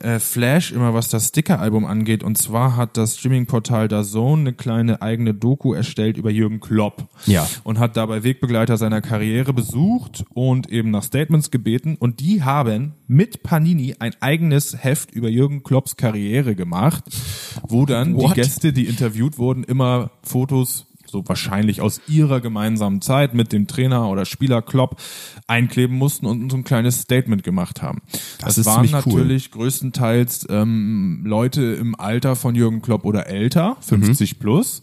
äh, 0.00 0.18
Flash 0.18 0.72
immer, 0.72 0.94
was 0.94 1.08
das 1.08 1.28
Sticker-Album 1.28 1.84
angeht. 1.84 2.22
Und 2.22 2.36
zwar 2.36 2.76
hat 2.76 2.96
das 2.96 3.18
Streaming-Portal 3.18 3.88
DAZN 3.88 4.40
eine 4.40 4.52
kleine 4.52 5.02
eigene 5.02 5.34
Doku 5.34 5.72
erstellt 5.74 6.16
über 6.16 6.30
Jürgen 6.30 6.60
Klopp. 6.60 7.08
Ja. 7.26 7.48
Und 7.64 7.78
hat 7.78 7.96
dabei 7.96 8.22
Wegbegleiter 8.22 8.76
seiner 8.76 9.00
Karriere 9.00 9.52
besucht 9.52 10.24
und 10.34 10.70
eben 10.70 10.90
nach 10.90 11.02
Statements 11.02 11.50
gebeten. 11.50 11.96
Und 11.98 12.20
die 12.20 12.42
haben 12.42 12.94
mit 13.06 13.42
Panini 13.42 13.94
ein 13.98 14.14
eigenes 14.20 14.82
Heft 14.82 15.12
über 15.12 15.28
Jürgen 15.28 15.62
Klopps 15.62 15.96
Karriere 15.96 16.54
gemacht, 16.54 17.04
wo 17.68 17.86
dann 17.86 18.16
What? 18.16 18.30
die 18.30 18.40
Gäste, 18.40 18.72
die 18.72 18.86
interviewt 18.86 19.38
wurden, 19.38 19.64
immer 19.64 20.10
Fotos 20.22 20.86
so 21.10 21.26
wahrscheinlich 21.26 21.80
aus 21.80 22.00
ihrer 22.08 22.40
gemeinsamen 22.40 23.00
Zeit 23.00 23.34
mit 23.34 23.52
dem 23.52 23.66
Trainer 23.66 24.08
oder 24.08 24.24
Spieler 24.24 24.62
Klopp 24.62 25.00
einkleben 25.46 25.96
mussten 25.96 26.26
und 26.26 26.50
so 26.50 26.56
ein 26.56 26.64
kleines 26.64 27.00
Statement 27.00 27.42
gemacht 27.42 27.82
haben. 27.82 28.02
Das, 28.38 28.58
ist 28.58 28.66
waren 28.66 28.86
ziemlich 28.86 29.06
cool. 29.06 29.20
natürlich 29.20 29.50
größtenteils 29.50 30.46
ähm, 30.50 31.22
Leute 31.24 31.62
im 31.62 31.98
Alter 31.98 32.36
von 32.36 32.54
Jürgen 32.54 32.82
Klopp 32.82 33.04
oder 33.04 33.26
älter, 33.26 33.76
50 33.80 34.38
plus, 34.38 34.82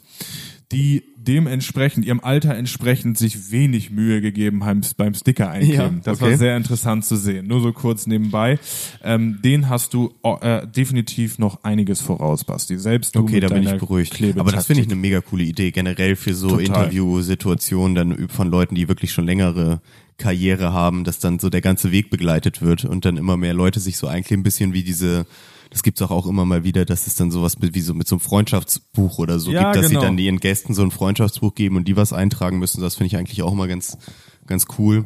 die 0.72 1.04
dementsprechend, 1.28 2.06
ihrem 2.06 2.20
Alter 2.22 2.56
entsprechend, 2.56 3.18
sich 3.18 3.52
wenig 3.52 3.92
Mühe 3.92 4.22
gegeben 4.22 4.66
haben 4.66 4.82
beim 4.96 5.14
Sticker 5.14 5.50
einkleben. 5.50 5.98
Ja, 5.98 6.02
das 6.04 6.22
okay. 6.22 6.32
war 6.32 6.38
sehr 6.38 6.58
interessant 6.58 7.06
zu 7.06 7.16
sehen. 7.16 7.48
Nur 7.48 7.62
so 7.62 7.74
kurz 7.74 8.08
nebenbei. 8.08 8.60
Ähm, 9.04 9.40
den 9.44 9.70
hast 9.70 9.94
du 9.94 10.14
äh, 10.24 10.66
definitiv 10.68 11.40
noch 11.40 11.64
einiges 11.64 12.02
voraus, 12.02 12.44
Basti. 12.44 12.78
Selbst 12.78 13.16
du 13.16 13.20
Okay, 13.20 13.40
da 13.40 13.50
bin 13.50 13.64
ich 13.64 13.78
beruhigt. 13.78 14.14
Klebetaktik. 14.14 14.42
Aber 14.42 14.52
das 14.52 14.68
finde 14.68 14.82
ich 14.82 14.88
eine 14.88 14.96
mega 14.96 15.22
coole 15.22 15.44
Idee, 15.44 15.72
generell 15.72 16.16
für 16.16 16.34
so. 16.34 16.58
Interviewsituationen 16.58 17.96
dann 17.96 18.30
von 18.30 18.50
Leuten, 18.50 18.76
die 18.76 18.88
wirklich 18.88 19.12
schon 19.12 19.26
längere 19.26 19.82
Karriere 20.18 20.74
haben, 20.74 21.04
dass 21.04 21.20
dann 21.20 21.40
so 21.40 21.50
der 21.50 21.62
ganze 21.62 21.92
Weg 21.92 22.10
begleitet 22.10 22.62
wird 22.62 22.86
und 22.86 23.06
dann 23.06 23.18
immer 23.18 23.38
mehr 23.38 23.54
Leute 23.54 23.80
sich 23.80 23.98
so 23.98 24.08
einkleben, 24.08 24.42
ein 24.42 24.44
bisschen 24.44 24.74
wie 24.74 24.84
diese 24.84 25.26
das 25.70 25.84
gibt's 25.84 26.02
auch, 26.02 26.12
auch 26.12 26.26
immer 26.28 26.46
mal 26.46 26.64
wieder, 26.64 26.86
dass 26.86 27.08
es 27.08 27.16
dann 27.16 27.32
sowas 27.32 27.60
mit, 27.60 27.76
wie 27.76 27.82
so 27.82 27.94
mit 27.94 28.08
so 28.08 28.16
einem 28.16 28.22
Freundschaftsbuch 28.22 29.20
oder 29.20 29.40
so 29.40 29.52
Ja, 29.52 29.72
gibt, 29.72 29.84
dass 29.84 29.90
genau. 29.90 30.02
sie 30.02 30.06
dann 30.06 30.18
ihren 30.18 30.40
Gästen 30.40 30.74
so 30.74 30.82
ein 30.82 30.92
Freundschaftsbuch 30.92 31.56
geben 31.56 31.76
und 31.76 31.88
die 31.88 31.98
was 31.98 32.14
eintragen 32.14 32.60
müssen. 32.60 32.82
Das 32.82 32.96
finde 32.96 33.08
ich 33.08 33.18
eigentlich 33.18 33.44
auch 33.44 33.54
mal 33.54 33.68
ganz, 33.68 33.98
ganz 34.46 34.66
cool. 34.78 35.06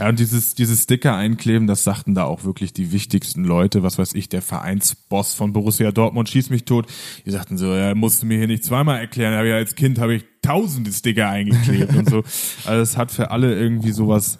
Ja, 0.00 0.08
und 0.08 0.18
dieses, 0.18 0.54
dieses 0.54 0.84
Sticker 0.84 1.14
einkleben, 1.14 1.66
das 1.66 1.84
sagten 1.84 2.14
da 2.14 2.24
auch 2.24 2.44
wirklich 2.44 2.72
die 2.72 2.90
wichtigsten 2.90 3.44
Leute, 3.44 3.82
was 3.82 3.98
weiß 3.98 4.14
ich, 4.14 4.30
der 4.30 4.40
Vereinsboss 4.40 5.34
von 5.34 5.52
Borussia 5.52 5.92
Dortmund 5.92 6.30
schießt 6.30 6.50
mich 6.50 6.64
tot. 6.64 6.86
Die 7.26 7.30
sagten 7.30 7.58
so, 7.58 7.74
ja, 7.74 7.94
musst 7.94 8.22
du 8.22 8.26
mir 8.26 8.38
hier 8.38 8.46
nicht 8.46 8.64
zweimal 8.64 8.98
erklären, 8.98 9.34
aber 9.34 9.44
ja, 9.44 9.56
als 9.56 9.74
Kind 9.74 9.98
habe 9.98 10.14
ich 10.14 10.24
tausende 10.40 10.90
Sticker 10.90 11.28
eingeklebt 11.28 11.94
und 11.94 12.08
so. 12.08 12.22
Also 12.64 12.82
es 12.82 12.96
hat 12.96 13.10
für 13.10 13.30
alle 13.30 13.54
irgendwie 13.54 13.92
sowas 13.92 14.38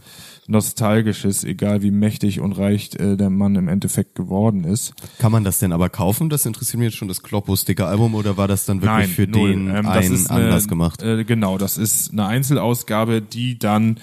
Nostalgisches, 0.50 1.44
egal 1.44 1.82
wie 1.82 1.92
mächtig 1.92 2.40
und 2.40 2.52
reich 2.52 2.90
äh, 2.98 3.16
der 3.16 3.30
Mann 3.30 3.54
im 3.54 3.68
Endeffekt 3.68 4.16
geworden 4.16 4.64
ist. 4.64 4.94
Kann 5.18 5.30
man 5.30 5.44
das 5.44 5.60
denn 5.60 5.72
aber 5.72 5.88
kaufen? 5.88 6.28
Das 6.28 6.44
interessiert 6.44 6.78
mich 6.80 6.86
jetzt 6.86 6.96
schon 6.96 7.06
das 7.06 7.22
Kloppo-Sticker-Album 7.22 8.16
oder 8.16 8.36
war 8.36 8.48
das 8.48 8.64
dann 8.64 8.82
wirklich 8.82 9.14
für 9.14 9.28
null. 9.28 9.50
den 9.50 9.68
Ähm, 9.68 9.86
einen 9.86 10.26
eine, 10.26 10.30
Anlass 10.30 10.66
gemacht? 10.66 11.02
Äh, 11.02 11.24
genau, 11.24 11.56
das 11.56 11.78
ist 11.78 12.10
eine 12.10 12.26
Einzelausgabe, 12.26 13.22
die 13.22 13.60
dann 13.60 14.00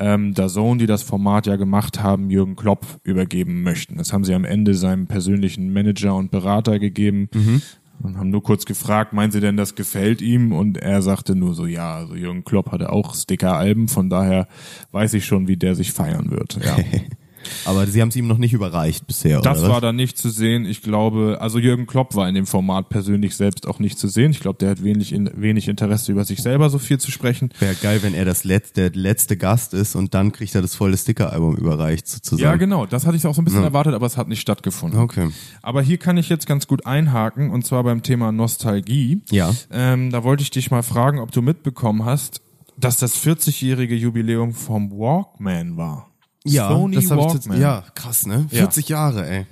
ähm, 0.00 0.34
Sohn, 0.34 0.78
die 0.78 0.86
das 0.86 1.02
Format 1.02 1.46
ja 1.46 1.56
gemacht 1.56 2.02
haben, 2.02 2.30
Jürgen 2.30 2.56
Klopp 2.56 2.86
übergeben 3.04 3.62
möchten. 3.62 3.98
Das 3.98 4.12
haben 4.12 4.24
sie 4.24 4.34
am 4.34 4.44
Ende 4.44 4.74
seinem 4.74 5.06
persönlichen 5.06 5.72
Manager 5.72 6.16
und 6.16 6.30
Berater 6.30 6.78
gegeben. 6.78 7.28
Mhm. 7.34 7.62
Und 8.02 8.16
haben 8.16 8.30
nur 8.30 8.42
kurz 8.42 8.64
gefragt, 8.64 9.12
meinen 9.12 9.30
Sie 9.30 9.40
denn, 9.40 9.58
das 9.58 9.74
gefällt 9.74 10.22
ihm? 10.22 10.52
Und 10.52 10.78
er 10.78 11.02
sagte 11.02 11.34
nur 11.34 11.54
so, 11.54 11.66
ja, 11.66 11.96
also 11.96 12.14
Jürgen 12.14 12.44
Klopp 12.44 12.72
hatte 12.72 12.90
auch 12.90 13.14
Sticker-Alben, 13.14 13.88
von 13.88 14.08
daher 14.08 14.48
weiß 14.90 15.12
ich 15.12 15.26
schon, 15.26 15.48
wie 15.48 15.58
der 15.58 15.74
sich 15.74 15.92
feiern 15.92 16.30
wird. 16.30 16.58
Ja. 16.64 16.78
Aber 17.64 17.86
sie 17.86 18.00
haben 18.00 18.08
es 18.08 18.16
ihm 18.16 18.26
noch 18.26 18.38
nicht 18.38 18.52
überreicht 18.52 19.06
bisher, 19.06 19.40
Das 19.40 19.58
oder 19.58 19.68
was? 19.68 19.74
war 19.74 19.80
da 19.80 19.92
nicht 19.92 20.18
zu 20.18 20.30
sehen. 20.30 20.64
Ich 20.64 20.82
glaube, 20.82 21.38
also 21.40 21.58
Jürgen 21.58 21.86
Klopp 21.86 22.14
war 22.14 22.28
in 22.28 22.34
dem 22.34 22.46
Format 22.46 22.88
persönlich 22.88 23.36
selbst 23.36 23.66
auch 23.66 23.78
nicht 23.78 23.98
zu 23.98 24.08
sehen. 24.08 24.30
Ich 24.30 24.40
glaube, 24.40 24.58
der 24.58 24.70
hat 24.70 24.82
wenig, 24.84 25.12
in, 25.12 25.30
wenig 25.34 25.68
Interesse 25.68 26.12
über 26.12 26.24
sich 26.24 26.42
selber 26.42 26.70
so 26.70 26.78
viel 26.78 26.98
zu 26.98 27.10
sprechen. 27.10 27.50
Wäre 27.58 27.74
geil, 27.74 28.02
wenn 28.02 28.14
er 28.14 28.24
das 28.24 28.44
letzte, 28.44 28.90
der 28.90 29.00
letzte 29.00 29.36
Gast 29.36 29.74
ist 29.74 29.94
und 29.94 30.14
dann 30.14 30.32
kriegt 30.32 30.54
er 30.54 30.62
das 30.62 30.74
volle 30.74 30.96
Sticker-Album 30.96 31.56
überreicht, 31.56 32.08
sozusagen. 32.08 32.42
Ja, 32.42 32.56
genau. 32.56 32.86
Das 32.86 33.06
hatte 33.06 33.16
ich 33.16 33.26
auch 33.26 33.34
so 33.34 33.42
ein 33.42 33.44
bisschen 33.44 33.64
erwartet, 33.64 33.94
aber 33.94 34.06
es 34.06 34.16
hat 34.16 34.28
nicht 34.28 34.40
stattgefunden. 34.40 35.00
Okay. 35.00 35.30
Aber 35.62 35.82
hier 35.82 35.98
kann 35.98 36.16
ich 36.16 36.28
jetzt 36.28 36.46
ganz 36.46 36.66
gut 36.66 36.86
einhaken 36.86 37.50
und 37.50 37.64
zwar 37.66 37.84
beim 37.84 38.02
Thema 38.02 38.32
Nostalgie. 38.32 39.22
Ja. 39.30 39.52
Ähm, 39.70 40.10
da 40.10 40.24
wollte 40.24 40.42
ich 40.42 40.50
dich 40.50 40.70
mal 40.70 40.82
fragen, 40.82 41.18
ob 41.18 41.32
du 41.32 41.42
mitbekommen 41.42 42.04
hast, 42.04 42.40
dass 42.76 42.96
das 42.96 43.16
40-jährige 43.16 43.94
Jubiläum 43.94 44.52
vom 44.54 44.90
Walkman 44.90 45.76
war. 45.76 46.09
Ja, 46.44 46.68
Sony 46.68 46.96
das 46.96 47.04
ich 47.04 47.10
jetzt, 47.10 47.48
Walkman. 47.48 47.60
ja, 47.60 47.84
krass, 47.94 48.26
ne? 48.26 48.46
40 48.50 48.88
Jahre, 48.88 49.28
ey. 49.28 49.46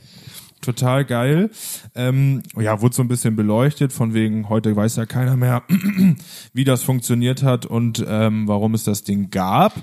total 0.62 1.05
geil. 1.05 1.51
Ähm, 1.94 2.42
ja, 2.59 2.81
wurde 2.81 2.94
so 2.94 3.03
ein 3.03 3.09
bisschen 3.09 3.37
beleuchtet, 3.37 3.92
von 3.92 4.14
wegen, 4.14 4.48
heute 4.48 4.74
weiß 4.74 4.96
ja 4.96 5.07
keiner 5.07 5.37
mehr, 5.37 5.62
wie 6.53 6.64
das 6.64 6.83
funktioniert 6.83 7.42
hat 7.42 7.66
und 7.66 8.05
ähm, 8.09 8.48
warum 8.48 8.74
es 8.74 8.85
das 8.85 9.05
Ding 9.05 9.31
gab. 9.31 9.74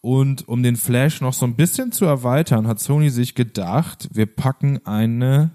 Und 0.00 0.48
um 0.48 0.62
den 0.62 0.76
Flash 0.76 1.20
noch 1.20 1.34
so 1.34 1.46
ein 1.46 1.54
bisschen 1.54 1.92
zu 1.92 2.04
erweitern, 2.04 2.66
hat 2.66 2.80
Sony 2.80 3.10
sich 3.10 3.34
gedacht, 3.34 4.08
wir 4.12 4.26
packen 4.26 4.84
eine 4.86 5.50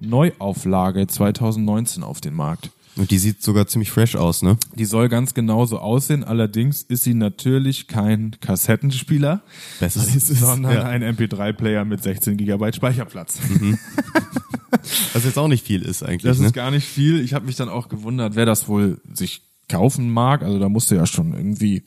Neuauflage 0.00 1.06
2019 1.06 2.02
auf 2.02 2.20
den 2.20 2.34
Markt. 2.34 2.70
Und 2.98 3.12
die 3.12 3.18
sieht 3.18 3.42
sogar 3.42 3.68
ziemlich 3.68 3.92
fresh 3.92 4.16
aus, 4.16 4.42
ne? 4.42 4.58
Die 4.74 4.84
soll 4.84 5.08
ganz 5.08 5.32
genauso 5.32 5.78
aussehen, 5.78 6.24
allerdings 6.24 6.82
ist 6.82 7.04
sie 7.04 7.14
natürlich 7.14 7.86
kein 7.86 8.36
Kassettenspieler, 8.40 9.42
Besser 9.78 10.00
ist 10.00 10.30
es. 10.30 10.40
sondern 10.40 10.74
ja. 10.74 10.82
ein 10.82 11.04
MP3-Player 11.04 11.84
mit 11.84 12.02
16 12.02 12.36
Gigabyte 12.36 12.74
Speicherplatz. 12.74 13.38
Was 15.12 15.24
jetzt 15.24 15.38
auch 15.38 15.48
nicht 15.48 15.64
viel 15.64 15.82
ist 15.82 16.02
eigentlich, 16.02 16.22
Das 16.22 16.40
ne? 16.40 16.46
ist 16.46 16.52
gar 16.52 16.72
nicht 16.72 16.86
viel. 16.86 17.20
Ich 17.20 17.34
habe 17.34 17.46
mich 17.46 17.56
dann 17.56 17.68
auch 17.68 17.88
gewundert, 17.88 18.34
wer 18.34 18.46
das 18.46 18.68
wohl 18.68 19.00
sich 19.12 19.42
kaufen 19.68 20.10
mag. 20.10 20.42
Also 20.42 20.58
da 20.58 20.68
musste 20.68 20.96
ja 20.96 21.06
schon 21.06 21.34
irgendwie 21.34 21.84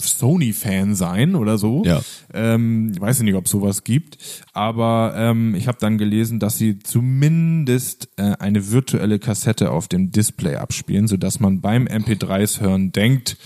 Sony-Fan 0.00 0.94
sein 0.94 1.34
oder 1.34 1.58
so. 1.58 1.82
Ja. 1.84 2.00
Ähm, 2.32 2.92
ich 2.94 3.00
weiß 3.00 3.22
nicht, 3.22 3.34
ob 3.34 3.48
sowas 3.48 3.84
gibt. 3.84 4.18
Aber 4.52 5.14
ähm, 5.16 5.54
ich 5.54 5.68
habe 5.68 5.78
dann 5.80 5.98
gelesen, 5.98 6.40
dass 6.40 6.58
sie 6.58 6.78
zumindest 6.78 8.08
äh, 8.16 8.34
eine 8.38 8.70
virtuelle 8.70 9.18
Kassette 9.18 9.70
auf 9.70 9.88
dem 9.88 10.10
Display 10.10 10.56
abspielen, 10.56 11.08
sodass 11.08 11.40
man 11.40 11.60
beim 11.60 11.86
MP3s 11.86 12.60
hören 12.60 12.92
denkt, 12.92 13.36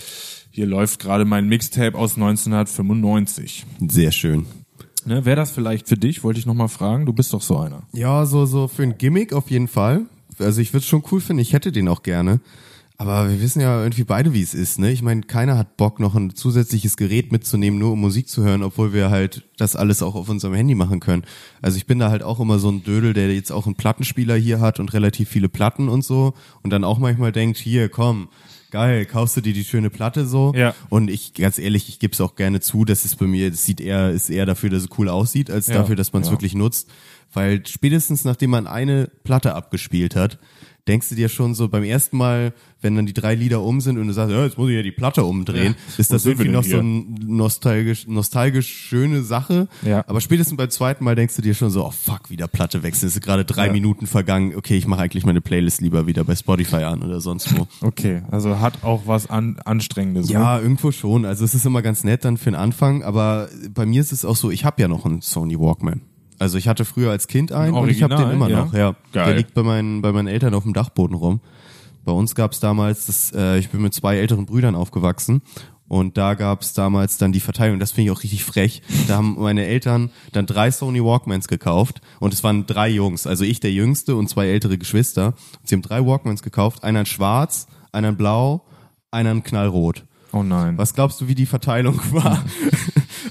hier 0.51 0.65
läuft 0.65 0.99
gerade 0.99 1.25
mein 1.25 1.47
Mixtape 1.47 1.97
aus 1.97 2.15
1995. 2.15 3.65
Sehr 3.87 4.11
schön. 4.11 4.45
Ne, 5.05 5.23
Wäre 5.23 5.37
das 5.37 5.51
vielleicht 5.51 5.87
für 5.87 5.95
dich? 5.95 6.23
Wollte 6.23 6.39
ich 6.39 6.45
noch 6.45 6.53
mal 6.53 6.67
fragen. 6.67 7.05
Du 7.05 7.13
bist 7.13 7.33
doch 7.33 7.41
so 7.41 7.57
einer. 7.57 7.83
Ja, 7.93 8.25
so, 8.25 8.45
so 8.45 8.67
für 8.67 8.83
ein 8.83 8.97
Gimmick 8.97 9.31
auf 9.31 9.49
jeden 9.49 9.67
Fall. 9.67 10.05
Also 10.37 10.61
ich 10.61 10.73
würde 10.73 10.83
es 10.83 10.87
schon 10.87 11.03
cool 11.11 11.21
finden, 11.21 11.41
ich 11.41 11.53
hätte 11.53 11.71
den 11.71 11.87
auch 11.87 12.03
gerne. 12.03 12.39
Aber 13.01 13.29
wir 13.29 13.41
wissen 13.41 13.61
ja 13.61 13.81
irgendwie 13.81 14.03
beide, 14.03 14.33
wie 14.33 14.41
es 14.41 14.53
ist, 14.53 14.77
ne? 14.77 14.91
Ich 14.91 15.01
meine, 15.01 15.21
keiner 15.21 15.57
hat 15.57 15.77
Bock, 15.77 16.01
noch 16.01 16.15
ein 16.15 16.35
zusätzliches 16.35 16.97
Gerät 16.97 17.31
mitzunehmen, 17.31 17.79
nur 17.79 17.93
um 17.93 18.01
Musik 18.01 18.27
zu 18.27 18.43
hören, 18.43 18.61
obwohl 18.61 18.91
wir 18.91 19.09
halt 19.09 19.47
das 19.55 19.77
alles 19.77 20.03
auch 20.03 20.15
auf 20.15 20.27
unserem 20.27 20.53
Handy 20.53 20.75
machen 20.75 20.99
können. 20.99 21.23
Also 21.61 21.77
ich 21.77 21.85
bin 21.85 21.97
da 21.97 22.11
halt 22.11 22.23
auch 22.23 22.41
immer 22.41 22.59
so 22.59 22.69
ein 22.69 22.83
Dödel, 22.83 23.13
der 23.13 23.33
jetzt 23.33 23.53
auch 23.53 23.67
einen 23.67 23.75
Plattenspieler 23.75 24.35
hier 24.35 24.59
hat 24.59 24.81
und 24.81 24.91
relativ 24.91 25.29
viele 25.29 25.47
Platten 25.47 25.87
und 25.87 26.03
so 26.03 26.33
und 26.61 26.71
dann 26.71 26.83
auch 26.83 26.99
manchmal 26.99 27.31
denkt, 27.31 27.57
hier, 27.57 27.87
komm, 27.87 28.27
geil, 28.69 29.05
kaufst 29.05 29.37
du 29.37 29.41
dir 29.41 29.53
die 29.53 29.63
schöne 29.63 29.89
Platte 29.89 30.25
so? 30.25 30.51
Ja. 30.53 30.75
Und 30.89 31.09
ich, 31.09 31.33
ganz 31.33 31.57
ehrlich, 31.57 31.87
ich 31.87 31.99
gebe 31.99 32.11
es 32.11 32.19
auch 32.19 32.35
gerne 32.35 32.59
zu, 32.59 32.83
dass 32.83 33.05
es 33.05 33.15
bei 33.15 33.27
mir, 33.27 33.49
das 33.49 33.63
sieht 33.63 33.79
eher, 33.79 34.09
ist 34.09 34.29
eher 34.29 34.45
dafür, 34.45 34.71
dass 34.71 34.83
es 34.83 34.89
cool 34.97 35.07
aussieht, 35.07 35.49
als 35.49 35.67
Ja, 35.67 35.75
dafür, 35.75 35.95
dass 35.95 36.11
man 36.11 36.23
es 36.23 36.27
ja. 36.27 36.33
wirklich 36.33 36.53
nutzt. 36.53 36.89
Weil 37.31 37.65
spätestens 37.65 38.25
nachdem 38.25 38.49
man 38.49 38.67
eine 38.67 39.09
Platte 39.23 39.55
abgespielt 39.55 40.17
hat, 40.17 40.37
denkst 40.87 41.09
du 41.09 41.15
dir 41.15 41.29
schon 41.29 41.53
so 41.53 41.69
beim 41.69 41.83
ersten 41.83 42.17
Mal, 42.17 42.53
wenn 42.81 42.95
dann 42.95 43.05
die 43.05 43.13
drei 43.13 43.35
Lieder 43.35 43.61
um 43.61 43.81
sind 43.81 43.97
und 43.97 44.07
du 44.07 44.13
sagst, 44.13 44.31
ja, 44.33 44.43
jetzt 44.43 44.57
muss 44.57 44.69
ich 44.69 44.75
ja 44.75 44.81
die 44.83 44.91
Platte 44.91 45.23
umdrehen, 45.23 45.75
ist 45.97 46.09
Wo 46.09 46.13
das 46.15 46.25
irgendwie 46.25 46.49
noch 46.49 46.63
so 46.63 46.79
eine 46.79 47.03
nostalgisch, 47.25 48.07
nostalgisch 48.07 48.67
schöne 48.67 49.23
Sache. 49.23 49.67
Ja. 49.83 50.03
Aber 50.07 50.21
spätestens 50.21 50.55
beim 50.57 50.69
zweiten 50.69 51.03
Mal 51.03 51.15
denkst 51.15 51.35
du 51.35 51.41
dir 51.41 51.53
schon 51.53 51.69
so, 51.71 51.85
oh 51.85 51.91
fuck, 51.91 52.29
wieder 52.29 52.47
Platte 52.47 52.81
wechseln. 52.83 53.09
Es 53.09 53.15
ist 53.15 53.21
gerade 53.21 53.43
drei 53.45 53.67
Ja. 53.67 53.73
Minuten 53.73 54.07
vergangen. 54.07 54.55
Okay, 54.55 54.77
ich 54.77 54.87
mache 54.87 55.01
eigentlich 55.01 55.25
meine 55.25 55.41
Playlist 55.41 55.81
lieber 55.81 56.07
wieder 56.07 56.23
bei 56.23 56.35
Spotify 56.35 56.83
an 56.83 57.03
oder 57.03 57.19
sonst 57.21 57.57
wo. 57.57 57.67
Okay, 57.81 58.21
also 58.31 58.59
hat 58.59 58.83
auch 58.83 59.03
was 59.05 59.29
an, 59.29 59.59
Anstrengendes. 59.65 60.27
ne? 60.27 60.33
Ja, 60.33 60.59
irgendwo 60.59 60.91
schon. 60.91 61.25
Also 61.25 61.43
es 61.45 61.53
ist 61.55 61.65
immer 61.65 61.81
ganz 61.81 62.03
nett 62.03 62.23
dann 62.25 62.37
für 62.37 62.45
den 62.51 62.55
Anfang, 62.55 63.03
aber 63.03 63.49
bei 63.73 63.85
mir 63.85 63.99
ist 64.01 64.11
es 64.11 64.23
auch 64.25 64.35
so, 64.35 64.51
ich 64.51 64.63
habe 64.65 64.81
ja 64.81 64.87
noch 64.87 65.05
einen 65.05 65.21
Sony 65.21 65.59
Walkman. 65.59 66.01
Also 66.37 66.57
ich 66.57 66.67
hatte 66.69 66.85
früher 66.85 67.11
als 67.11 67.27
Kind 67.27 67.51
einen 67.51 67.75
Ein 67.75 67.81
und 67.83 67.89
ich 67.89 68.01
habe 68.01 68.15
den 68.15 68.23
Original, 68.25 68.47
immer 68.47 68.49
ja? 68.49 68.65
noch. 68.65 68.73
Ja, 68.73 68.95
Geil. 69.11 69.25
der 69.25 69.35
liegt 69.35 69.53
bei 69.53 69.63
meinen 69.63 70.01
bei 70.01 70.13
meinen 70.13 70.27
Eltern 70.27 70.53
auf 70.53 70.63
dem 70.63 70.73
Dachboden 70.73 71.15
rum. 71.17 71.41
Bei 72.03 72.11
uns 72.11 72.35
gab 72.35 72.51
es 72.53 72.59
damals, 72.59 73.05
das, 73.05 73.31
äh, 73.33 73.57
ich 73.59 73.69
bin 73.69 73.81
mit 73.81 73.93
zwei 73.93 74.17
älteren 74.17 74.45
Brüdern 74.45 74.75
aufgewachsen 74.75 75.41
und 75.87 76.17
da 76.17 76.33
gab 76.35 76.61
es 76.61 76.73
damals 76.73 77.17
dann 77.17 77.31
die 77.31 77.39
Verteilung. 77.39 77.79
Das 77.79 77.91
finde 77.91 78.11
ich 78.11 78.17
auch 78.17 78.23
richtig 78.23 78.43
frech. 78.43 78.81
Da 79.07 79.17
haben 79.17 79.35
meine 79.39 79.65
Eltern 79.65 80.11
dann 80.31 80.45
drei 80.45 80.71
Sony 80.71 81.03
Walkmans 81.03 81.47
gekauft 81.47 82.01
und 82.19 82.33
es 82.33 82.43
waren 82.43 82.65
drei 82.65 82.89
Jungs, 82.89 83.27
also 83.27 83.43
ich 83.43 83.59
der 83.59 83.71
Jüngste 83.71 84.15
und 84.15 84.29
zwei 84.29 84.47
ältere 84.47 84.77
Geschwister. 84.77 85.33
Sie 85.63 85.75
haben 85.75 85.81
drei 85.81 86.05
Walkmans 86.05 86.41
gekauft, 86.43 86.83
einer 86.83 87.01
in 87.01 87.05
Schwarz, 87.05 87.67
einer 87.91 88.09
in 88.09 88.17
Blau, 88.17 88.65
einer 89.11 89.31
in 89.31 89.43
Knallrot. 89.43 90.05
Oh 90.31 90.43
nein. 90.43 90.77
Was 90.77 90.93
glaubst 90.93 91.19
du, 91.21 91.27
wie 91.27 91.33
die 91.35 91.47
Verteilung 91.47 91.99
war? 92.11 92.43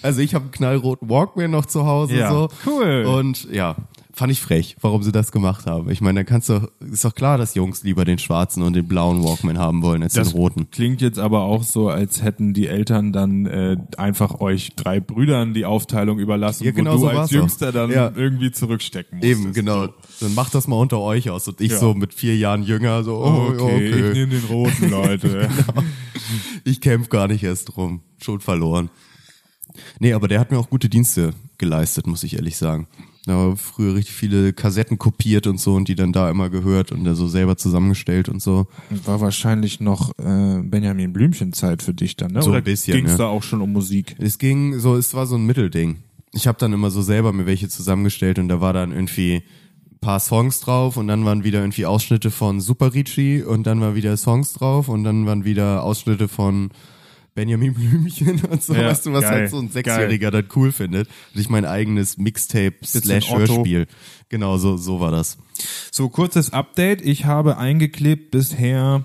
Also 0.02 0.20
ich 0.20 0.35
habe 0.35 0.44
einen 0.44 0.50
knallroten 0.52 1.09
Walkman 1.09 1.50
noch 1.50 1.66
zu 1.66 1.87
Hause 1.87 2.16
Ja, 2.18 2.31
so. 2.31 2.48
cool. 2.66 3.04
Und 3.07 3.48
ja, 3.52 3.76
fand 4.18 4.33
ich 4.33 4.40
frech, 4.40 4.76
warum 4.81 5.02
sie 5.04 5.12
das 5.12 5.31
gemacht 5.31 5.66
haben. 5.66 5.88
Ich 5.90 6.00
meine, 6.00 6.18
dann 6.20 6.26
kannst 6.26 6.48
du, 6.48 6.68
ist 6.81 7.04
doch 7.04 7.14
klar, 7.14 7.38
dass 7.38 7.54
Jungs 7.54 7.85
lieber 7.85 8.04
den 8.04 8.18
schwarzen 8.18 8.64
und 8.64 8.72
den 8.74 8.88
blauen 8.88 9.22
Walkman 9.22 9.59
haben 9.59 9.81
wollen 9.83 10.02
als 10.02 10.14
Das 10.14 10.31
den 10.31 10.37
roten. 10.37 10.70
klingt 10.72 11.00
jetzt 11.00 11.20
aber 11.20 11.42
auch 11.42 11.62
so, 11.62 11.88
als 11.88 12.20
hätten 12.22 12.52
die 12.52 12.66
Eltern 12.66 13.12
dann 13.12 13.46
äh, 13.46 13.76
einfach 13.96 14.40
euch 14.40 14.74
drei 14.74 14.98
Brüdern 14.98 15.54
die 15.54 15.64
Aufteilung 15.64 16.18
überlassen, 16.18 16.64
Ja, 16.64 16.72
genau 16.72 16.90
wo 16.92 16.94
du 16.96 17.00
so 17.02 17.09
als 17.09 17.16
war's 17.18 17.31
Jüngster 17.31 17.68
auch. 17.68 17.72
dann 17.72 17.90
Ja. 17.92 18.11
irgendwie 18.16 18.50
zurückstecken 18.50 19.18
musstest. 19.18 19.40
Eben, 19.40 19.52
genau. 19.52 19.87
Dann 20.20 20.35
macht 20.35 20.52
das 20.54 20.66
mal 20.66 20.76
unter 20.76 20.98
euch 20.98 21.31
aus. 21.31 21.46
Und 21.46 21.61
ich 21.61 21.70
Ja. 21.70 21.78
so 21.78 21.94
mit 21.94 22.12
vier 22.12 22.37
Jahren 22.37 22.64
jünger, 22.64 23.04
so, 23.04 23.18
oh, 23.18 23.52
Okay, 23.52 23.61
okay. 23.62 24.09
ich 24.09 24.14
nehme 24.14 24.33
den 24.33 24.44
roten, 24.46 24.90
Leute. 24.90 25.48
Ich 26.64 26.81
kämpf 26.81 27.09
gar 27.09 27.28
nicht 27.28 27.44
erst 27.44 27.76
drum. 27.76 28.02
Schon 28.20 28.40
verloren. 28.40 28.90
Nee, 30.00 30.12
aber 30.12 30.26
der 30.26 30.40
hat 30.40 30.50
mir 30.50 30.59
auch 30.59 30.70
gute 30.70 30.88
Dienste 30.88 31.35
geleistet, 31.57 32.07
muss 32.09 32.24
ich 32.24 32.35
ehrlich 32.35 32.57
sagen. 32.57 32.88
Da 33.28 33.54
früher 33.56 33.94
richtig 33.94 34.14
viele 34.14 34.52
Kassetten 34.52 34.98
kopiert 34.98 35.46
und 35.46 35.60
so 35.60 35.74
und 35.74 35.88
die 35.88 35.94
dann 35.94 36.12
da 36.12 36.30
immer 36.30 36.50
gehört 36.50 36.92
und 36.92 37.04
da 37.04 37.14
so 37.14 37.28
selber 37.28 37.56
zusammengestellt 37.56 38.28
und 38.28 38.42
so. 38.42 38.66
War 39.04 39.20
wahrscheinlich 39.20 39.80
noch 39.80 40.10
äh, 40.18 40.62
Benjamin 40.62 41.12
Blümchen 41.12 41.52
Zeit 41.52 41.82
für 41.82 41.94
dich 41.94 42.16
dann, 42.16 42.32
ne? 42.32 42.42
So 42.42 42.50
ein 42.50 42.56
Oder 42.56 42.62
bisschen, 42.62 42.96
ging's 42.96 43.12
ja. 43.12 43.18
da 43.18 43.26
auch 43.26 43.42
schon 43.42 43.60
um 43.60 43.72
Musik? 43.72 44.16
Es 44.18 44.38
ging 44.38 44.78
so, 44.78 44.96
es 44.96 45.14
war 45.14 45.26
so 45.26 45.36
ein 45.36 45.46
Mittelding. 45.46 45.98
Ich 46.32 46.46
habe 46.46 46.58
dann 46.58 46.72
immer 46.72 46.90
so 46.90 47.02
selber 47.02 47.32
mir 47.32 47.46
welche 47.46 47.68
zusammengestellt 47.68 48.38
und 48.38 48.48
da 48.48 48.60
war 48.60 48.72
dann 48.72 48.92
irgendwie 48.92 49.42
ein 49.90 49.98
paar 50.00 50.20
Songs 50.20 50.60
drauf 50.60 50.96
und 50.96 51.08
dann 51.08 51.24
waren 51.24 51.44
wieder 51.44 51.60
irgendwie 51.60 51.86
Ausschnitte 51.86 52.30
von 52.30 52.60
Super 52.60 52.94
Ricci 52.94 53.42
und 53.42 53.66
dann 53.66 53.80
waren 53.80 53.94
wieder 53.94 54.16
Songs 54.16 54.52
drauf 54.52 54.88
und 54.88 55.04
dann 55.04 55.26
waren 55.26 55.44
wieder 55.44 55.82
Ausschnitte 55.82 56.28
von 56.28 56.70
Benjamin 57.38 57.72
Blümchen 57.72 58.40
und 58.51 58.61
so, 58.61 58.74
Ja, 58.74 58.87
weißt 58.87 59.07
du, 59.07 59.12
was 59.12 59.22
geil, 59.22 59.31
halt 59.31 59.51
so 59.51 59.61
ein 59.61 59.70
Sechsjähriger 59.70 60.33
dann 60.33 60.46
cool 60.57 60.72
findet. 60.72 61.07
Und 61.33 61.40
ich 61.40 61.48
mein 61.48 61.64
eigenes 61.64 62.18
Mixtape 62.18 62.74
slash. 62.85 63.30
Hörspiel. 63.30 63.86
Genau, 64.28 64.59
so, 64.59 64.76
so 64.76 64.99
war 64.99 65.12
das. 65.12 65.39
So, 65.93 66.09
kurzes 66.09 66.53
Update. 66.53 67.01
Ich 67.01 67.26
habe 67.26 67.57
eingeklebt 67.57 68.32
bisher 68.32 69.05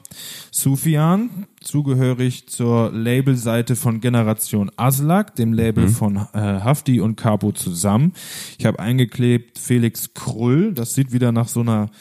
Sufjan, 0.49 1.45
zugehörig 1.61 2.47
zur 2.47 2.91
Labelseite 2.91 3.75
von 3.75 4.01
Generation 4.01 4.71
Aslak, 4.77 5.35
dem 5.35 5.53
Label 5.53 5.87
von 5.87 6.15
äh, 6.15 6.39
Hafti 6.39 7.01
und 7.01 7.15
Capo 7.15 7.51
zusammen. 7.51 8.13
Ich 8.57 8.65
habe 8.65 8.79
eingeklebt 8.79 9.59
Felix 9.59 10.15
Krull. 10.15 10.73
Das 10.73 10.95
sieht 10.95 11.11
wieder 11.11 11.31
nach 11.31 11.47
so 11.47 11.59
einer 11.59 11.91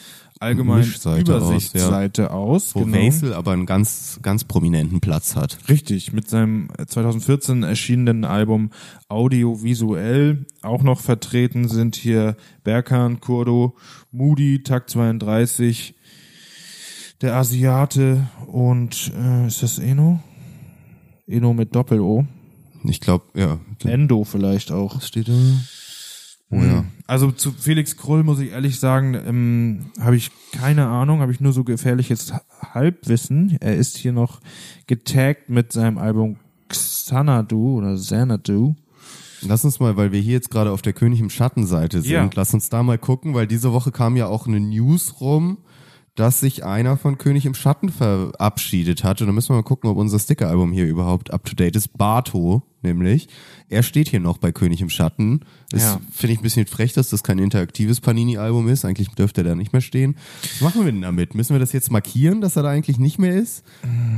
allgemeinen 0.43 0.79
Mischseite 0.79 1.35
aus, 1.35 1.41
Übersichtsseite 1.41 2.31
aus. 2.31 2.75
Wo 2.75 2.81
genau. 2.81 2.97
Wesel 2.97 3.33
aber 3.33 3.51
einen 3.51 3.65
ganz, 3.65 4.19
ganz 4.21 4.43
prominenten 4.43 4.99
Platz 5.01 5.35
hat. 5.35 5.57
Richtig, 5.69 6.13
mit 6.13 6.29
seinem 6.29 6.69
2014 6.85 7.63
erschienenen 7.63 8.25
Album 8.25 8.69
Audiovisuell 9.07 10.45
auch 10.61 10.83
noch 10.83 10.99
vertreten 10.99 11.67
sind 11.67 11.95
hier 11.95 12.35
Berkan, 12.63 13.19
Kurdo, 13.19 13.75
Moody, 14.11 14.63
Takt 14.63 14.89
32, 14.89 15.95
der 17.21 17.35
Asiate 17.35 18.27
und 18.47 19.11
äh, 19.17 19.47
ist 19.47 19.63
das 19.63 19.79
Eno? 19.79 20.21
Eno 21.25 21.53
mit 21.53 21.75
Doppel-O. 21.75 22.25
Ich 22.83 22.99
glaube, 22.99 23.25
ja. 23.33 23.59
Endo 23.85 24.23
vielleicht 24.23 24.71
auch. 24.71 24.97
Was 24.97 25.07
steht 25.07 25.29
da? 25.29 25.33
Oh 26.53 26.63
ja. 26.63 26.85
Also 27.07 27.31
zu 27.31 27.51
Felix 27.51 27.97
Krull 27.97 28.23
muss 28.23 28.39
ich 28.39 28.51
ehrlich 28.51 28.79
sagen, 28.79 29.13
ähm, 29.25 29.85
habe 29.99 30.15
ich 30.15 30.31
keine 30.51 30.87
Ahnung, 30.87 31.19
habe 31.21 31.31
ich 31.31 31.39
nur 31.41 31.51
so 31.53 31.63
gefährliches 31.63 32.33
Halbwissen. 32.73 33.57
Er 33.59 33.75
ist 33.75 33.97
hier 33.97 34.13
noch 34.13 34.39
getaggt 34.87 35.49
mit 35.49 35.71
seinem 35.73 35.97
Album 35.97 36.37
Xanadu 36.69 37.77
oder 37.77 37.95
Xanadu. 37.95 38.75
Lass 39.41 39.65
uns 39.65 39.79
mal, 39.79 39.97
weil 39.97 40.11
wir 40.13 40.21
hier 40.21 40.33
jetzt 40.33 40.49
gerade 40.51 40.71
auf 40.71 40.81
der 40.81 40.93
König 40.93 41.19
im 41.19 41.29
Schattenseite 41.29 42.01
sind, 42.01 42.11
Ja. 42.11 42.29
lass 42.33 42.53
uns 42.53 42.69
da 42.69 42.81
mal 42.81 42.97
gucken, 42.97 43.33
weil 43.33 43.45
diese 43.47 43.73
Woche 43.73 43.91
kam 43.91 44.15
ja 44.15 44.27
auch 44.27 44.47
eine 44.47 44.59
News 44.61 45.19
rum, 45.19 45.57
dass 46.15 46.39
sich 46.39 46.63
einer 46.63 46.95
von 46.95 47.17
König 47.17 47.45
im 47.47 47.55
Schatten 47.55 47.89
verabschiedet 47.89 49.03
hat. 49.03 49.19
Und 49.21 49.27
da 49.27 49.33
müssen 49.33 49.49
wir 49.49 49.55
mal 49.55 49.63
gucken, 49.63 49.89
ob 49.89 49.97
unser 49.97 50.19
Sticker-Album 50.19 50.71
hier 50.71 50.85
überhaupt 50.85 51.33
up 51.33 51.43
to 51.45 51.55
date 51.55 51.75
ist. 51.75 51.97
Barto, 51.97 52.61
nämlich. 52.83 53.27
Er 53.67 53.81
steht 53.81 54.09
hier 54.09 54.19
noch 54.19 54.37
bei 54.37 54.51
König 54.51 54.79
im 54.81 54.89
Schatten. 54.89 55.39
Das 55.71 55.81
Ja. 55.81 55.99
finde 56.11 56.33
ich 56.33 56.39
ein 56.39 56.43
bisschen 56.43 56.67
frech, 56.67 56.93
dass 56.93 57.09
das 57.09 57.23
kein 57.23 57.39
interaktives 57.39 57.99
Panini-Album 57.99 58.67
ist. 58.67 58.85
Eigentlich 58.85 59.09
dürfte 59.09 59.41
er 59.41 59.45
da 59.45 59.55
nicht 59.55 59.73
mehr 59.73 59.81
stehen. 59.81 60.15
Was 60.43 60.61
machen 60.61 60.85
wir 60.85 60.91
denn 60.91 61.01
damit? 61.01 61.33
Müssen 61.33 61.53
wir 61.55 61.59
das 61.59 61.71
jetzt 61.73 61.89
markieren, 61.91 62.41
dass 62.41 62.55
er 62.57 62.61
da 62.63 62.69
eigentlich 62.69 62.99
nicht 62.99 63.17
mehr 63.17 63.33
ist? 63.35 63.63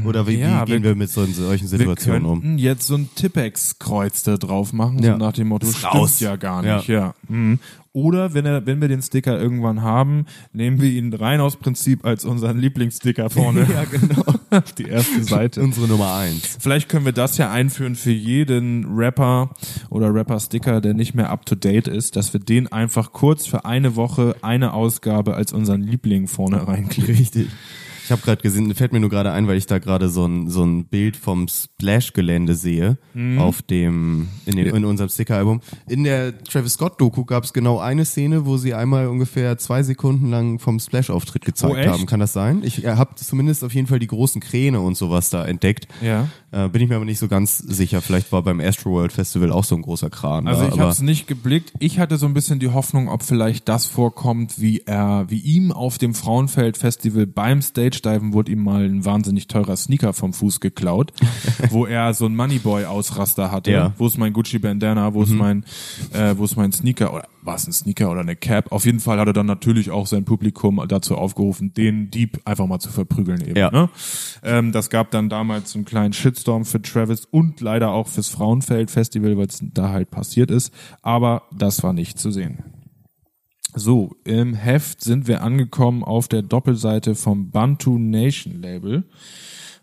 Oder 0.04 0.28
wie, 0.28 0.36
Ja, 0.40 0.64
wie 0.68 0.72
gehen 0.74 0.84
wir- 0.84 0.90
wir, 0.90 0.96
mit 0.96 1.10
so, 1.10 1.26
solchen 1.26 1.72
Wir 1.72 1.78
Situationen 1.78 2.26
um? 2.26 2.42
könnten 2.42 2.58
jetzt 2.58 2.88
so 2.88 2.96
ein 2.96 3.10
Tippex-Kreuz 3.16 4.24
da 4.24 4.36
drauf 4.36 4.74
machen, 4.74 5.02
Ja. 5.02 5.14
so 5.14 5.18
nach 5.20 5.32
dem 5.34 5.48
Motto, 5.48 5.68
Ist 5.68 5.78
stimmt 5.78 5.94
raus. 5.94 6.20
ja 6.20 6.36
gar 6.36 6.62
nicht. 6.62 6.90
Ja. 6.90 7.14
Mhm. 7.30 7.60
Oder 7.96 8.34
wenn, 8.34 8.46
er, 8.46 8.66
wenn 8.66 8.82
wir 8.82 8.90
den 8.90 9.02
Sticker 9.02 9.40
irgendwann 9.40 9.82
haben, 9.82 10.26
nehmen 10.52 10.82
wir 10.82 10.90
ihn 10.90 11.14
rein 11.14 11.40
aus 11.40 11.56
Prinzip 11.56 12.04
als 12.04 12.26
unseren 12.26 12.58
Lieblingssticker 12.58 13.30
vorne. 13.30 13.66
ja, 13.74 13.86
genau. 13.86 14.26
Auf 14.50 14.74
die 14.78 14.84
erste 14.84 15.24
Seite. 15.24 15.62
Unsere 15.62 15.88
Nummer 15.88 16.14
eins. 16.14 16.58
Vielleicht 16.60 16.90
können 16.90 17.06
wir 17.06 17.14
das 17.14 17.38
ja 17.38 17.50
einführen 17.50 17.96
für 17.96 18.12
jeden 18.12 18.98
Rapper 18.98 19.52
oder 19.90 20.14
Rapper-Sticker, 20.14 20.82
der 20.82 20.94
nicht 20.94 21.16
mehr 21.16 21.30
up-to-date 21.30 21.88
ist, 21.88 22.18
dass 22.18 22.34
wir 22.34 22.42
den 22.42 22.70
einfach 22.70 23.14
kurz 23.14 23.48
für 23.48 23.64
eine 23.64 23.96
Woche 23.96 24.36
eine 24.42 24.74
Ausgabe 24.74 25.36
als 25.36 25.54
unseren 25.54 25.82
Liebling 25.82 26.28
vorne 26.28 26.68
reinkleben. 26.68 27.16
Richtig. 27.16 27.48
Ich 28.06 28.12
habe 28.12 28.22
gerade 28.22 28.42
gesehen, 28.42 28.74
fällt 28.76 28.94
mir 28.94 29.00
nur 29.00 29.10
gerade 29.10 29.32
ein, 29.32 29.48
weil 29.48 29.58
ich 29.58 29.66
da 29.66 29.80
gerade 29.80 30.10
so 30.10 30.26
ein 30.26 30.50
so 30.50 30.64
ein 30.64 30.86
Bild 30.86 31.18
vom 31.18 31.48
Splash-Gelände 31.48 32.56
sehe 32.56 32.98
Mhm. 33.14 33.40
auf 33.40 33.62
dem 33.62 34.28
in, 34.46 34.56
den, 34.58 34.68
in 34.76 34.86
unserem 34.86 35.10
Sticker-Album. 35.10 35.62
In 35.88 36.04
der 36.04 36.38
Travis 36.44 36.74
Scott-Doku 36.74 37.24
gab 37.26 37.44
es 37.46 37.54
genau 37.54 37.80
eine 37.80 38.04
Szene, 38.06 38.46
wo 38.46 38.58
sie 38.58 38.74
einmal 38.74 39.08
ungefähr 39.08 39.58
zwei 39.58 39.84
Sekunden 39.84 40.30
lang 40.30 40.60
vom 40.60 40.80
Splash-Auftritt 40.80 41.46
gezeigt 41.46 41.76
Oh, 41.88 41.92
haben. 41.92 42.06
Kann 42.06 42.20
das 42.20 42.34
sein? 42.34 42.62
Ich 42.64 42.84
äh, 42.84 42.96
habe 42.96 43.16
zumindest 43.16 43.64
auf 43.64 43.74
jeden 43.74 43.88
Fall 43.88 44.00
die 44.00 44.08
großen 44.08 44.42
Kräne 44.42 44.82
und 44.82 44.96
sowas 44.98 45.30
da 45.30 45.46
entdeckt. 45.46 45.88
Ja. 46.02 46.28
Äh, 46.52 46.70
bin 46.70 46.82
ich 46.82 46.90
mir 46.90 46.96
aber 46.98 47.06
nicht 47.06 47.20
so 47.20 47.28
ganz 47.28 47.58
sicher. 47.58 48.02
Vielleicht 48.02 48.32
war 48.32 48.44
beim 48.44 48.60
Astroworld 48.60 49.12
Festival 49.14 49.52
auch 49.52 49.64
so 49.64 49.76
ein 49.76 49.82
großer 49.82 50.10
Kran. 50.10 50.48
Also 50.48 50.64
da, 50.68 50.74
ich 50.74 50.80
habe 50.80 50.92
es 50.92 51.02
nicht 51.02 51.28
geblickt. 51.28 51.72
Ich 51.80 52.00
hatte 52.00 52.18
so 52.18 52.26
ein 52.26 52.34
bisschen 52.34 52.60
die 52.60 52.70
Hoffnung, 52.70 53.08
ob 53.10 53.24
vielleicht 53.24 53.68
das 53.70 53.86
vorkommt, 53.86 54.60
wie 54.60 54.82
er, 54.86 55.26
wie 55.30 55.40
ihm 55.40 55.72
auf 55.72 55.98
dem 55.98 56.14
Frauenfeld 56.14 56.78
Festival 56.78 57.26
beim 57.26 57.62
Stage 57.62 57.95
Diven 58.02 58.34
wurde 58.34 58.52
ihm 58.52 58.64
mal 58.64 58.86
ein 58.86 59.06
wahnsinnig 59.06 59.48
teurer 59.48 59.76
Sneaker 59.76 60.14
vom 60.14 60.34
Fuß 60.34 60.60
geklaut, 60.60 61.14
wo 61.70 61.86
er 61.86 62.14
so 62.14 62.26
ein 62.26 62.36
Moneyboy 62.36 62.86
Ausraster 62.86 63.52
hatte. 63.52 63.72
Ja. 63.72 63.94
Wo 63.98 64.08
ist 64.08 64.18
mein 64.18 64.34
Gucci 64.34 64.60
Bandana? 64.60 65.14
Wo 65.14 65.24
ist 65.24 65.32
mein, 65.32 65.66
äh, 66.14 66.36
wo 66.38 66.46
ist 66.46 66.56
mein 66.56 66.72
Sneaker? 66.72 67.14
Oder 67.14 67.28
war 67.42 67.56
es 67.56 67.68
ein 67.68 67.74
Sneaker 67.74 68.12
oder 68.12 68.22
eine 68.22 68.36
Cap? 68.36 68.72
Auf 68.72 68.86
jeden 68.86 69.00
Fall 69.00 69.20
hat 69.20 69.28
er 69.28 69.34
dann 69.34 69.46
natürlich 69.46 69.92
auch 69.92 70.08
sein 70.08 70.26
Publikum 70.26 70.82
dazu 70.88 71.16
aufgerufen, 71.16 71.74
den 71.74 72.10
Dieb 72.10 72.40
einfach 72.46 72.68
mal 72.68 72.80
zu 72.80 72.90
verprügeln 72.90 73.42
eben. 73.42 73.58
Ja. 73.58 73.72
Ne? 73.72 73.90
Ähm, 74.44 74.72
das 74.72 74.90
gab 74.90 75.12
dann 75.12 75.30
damals 75.30 75.76
einen 75.76 75.86
kleinen 75.86 76.14
Shitstorm 76.14 76.66
für 76.66 76.82
Travis 76.82 77.26
und 77.26 77.62
leider 77.62 77.92
auch 77.92 78.08
fürs 78.08 78.30
Frauenfeld 78.30 78.92
Festival, 78.92 79.38
weil 79.38 79.48
es 79.48 79.60
da 79.62 79.90
halt 79.90 80.12
passiert 80.12 80.52
ist. 80.52 80.74
Aber 81.02 81.44
das 81.56 81.84
war 81.84 81.94
nicht 81.94 82.20
zu 82.20 82.32
sehen. 82.32 82.64
So, 83.76 84.16
im 84.24 84.54
Heft 84.54 85.02
sind 85.02 85.28
wir 85.28 85.42
angekommen 85.44 86.04
auf 86.04 86.28
der 86.28 86.42
Doppelseite 86.42 87.14
vom 87.16 87.50
Bantu 87.52 87.98
Nation 87.98 88.62
Label. 88.62 89.04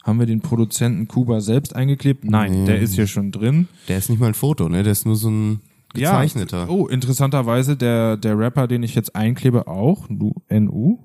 Haben 0.02 0.18
wir 0.18 0.26
den 0.26 0.40
Produzenten 0.40 1.06
Kuba 1.08 1.40
selbst 1.40 1.76
eingeklebt? 1.76 2.24
Nein, 2.24 2.64
der 2.66 2.80
ist 2.80 2.94
hier 2.94 3.06
schon 3.06 3.30
drin. 3.30 3.68
der 3.88 3.98
ist 3.98 4.08
nicht 4.10 4.18
mal 4.18 4.26
ein 4.28 4.34
Foto, 4.34 4.68
ne? 4.68 4.82
Der 4.82 4.92
ist 4.92 5.04
nur 5.06 5.14
so 5.16 5.28
ein 5.30 5.60
gezeichneter. 5.94 6.60
Ja, 6.64 6.68
oh, 6.68 6.86
interessanterweise 6.88 7.76
der, 7.76 8.16
der 8.16 8.38
Rapper, 8.38 8.66
den 8.66 8.82
ich 8.82 8.94
jetzt 8.94 9.14
einklebe, 9.14 9.66
auch, 9.68 10.08
Nu- 10.08 10.32
NU. 10.48 10.98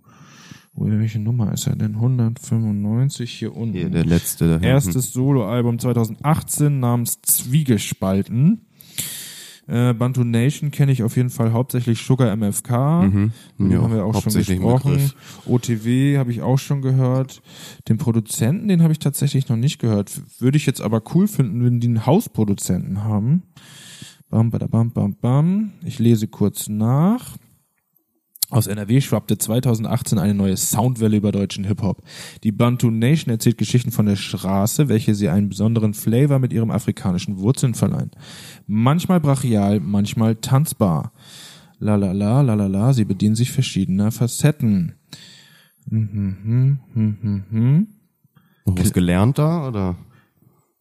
Wo- 0.73 0.85
Welche 0.89 1.19
Nummer 1.19 1.51
ist 1.51 1.67
er 1.67 1.75
denn? 1.75 1.95
195 1.95 3.31
hier 3.31 3.55
unten. 3.55 3.75
Hier, 3.77 3.89
der 3.89 4.05
letzte. 4.05 4.47
da. 4.59 4.65
Erstes 4.65 5.11
Soloalbum 5.11 5.77
2018 5.77 6.79
namens 6.79 7.21
Zwiegespalten. 7.21 8.61
Äh, 9.67 9.93
Bantu 9.93 10.23
Nation 10.23 10.71
kenne 10.71 10.91
ich 10.93 11.03
auf 11.03 11.17
jeden 11.17 11.29
Fall 11.29 11.51
hauptsächlich 11.51 12.01
Sugar 12.01 12.31
MFK. 12.35 13.01
Den 13.01 13.31
Mhm. 13.57 13.71
Ja, 13.71 13.81
haben 13.81 13.93
wir 13.93 14.05
auch 14.05 14.21
schon 14.21 14.33
gesprochen. 14.33 15.11
OTW 15.45 16.17
habe 16.17 16.31
ich 16.31 16.41
auch 16.41 16.57
schon 16.57 16.81
gehört. 16.81 17.41
Den 17.89 17.97
Produzenten, 17.97 18.67
den 18.69 18.81
habe 18.81 18.93
ich 18.93 18.99
tatsächlich 18.99 19.49
noch 19.49 19.57
nicht 19.57 19.79
gehört. 19.79 20.21
Würde 20.39 20.57
ich 20.57 20.65
jetzt 20.65 20.81
aber 20.81 21.01
cool 21.13 21.27
finden, 21.27 21.63
wenn 21.65 21.79
die 21.79 21.87
einen 21.87 22.05
Hausproduzenten 22.05 23.03
haben. 23.03 23.43
Bam, 24.29 24.51
bada, 24.51 24.67
bam, 24.67 24.91
bam, 24.91 25.15
bam. 25.15 25.71
Ich 25.83 25.99
lese 25.99 26.27
kurz 26.27 26.67
nach. 26.67 27.37
Aus 28.49 28.67
NRW 28.67 29.01
schwappte 29.01 29.37
2018 29.37 30.19
eine 30.19 30.33
neue 30.33 30.55
Soundwelle 30.55 31.17
über 31.17 31.33
deutschen 31.33 31.65
Hip-Hop. 31.65 32.01
Die 32.43 32.53
Bantu 32.53 32.89
Nation 32.89 33.29
erzählt 33.29 33.57
Geschichten 33.57 33.91
von 33.91 34.05
der 34.05 34.15
Straße, 34.15 34.87
welche 34.87 35.15
sie 35.15 35.27
einen 35.27 35.49
besonderen 35.49 35.93
Flavor 35.93 36.39
mit 36.39 36.53
ihren 36.53 36.71
afrikanischen 36.71 37.39
Wurzeln 37.39 37.73
verleihen. 37.73 38.11
Manchmal 38.65 39.19
brachial, 39.19 39.81
manchmal 39.81 40.35
tanzbar. 40.35 41.11
La 41.79 41.95
la 41.95 42.13
la, 42.13 42.41
la 42.41 42.53
la 42.53 42.67
la, 42.67 42.93
sie 42.93 43.03
bedienen 43.03 43.35
sich 43.35 43.51
verschiedener 43.51 44.11
Facetten. 44.11 44.95
Mhm, 45.89 46.37
mhm, 46.43 46.79
mhm, 46.93 47.43
mhm. 47.49 47.87
Noch 48.65 48.79
was 48.79 48.93
gelernt 48.93 49.37
da 49.37 49.67
oder 49.67 49.97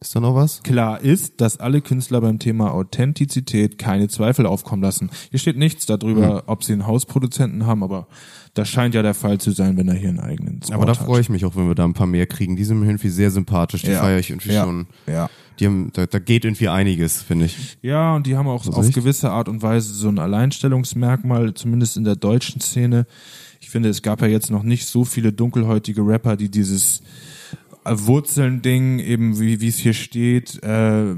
ist 0.06 0.14
da 0.14 0.20
noch 0.20 0.34
was? 0.34 0.62
Klar 0.62 1.00
ist, 1.00 1.40
dass 1.40 1.58
alle 1.58 1.80
Künstler 1.80 2.20
beim 2.20 2.38
Thema 2.38 2.72
Authentizität 2.72 3.76
keine 3.78 4.08
Zweifel 4.08 4.46
aufkommen 4.46 4.82
lassen. 4.82 5.10
Hier 5.30 5.38
steht 5.40 5.56
nichts 5.56 5.84
darüber, 5.86 6.44
ob 6.46 6.62
sie 6.62 6.74
einen 6.74 6.86
Hausproduzenten 6.86 7.66
haben, 7.66 7.82
aber 7.82 8.06
das 8.54 8.68
scheint 8.68 8.94
ja 8.94 9.02
der 9.02 9.14
Fall 9.14 9.38
zu 9.38 9.50
sein, 9.50 9.76
wenn 9.76 9.88
er 9.88 9.94
hier 9.94 10.08
einen 10.10 10.20
eigenen 10.20 10.62
Spot 10.62 10.74
Aber 10.74 10.86
da 10.86 10.94
freue 10.94 11.20
ich 11.20 11.28
mich 11.28 11.44
auch, 11.44 11.56
wenn 11.56 11.66
wir 11.66 11.74
da 11.74 11.84
ein 11.84 11.92
paar 11.92 12.06
mehr 12.06 12.26
kriegen. 12.26 12.54
Die 12.56 12.64
sind 12.64 12.78
mir 12.78 12.86
irgendwie 12.86 13.08
sehr 13.08 13.30
sympathisch. 13.30 13.82
Die 13.82 13.90
Ja. 13.90 14.00
feiere 14.00 14.18
ich 14.20 14.30
irgendwie 14.30 14.52
Ja. 14.52 14.64
schon. 14.64 14.86
Ja. 15.06 15.28
Die 15.58 15.66
haben, 15.66 15.90
da, 15.92 16.06
da 16.06 16.18
geht 16.20 16.44
irgendwie 16.44 16.68
einiges, 16.68 17.22
finde 17.22 17.46
ich. 17.46 17.76
Ja, 17.82 18.14
und 18.14 18.26
die 18.26 18.36
haben 18.36 18.46
auch 18.46 18.66
auf 18.66 18.90
gewisse 18.92 19.30
Art 19.30 19.48
und 19.48 19.62
Weise 19.62 19.92
so 19.92 20.08
ein 20.08 20.18
Alleinstellungsmerkmal, 20.20 21.54
zumindest 21.54 21.96
in 21.96 22.04
der 22.04 22.16
deutschen 22.16 22.60
Szene. 22.60 23.06
Ich 23.60 23.70
finde, 23.70 23.88
es 23.88 24.02
gab 24.02 24.20
ja 24.20 24.28
jetzt 24.28 24.50
noch 24.50 24.62
nicht 24.62 24.86
so 24.86 25.04
viele 25.04 25.32
dunkelhäutige 25.32 26.02
Rapper, 26.06 26.36
die 26.36 26.50
dieses 26.50 27.02
Wurzeln-Ding, 27.88 28.98
eben 28.98 29.38
wie 29.40 29.60
wie 29.60 29.68
es 29.68 29.76
hier 29.78 29.94
steht, 29.94 30.62
äh, 30.62 31.14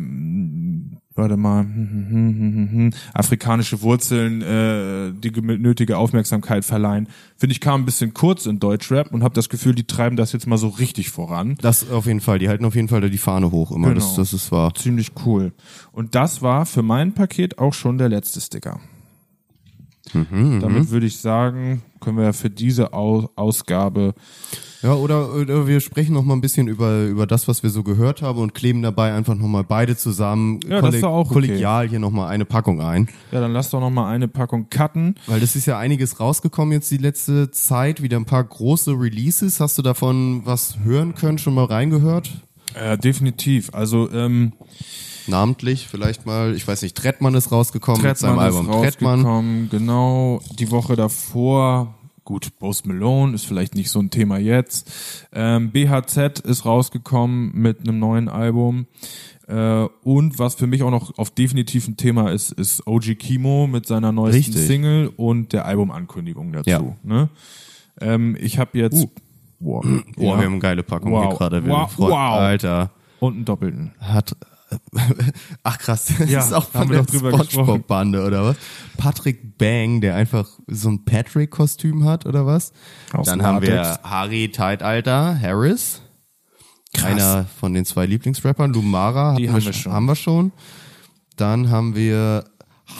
warte 1.15 1.37
mal, 1.37 1.63
hm, 1.65 2.07
hm, 2.11 2.69
hm, 2.71 2.91
afrikanische 3.13 3.83
Wurzeln 3.83 4.41
äh, 4.41 5.13
die 5.13 5.33
nötige 5.41 5.99
Aufmerksamkeit 5.99 6.65
verleihen. 6.65 7.09
Finde 7.37 7.53
ich 7.53 7.61
kam 7.61 7.83
ein 7.83 7.85
bisschen 7.85 8.15
kurz 8.15 8.47
in 8.47 8.61
Deutschrap 8.61 9.13
und 9.13 9.23
habe 9.25 9.35
das 9.35 9.49
Gefühl, 9.49 9.75
die 9.75 9.85
treiben 9.85 10.17
das 10.17 10.33
jetzt 10.33 10.47
mal 10.47 10.59
so 10.59 10.69
richtig 10.69 11.11
voran. 11.11 11.57
Das 11.61 11.91
auf 11.91 12.07
jeden 12.07 12.21
Fall. 12.21 12.39
Die 12.39 12.49
halten 12.49 12.65
auf 12.65 12.77
jeden 12.77 12.89
Fall 12.89 13.01
da 13.01 13.09
die 13.09 13.19
Fahne 13.19 13.51
hoch 13.51 13.73
immer. 13.73 13.95
Das, 13.95 14.05
Genau. 14.05 14.17
das 14.19 14.33
ist 14.33 14.53
wahr. 14.53 14.73
Ziemlich 14.75 15.11
cool. 15.27 15.53
Und 15.93 16.15
das 16.15 16.41
war 16.41 16.67
für 16.67 16.83
mein 16.83 17.13
Paket 17.15 17.59
auch 17.59 17.75
schon 17.75 17.99
der 17.99 18.09
letzte 18.09 18.41
Sticker. 18.41 18.81
Mhm, 20.15 20.61
Damit 20.61 20.91
würde 20.91 21.07
ich 21.07 21.19
sagen, 21.19 21.83
können 22.01 22.17
wir 22.19 22.33
für 22.33 22.51
diese 22.51 22.93
Au 22.93 23.31
Ausgabe 23.37 24.15
Ja, 24.83 24.95
oder, 24.95 25.35
oder 25.35 25.67
wir 25.67 25.81
sprechen 25.81 26.15
noch 26.15 26.23
mal 26.25 26.35
ein 26.35 26.41
bisschen 26.41 26.69
über, 26.69 27.05
über 27.07 27.27
das, 27.27 27.49
was 27.49 27.63
wir 27.63 27.71
so 27.71 27.83
gehört 27.83 28.23
haben 28.23 28.39
und 28.39 28.55
kleben 28.55 28.81
dabei 28.83 29.13
einfach 29.13 29.35
noch 29.35 29.49
mal 29.49 29.65
beide 29.65 29.97
zusammen 29.97 30.61
Ja, 30.69 30.81
auch 30.81 31.27
okay. 31.27 31.33
kollegial 31.35 31.89
hier 31.89 31.99
noch 31.99 32.13
mal 32.13 32.29
eine 32.29 32.45
Packung 32.45 32.81
ein. 32.81 33.09
Ja, 33.33 33.41
dann 33.41 33.53
lass 33.53 33.71
doch 33.71 33.81
noch 33.81 33.91
mal 33.91 34.09
eine 34.09 34.29
Packung 34.29 34.71
cutten. 34.71 35.17
Weil 35.27 35.41
das 35.41 35.57
ist 35.57 35.67
ja 35.67 35.79
einiges 35.79 36.21
rausgekommen 36.21 36.73
jetzt 36.73 36.91
die 36.91 36.97
letzte 36.99 37.51
Zeit, 37.51 38.03
wieder 38.03 38.17
ein 38.19 38.25
paar 38.25 38.45
große 38.45 38.93
Releases. 38.93 39.59
Hast 39.61 39.79
du 39.79 39.83
davon 39.83 40.43
was 40.45 40.79
hören 40.85 41.15
können, 41.15 41.39
schon 41.39 41.55
mal 41.55 41.65
reingehört? 41.65 42.31
Äh, 42.75 42.99
definitiv. 42.99 43.75
Also 43.75 44.11
ähm, 44.13 44.53
Namentlich 45.29 45.89
vielleicht 45.89 46.27
mal, 46.27 46.55
ich 46.55 46.67
weiß 46.67 46.83
nicht, 46.83 46.97
Trettmann 46.97 47.35
ist 47.35 47.53
rausgekommen 47.53 48.03
mit 48.03 48.17
seinem 48.19 48.37
Trettmann 48.39 48.45
Album 48.67 48.83
Trettmann. 48.83 49.15
rausgekommen. 49.21 49.69
Genau. 49.71 50.41
Die 50.59 50.71
Woche 50.71 50.97
davor. 50.97 51.95
Gut, 52.25 52.59
Post 52.59 52.87
Malone 52.87 53.35
ist 53.35 53.47
vielleicht 53.47 53.75
nicht 53.75 53.91
so 53.91 54.01
ein 54.01 54.11
Thema 54.11 54.37
jetzt. 54.39 54.91
Ähm, 55.33 55.71
BHZ 55.71 56.41
ist 56.41 56.67
rausgekommen 56.67 57.53
mit 57.55 57.81
einem 57.81 57.99
neuen 57.99 58.29
Album. 58.29 58.87
Äh, 59.47 59.85
und 60.03 60.39
was 60.39 60.55
für 60.55 60.67
mich 60.67 60.83
auch 60.83 60.91
noch 60.91 61.17
auf 61.17 61.31
definitiv 61.31 61.89
ein 61.89 61.97
Thema 61.97 62.31
ist, 62.31 62.53
ist 62.53 62.87
OG 62.87 63.15
Kimo 63.19 63.67
mit 63.67 63.87
seiner 63.87 64.13
neuesten 64.13 64.37
Richtig. 64.53 64.67
Single 64.67 65.11
und 65.17 65.55
der 65.55 65.65
Albumankündigung 65.65 66.53
dazu. 66.53 66.69
Ja. 66.71 66.83
Ne? 67.03 67.31
Ähm, 68.01 68.37
ich 68.39 68.59
habe 68.59 68.77
jetzt 68.79 69.09
Boah, 69.59 69.83
wow, 69.83 69.85
wir 70.17 70.29
ja, 70.29 70.37
haben 70.37 70.45
eine 70.45 70.59
geile 70.59 70.83
Packung 70.83 71.13
Wow. 71.13 71.29
hier 71.31 71.37
gerade. 71.39 71.65
Wir 71.65 71.73
Wow. 71.73 71.93
Wow. 71.97 72.13
Alter. 72.13 72.91
und 73.21 73.37
einen 73.37 73.45
doppelten. 73.47 73.93
Hat. 74.01 74.37
Ach 75.63 75.79
krass, 75.79 76.13
das 76.19 76.29
Ja, 76.31 76.41
ist 76.41 76.53
auch 76.53 76.69
von 76.69 76.91
wir 76.91 77.03
der. 77.03 77.21
SpongeBob-Bande, 77.45 78.25
oder 78.25 78.45
was? 78.45 78.57
Patrick 78.97 79.57
Bang, 79.59 80.01
der 80.01 80.15
einfach 80.15 80.49
so 80.67 80.91
ein 80.91 81.05
Patrick-Kostüm 81.05 82.05
hat, 82.05 82.27
oder 82.27 82.47
was? 82.47 82.73
Aus 83.13 83.27
Dann 83.27 83.43
haben 83.43 83.63
wir 83.63 83.75
Latex. 83.77 84.03
Harry 84.05 84.51
Zeitalter 84.53 85.39
Harris. 85.41 86.03
Einer 87.03 87.45
von 87.61 87.75
den 87.75 87.85
zwei 87.85 88.07
Lieblingsrappern. 88.07 88.73
Lumara 88.73 89.37
Die 89.37 89.49
haben 89.49 89.57
wir, 89.59 89.67
wir 89.67 89.73
schon. 89.73 89.93
haben 89.93 90.07
wir 90.07 90.17
schon. 90.17 90.53
Dann 91.37 91.71
haben 91.71 91.95
wir 91.95 92.45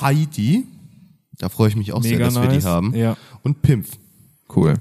Heidi. 0.01 0.65
Da 1.39 1.49
freue 1.49 1.69
ich 1.69 1.77
mich 1.77 1.93
auch 1.93 2.03
sehr, 2.03 2.13
Mega 2.13 2.25
dass 2.27 2.35
wir 2.35 2.43
nice. 2.49 2.63
die 2.63 2.69
haben. 2.69 2.95
Ja. 2.95 3.17
Und 3.43 3.63
Pimpf. 3.63 3.91
Cool. 4.55 4.75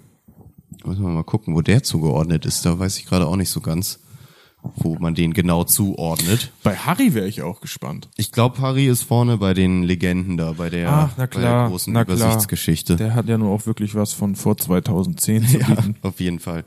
Müssen 0.86 1.02
wir 1.04 1.10
mal 1.10 1.24
gucken, 1.24 1.56
wo 1.56 1.62
der 1.62 1.84
zugeordnet 1.84 2.46
ist. 2.46 2.66
Da 2.66 2.78
weiß 2.78 2.98
ich 2.98 3.06
gerade 3.06 3.28
auch 3.28 3.36
nicht 3.36 3.50
so 3.50 3.62
ganz, 3.62 4.00
wo 4.76 4.95
man 4.99 5.15
den 5.15 5.34
genau 5.34 5.63
zuordnet. 5.63 6.51
Bei 6.63 6.76
Harry 6.76 7.13
wäre 7.13 7.28
ich 7.28 7.41
auch 7.41 7.61
gespannt. 7.61 8.09
Ich 8.18 8.32
glaube, 8.32 8.59
Harry 8.59 8.88
ist 8.88 9.03
vorne 9.03 9.38
bei 9.38 9.53
den 9.53 9.84
Legenden 9.84 10.38
da, 10.38 10.53
bei 10.53 10.70
der, 10.70 10.89
Ach, 10.89 11.11
na 11.18 11.26
bei 11.26 11.28
der 11.28 11.28
klar, 11.28 11.70
großen 11.70 11.93
na 11.93 12.05
klar. 12.05 12.18
Übersichtsgeschichte. 12.18 12.95
Der 12.95 13.15
hat 13.15 13.28
ja 13.28 13.38
nur 13.38 13.51
auch 13.51 13.65
wirklich 13.65 13.95
was 13.95 14.13
von 14.13 14.36
vor 14.36 14.57
2010 14.57 15.47
zu 15.47 15.57
ja, 15.59 15.68
bieten. 15.68 15.95
auf 16.01 16.20
jeden 16.20 16.39
Fall. 16.39 16.65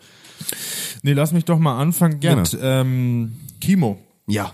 Nee, 1.03 1.13
lass 1.13 1.33
mich 1.33 1.45
doch 1.45 1.59
mal 1.59 1.79
anfangen 1.79 2.21
Gerne. 2.21 2.43
mit 2.43 2.59
ähm, 2.61 3.33
Kimo. 3.61 3.99
Ja, 4.27 4.53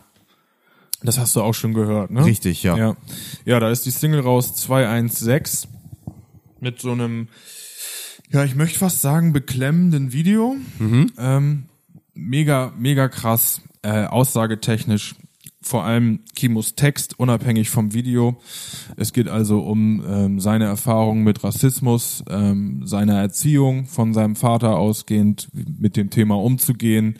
Das 1.03 1.19
hast 1.19 1.37
du 1.37 1.43
auch 1.43 1.55
schon 1.55 1.75
gehört, 1.75 2.11
ne? 2.11 2.25
Richtig, 2.25 2.63
ja. 2.63 2.77
Ja, 2.77 2.97
ja 3.45 3.61
da 3.61 3.71
ist 3.71 3.87
die 3.87 3.91
Single 3.91 4.21
raus 4.21 4.55
216 4.57 5.71
mit 6.61 6.81
so 6.81 6.93
einem, 6.93 7.29
ja, 8.31 8.45
ich 8.45 8.55
möchte 8.55 8.79
fast 8.79 9.03
sagen, 9.03 9.33
beklemmenden 9.33 10.13
Video. 10.13 10.57
Mhm. 10.79 11.13
Ähm, 11.19 11.65
mega, 12.17 12.73
mega 12.79 13.09
krass, 13.09 13.63
äh, 13.83 14.05
aussagetechnisch. 14.05 15.15
Vor 15.63 15.85
allem 15.85 16.21
Kimos 16.37 16.77
Text, 16.77 17.19
unabhängig 17.19 17.71
vom 17.71 17.93
Video. 17.93 18.41
Es 18.97 19.13
geht 19.13 19.29
also 19.29 19.61
um 19.61 20.05
ähm, 20.09 20.41
seine 20.41 20.67
Erfahrungen 20.67 21.25
mit 21.25 21.43
Rassismus, 21.43 22.23
ähm, 22.29 22.87
seine 22.87 23.19
Erziehung 23.19 23.87
von 23.87 24.15
seinem 24.15 24.37
Vater 24.37 24.77
ausgehend, 24.77 25.49
mit 25.53 25.97
dem 25.97 26.11
Thema 26.11 26.37
umzugehen 26.37 27.19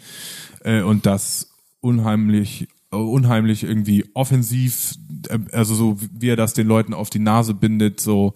äh, 0.65 0.83
und 0.83 1.07
das 1.07 1.51
unheimlich 1.81 2.69
äh, 2.93 2.97
unheimlich 2.97 3.65
irgendwie 3.65 4.05
offensiv, 4.15 4.95
äh, 5.29 5.39
also 5.53 5.75
so 5.75 5.97
wie 6.13 6.29
er 6.29 6.37
das 6.37 6.55
den 6.55 6.69
Leuten 6.69 6.95
auf 6.95 7.11
die 7.11 7.19
Nase 7.19 7.53
bindet, 7.53 8.01
so 8.01 8.35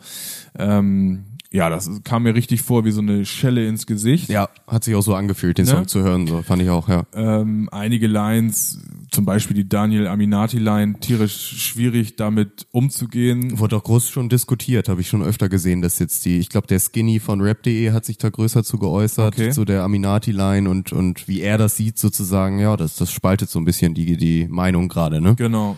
ähm, 0.59 1.25
ja, 1.53 1.69
das 1.69 1.91
kam 2.05 2.23
mir 2.23 2.35
richtig 2.35 2.63
vor 2.63 2.85
wie 2.85 2.93
so 2.93 3.01
eine 3.01 3.25
Schelle 3.27 3.67
ins 3.67 3.87
Gesicht. 3.87 4.29
ja, 4.29 4.49
hat 4.69 4.85
sich 4.85 4.95
auch 4.95 5.03
so 5.03 5.15
angefühlt, 5.15 5.59
den 5.59 5.65
Ne? 5.67 5.71
Song 5.73 5.89
zu 5.89 6.03
hören, 6.03 6.27
so 6.29 6.43
fand 6.43 6.63
ich 6.63 6.71
auch, 6.71 6.89
ja. 6.89 7.05
Ähm, 7.13 7.69
einige 7.73 8.07
Lines, 8.07 8.79
zum 9.11 9.25
Beispiel 9.25 9.57
die 9.57 9.69
Daniel 9.69 10.07
Aminati-Line, 10.07 11.01
tierisch 11.01 11.35
schwierig 11.63 12.15
damit 12.17 12.67
umzugehen. 12.71 13.59
Wurde 13.59 13.77
auch 13.77 13.83
groß 13.83 14.09
schon 14.09 14.29
diskutiert, 14.29 14.89
habe 14.89 15.01
ich 15.01 15.09
schon 15.09 15.23
öfter 15.23 15.49
gesehen, 15.49 15.83
dass 15.83 15.99
jetzt 15.99 16.25
die, 16.25 16.39
ich 16.39 16.49
glaube, 16.51 16.69
der 16.69 16.79
Skinny 16.79 17.19
von 17.19 17.41
rap.de 17.41 17.91
hat 17.93 18.05
sich 18.05 18.19
da 18.19 18.29
größer 18.31 18.63
zu 18.63 18.79
geäußert, 18.79 19.35
Okay. 19.35 19.51
so 19.51 19.65
der 19.65 19.83
Aminati-Line 19.83 20.71
und, 20.71 20.93
und 20.93 21.27
wie 21.27 21.41
er 21.41 21.59
das 21.59 21.77
sieht 21.77 21.99
sozusagen, 21.99 22.59
ja, 22.61 22.77
das, 22.77 22.95
das 22.97 23.11
spaltet 23.11 23.51
so 23.51 23.59
ein 23.59 23.65
bisschen 23.65 23.95
die, 23.95 24.17
die 24.17 24.47
Meinung 24.49 24.89
gerade, 24.89 25.21
ne? 25.21 25.35
Genau. 25.37 25.77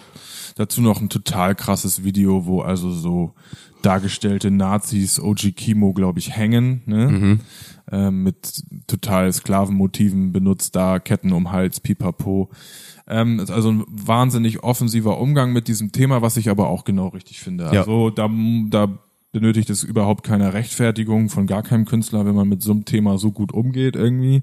Dazu 0.62 0.80
noch 0.80 1.00
ein 1.00 1.08
total 1.08 1.56
krasses 1.56 2.04
Video, 2.04 2.46
wo 2.46 2.60
also 2.60 2.92
so 2.92 3.34
dargestellte 3.82 4.52
Nazis 4.52 5.18
OG 5.18 5.56
Kimo, 5.56 5.92
glaube 5.92 6.20
ich, 6.20 6.36
hängen, 6.36 6.82
ne? 6.86 7.40
Ähm, 7.90 8.22
mit 8.22 8.62
total 8.86 9.32
Sklavenmotiven 9.32 10.30
benutzt 10.30 10.76
da, 10.76 11.00
Ketten 11.00 11.32
um 11.32 11.50
Hals, 11.50 11.80
pipapo. 11.80 12.48
Ähm, 13.08 13.40
ist 13.40 13.50
also 13.50 13.72
ein 13.72 13.84
wahnsinnig 13.88 14.62
offensiver 14.62 15.18
Umgang 15.18 15.52
mit 15.52 15.66
diesem 15.66 15.90
Thema, 15.90 16.22
was 16.22 16.36
ich 16.36 16.48
aber 16.48 16.68
auch 16.68 16.84
genau 16.84 17.08
richtig 17.08 17.40
finde. 17.40 17.64
Ja. 17.64 17.80
Also 17.80 18.10
da, 18.10 18.30
da 18.68 19.00
benötigt 19.32 19.70
es 19.70 19.82
überhaupt 19.82 20.24
keine 20.24 20.52
Rechtfertigung 20.52 21.30
von 21.30 21.46
gar 21.46 21.62
keinem 21.62 21.86
Künstler, 21.86 22.26
wenn 22.26 22.34
man 22.34 22.48
mit 22.48 22.62
so 22.62 22.72
einem 22.72 22.84
Thema 22.84 23.16
so 23.16 23.32
gut 23.32 23.50
umgeht 23.52 23.96
irgendwie. 23.96 24.42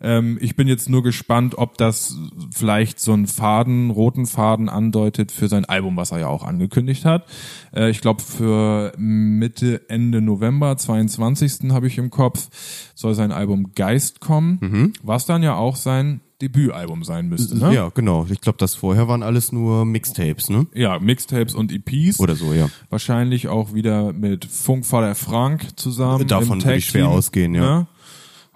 Ähm, 0.00 0.38
ich 0.40 0.56
bin 0.56 0.66
jetzt 0.66 0.88
nur 0.88 1.02
gespannt, 1.02 1.58
ob 1.58 1.76
das 1.76 2.16
vielleicht 2.50 3.00
so 3.00 3.12
einen 3.12 3.26
Faden, 3.26 3.90
roten 3.90 4.24
Faden 4.24 4.70
andeutet 4.70 5.30
für 5.30 5.48
sein 5.48 5.66
Album, 5.66 5.98
was 5.98 6.10
er 6.10 6.20
ja 6.20 6.28
auch 6.28 6.42
angekündigt 6.42 7.04
hat. 7.04 7.26
Äh, 7.74 7.90
ich 7.90 8.00
glaube 8.00 8.22
für 8.22 8.94
Mitte, 8.96 9.82
Ende 9.90 10.22
November, 10.22 10.74
22. 10.76 11.70
habe 11.70 11.86
ich 11.86 11.98
im 11.98 12.08
Kopf, 12.08 12.48
soll 12.94 13.14
sein 13.14 13.30
Album 13.30 13.72
Geist 13.74 14.20
kommen, 14.20 14.92
was 15.02 15.26
dann 15.26 15.42
ja 15.42 15.54
auch 15.56 15.76
sein 15.76 16.20
Debütalbum 16.40 17.04
sein 17.04 17.28
müsste. 17.28 17.56
Ne? 17.56 17.74
Ja, 17.74 17.88
genau. 17.88 18.26
Ich 18.30 18.40
glaube, 18.40 18.58
das 18.58 18.74
vorher 18.74 19.08
waren 19.08 19.22
alles 19.22 19.52
nur 19.52 19.84
Mixtapes, 19.84 20.50
ne? 20.50 20.66
ja, 20.74 20.98
Mixtapes 20.98 21.54
und 21.54 21.72
EPs. 21.72 22.20
Oder 22.20 22.34
so, 22.34 22.52
ja. 22.52 22.68
Wahrscheinlich 22.90 23.48
auch 23.48 23.74
wieder 23.74 24.12
mit 24.12 24.44
Funkvater 24.44 25.14
Frank 25.14 25.78
zusammen. 25.78 26.26
Davon 26.26 26.62
würde 26.62 26.76
ich 26.76 26.86
schwer 26.86 27.08
ausgehen, 27.08 27.54
ja. 27.54 27.78
Ne? 27.80 27.86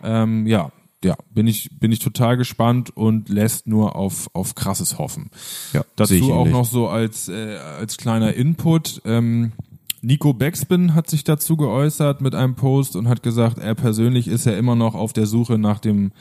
Ähm, 0.03 0.47
ja, 0.47 0.71
ja, 1.05 1.17
bin 1.33 1.47
ich, 1.47 1.71
bin 1.79 1.93
ich 1.93 2.01
total 2.01 2.37
gespannt 2.37 2.97
und 2.97 3.29
lässt 3.29 3.67
nur 3.67 3.95
auf, 3.95 4.29
auf 4.33 4.55
krasses 4.55 4.99
hoffen. 4.99 5.31
Ja, 5.73 5.85
Dazu 5.97 6.33
auch 6.33 6.49
noch 6.49 6.65
so 6.65 6.89
als, 6.89 7.29
äh, 7.29 7.57
als 7.57 7.97
kleiner 7.97 8.35
Input, 8.35 9.03
ähm, 9.05 9.53
Nico 10.01 10.33
Backspin 10.33 10.95
hat 10.95 11.11
sich 11.11 11.25
dazu 11.25 11.57
geäußert 11.57 12.21
mit 12.21 12.35
einem 12.35 12.55
Post 12.55 12.97
und 12.97 13.09
hat 13.09 13.23
gesagt, 13.23 13.59
er 13.59 13.75
persönlich 13.75 14.29
ist 14.29 14.47
ja 14.47 14.53
immer 14.53 14.77
noch 14.77 14.95
auf 14.95 15.13
der 15.13 15.27
Suche 15.27 15.59
nach 15.59 15.81
dem 15.81 16.13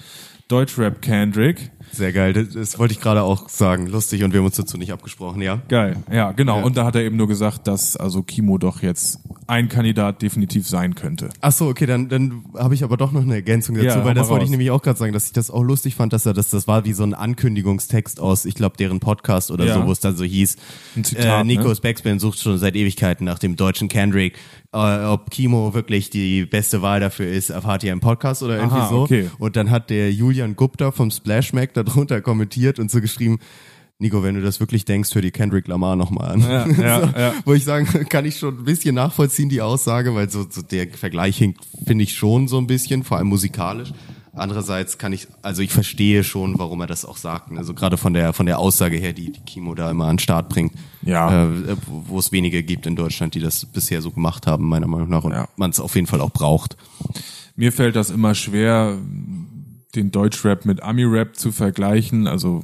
Deutschrap 0.48 1.02
Kendrick. 1.02 1.72
Sehr 1.92 2.14
geil. 2.14 2.34
Das, 2.34 2.50
das 2.50 2.80
wollte 2.80 2.94
ich 2.94 3.00
gerade 3.00 3.24
auch 3.24 3.50
sagen. 3.50 3.88
Lustig 3.88 4.24
und 4.24 4.34
wir 4.34 4.40
haben 4.40 4.46
uns 4.46 4.56
dazu 4.56 4.78
nicht 4.78 4.92
abgesprochen, 4.92 5.42
ja. 5.42 5.62
Geil, 5.68 5.98
ja, 6.12 6.32
genau. 6.32 6.58
Ja. 6.60 6.64
Und 6.64 6.78
da 6.78 6.86
hat 6.86 6.96
er 6.96 7.02
eben 7.02 7.16
nur 7.18 7.28
gesagt, 7.28 7.68
dass 7.68 7.96
also 7.98 8.24
Kimo 8.24 8.58
doch 8.58 8.82
jetzt 8.82 9.20
ein 9.48 9.70
Kandidat 9.70 10.22
definitiv 10.22 10.68
sein 10.68 10.94
könnte. 10.96 11.30
Ach 11.42 11.52
so, 11.54 11.68
okay, 11.68 11.86
dann, 11.86 12.10
dann 12.10 12.44
habe 12.58 12.74
ich 12.76 12.84
aber 12.84 12.98
doch 12.98 13.12
noch 13.14 13.22
eine 13.22 13.36
Ergänzung 13.36 13.76
dazu, 13.76 13.88
Ja, 13.88 14.04
weil 14.06 14.14
das 14.14 14.28
wollte 14.30 14.44
ich 14.46 14.52
nämlich 14.52 14.72
auch 14.72 14.82
gerade 14.82 15.00
sagen, 15.00 15.14
dass 15.14 15.26
ich 15.28 15.34
das 15.34 15.50
auch 15.50 15.64
lustig 15.64 15.96
fand, 15.96 16.12
dass 16.12 16.26
er 16.26 16.34
das, 16.34 16.50
das 16.50 16.68
war 16.68 16.84
wie 16.86 16.92
so 16.94 17.04
ein 17.04 17.14
Ankündigungstext 17.14 18.20
aus, 18.20 18.46
ich 18.46 18.56
glaube, 18.56 18.76
deren 18.78 19.00
Podcast 19.00 19.50
oder 19.52 19.66
Ja. 19.66 19.76
so, 19.76 19.86
wo 19.88 19.92
es 19.92 20.00
dann 20.02 20.16
so 20.18 20.26
hieß, 20.26 20.58
Ein 20.98 21.04
Zitat, 21.06 21.42
äh, 21.42 21.44
Nikos 21.46 21.78
ne? 21.78 21.82
Backspin 21.82 22.20
sucht 22.20 22.40
schon 22.40 22.58
seit 22.58 22.76
Ewigkeiten 22.76 23.26
nach 23.26 23.40
dem 23.40 23.56
deutschen 23.56 23.88
Kendrick. 23.88 24.36
Äh, 24.74 25.06
ob 25.06 25.32
Kimo 25.32 25.74
wirklich 25.74 26.10
die 26.10 26.46
beste 26.46 26.82
Wahl 26.82 27.00
dafür 27.00 27.28
ist, 27.28 27.50
erfahrt 27.50 27.84
ihr 27.86 27.94
im 27.94 28.02
Podcast 28.02 28.44
oder 28.44 28.58
irgendwie 28.58 28.76
Aha, 28.78 28.90
so. 28.90 29.02
okay. 29.04 29.30
Und 29.40 29.56
dann 29.56 29.72
hat 29.72 29.90
der 29.90 30.12
Julian 30.12 30.58
Gupta 30.58 30.92
vom 30.92 31.10
Splash 31.10 31.54
Mac 31.54 31.74
darunter 31.84 32.22
kommentiert 32.22 32.80
und 32.80 32.92
so 32.92 33.02
geschrieben, 33.02 33.40
Nico, 34.00 34.22
wenn 34.22 34.36
du 34.36 34.42
das 34.42 34.60
wirklich 34.60 34.86
denkst, 34.86 35.16
hör 35.16 35.24
dir 35.24 35.32
Kendrick 35.32 35.68
Lamar 35.68 35.96
nochmal 35.96 36.34
an. 36.34 36.42
Ja, 36.42 36.68
ja, 36.68 37.14
ja. 37.18 37.34
Wo 37.46 37.54
ich 37.54 37.64
sagen, 37.64 37.88
kann 38.10 38.26
ich 38.26 38.38
schon 38.38 38.60
ein 38.60 38.64
bisschen 38.64 38.94
nachvollziehen, 38.94 39.50
die 39.50 39.62
Aussage, 39.62 40.14
weil 40.14 40.30
so, 40.30 40.46
so 40.48 40.62
der 40.62 40.88
Vergleich 40.90 41.38
hinkt, 41.38 41.62
finde 41.88 42.04
ich 42.04 42.14
schon 42.14 42.48
so 42.48 42.60
ein 42.60 42.68
bisschen, 42.68 43.04
vor 43.04 43.18
allem 43.18 43.28
musikalisch. 43.28 43.92
Andererseits 44.34 45.00
kann 45.00 45.14
ich, 45.14 45.28
also 45.42 45.64
ich 45.64 45.72
verstehe 45.72 46.24
schon, 46.24 46.60
warum 46.60 46.80
er 46.82 46.86
das 46.86 47.06
auch 47.06 47.18
sagt. 47.18 47.52
Also 47.58 47.74
gerade 47.74 47.98
von 47.98 48.14
der 48.14 48.34
von 48.34 48.46
der 48.46 48.60
Aussage 48.60 48.98
her, 48.98 49.12
die 49.14 49.32
die 49.32 49.40
Kimo 49.40 49.74
da 49.74 49.90
immer 49.90 50.06
an 50.06 50.18
den 50.18 50.20
Start 50.20 50.48
bringt, 50.50 50.74
Ja. 51.02 51.46
äh, 51.46 51.76
wo 51.88 52.04
wo 52.10 52.20
es 52.20 52.32
wenige 52.32 52.62
gibt 52.62 52.86
in 52.86 52.96
Deutschland, 52.96 53.34
die 53.34 53.40
das 53.40 53.66
bisher 53.66 54.04
so 54.04 54.12
gemacht 54.12 54.46
haben, 54.46 54.70
meiner 54.70 54.86
Meinung 54.86 55.10
nach, 55.10 55.24
und 55.24 55.32
Ja. 55.32 55.48
man 55.56 55.72
es 55.72 55.80
auf 55.80 55.96
jeden 55.96 56.06
Fall 56.06 56.22
auch 56.22 56.30
braucht. 56.30 56.78
Mir 57.56 57.72
fällt 57.72 57.96
das 57.96 58.12
immer 58.12 58.36
schwer, 58.36 59.00
den 59.98 60.12
Deutschrap 60.12 60.66
mit 60.66 60.82
Ami-Rap 60.82 61.36
zu 61.36 61.52
vergleichen. 61.52 62.28
Also 62.28 62.64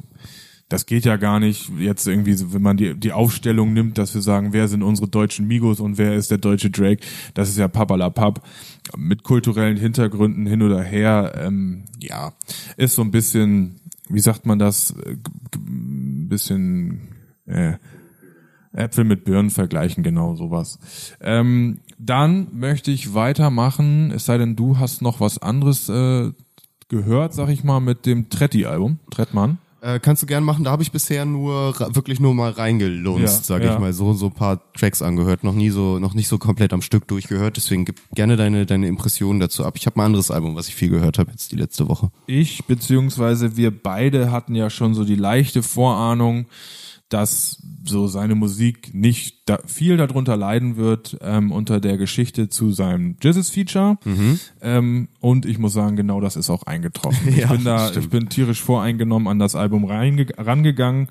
das 0.70 0.86
geht 0.86 1.06
ja 1.06 1.18
gar 1.18 1.40
nicht 1.40 1.70
jetzt 1.78 2.08
irgendwie, 2.08 2.36
wenn 2.54 2.62
man 2.62 2.78
die, 2.78 2.96
die 2.96 3.12
Aufstellung 3.12 3.74
nimmt, 3.74 3.98
dass 3.98 4.14
wir 4.16 4.22
sagen, 4.22 4.54
wer 4.54 4.68
sind 4.68 4.82
unsere 4.82 5.08
deutschen 5.08 5.48
Migos 5.48 5.80
und 5.80 5.98
wer 5.98 6.16
ist 6.16 6.32
der 6.32 6.40
deutsche 6.40 6.72
Drake. 6.72 7.06
Das 7.34 7.50
ist 7.50 7.58
ja 7.58 7.68
papalapap. 7.68 8.44
Mit 8.98 9.24
kulturellen 9.24 9.78
Hintergründen 9.78 10.46
hin 10.46 10.62
oder 10.62 10.82
her. 10.82 11.34
Ähm, 11.38 11.84
ja, 12.00 12.34
ist 12.78 12.96
so 12.96 13.02
ein 13.02 13.12
bisschen, 13.12 13.82
wie 14.10 14.20
sagt 14.20 14.46
man 14.46 14.60
das, 14.60 14.92
Äh, 14.92 15.18
ein 15.56 16.30
bisschen 16.30 17.02
äh, 17.46 17.74
Äpfel 18.74 19.04
mit 19.04 19.24
Birnen 19.24 19.52
vergleichen, 19.52 20.04
genau 20.04 20.36
sowas. 20.36 20.80
Ähm, 21.22 21.80
dann 22.00 22.48
möchte 22.54 22.90
ich 22.92 23.14
weitermachen, 23.14 24.12
es 24.12 24.26
sei 24.26 24.38
denn, 24.40 24.56
du 24.56 24.80
hast 24.80 25.02
noch 25.02 25.20
was 25.20 25.38
anderes 25.38 25.90
äh, 25.90 26.32
gehört, 26.94 27.34
sag 27.34 27.50
ich 27.50 27.64
mal, 27.64 27.80
mit 27.80 28.06
dem 28.06 28.30
Tretti-Album, 28.30 29.00
Trettmann. 29.12 29.58
Äh, 29.82 30.00
kannst 30.00 30.24
du 30.24 30.28
gern 30.28 30.46
machen, 30.46 30.64
da 30.64 30.72
habe 30.72 30.82
ich 30.82 30.94
bisher 30.94 31.26
nur 31.26 31.78
wirklich 31.94 32.22
nur 32.22 32.34
mal 32.34 32.52
reingelunzt, 32.52 33.22
Ja, 33.22 33.28
sage 33.44 33.66
ja. 33.66 33.74
ich 33.74 33.80
mal, 33.80 33.92
so 33.92 34.14
so 34.14 34.28
ein 34.28 34.32
paar 34.32 34.62
Tracks 34.74 35.02
angehört, 35.02 35.44
noch 35.44 35.54
nie 35.54 35.72
so 35.72 36.00
noch 36.00 36.14
nicht 36.14 36.30
so 36.30 36.38
komplett 36.38 36.72
am 36.72 36.82
Stück 36.82 37.06
durchgehört, 37.10 37.58
deswegen 37.58 37.84
gib 37.84 38.00
gerne 38.16 38.38
deine 38.38 38.66
deine 38.66 38.88
Impressionen 38.88 39.42
dazu 39.42 39.66
ab. 39.66 39.74
Ich 39.76 39.86
habe 39.86 39.98
ein 40.00 40.06
anderes 40.06 40.32
Album, 40.32 40.56
was 40.56 40.70
ich 40.70 40.76
viel 40.76 40.90
gehört 40.90 41.20
habe 41.20 41.32
jetzt 41.32 41.52
die 41.52 41.58
letzte 41.58 41.90
Woche. 41.90 42.12
Ich 42.28 42.64
beziehungsweise 42.64 43.58
wir 43.58 43.72
beide 43.72 44.32
hatten 44.32 44.56
ja 44.56 44.70
schon 44.70 44.94
so 44.94 45.04
die 45.04 45.16
leichte 45.18 45.62
Vorahnung, 45.64 46.46
dass 47.14 47.62
so 47.86 48.08
seine 48.08 48.36
Musik 48.36 48.94
nicht 48.94 49.42
da, 49.50 49.60
viel 49.66 49.98
darunter 49.98 50.38
leiden 50.38 50.78
wird 50.78 51.18
ähm, 51.22 51.52
unter 51.52 51.80
der 51.82 51.98
Geschichte 51.98 52.50
zu 52.50 52.72
seinem 52.72 53.18
Jizzes-Feature. 53.22 53.98
Ähm, 54.62 55.10
und 55.20 55.46
ich 55.46 55.60
muss 55.60 55.74
sagen, 55.74 55.96
genau 55.96 56.22
das 56.22 56.36
ist 56.38 56.50
auch 56.50 56.64
eingetroffen. 56.64 57.28
ich 57.30 57.38
Ja, 57.38 57.52
bin 57.52 57.64
da, 57.66 57.90
stimmt. 57.90 58.06
ich 58.06 58.10
bin 58.10 58.30
tierisch 58.30 58.62
voreingenommen 58.62 59.28
an 59.28 59.40
das 59.40 59.56
Album 59.56 59.86
rangegangen, 59.86 61.10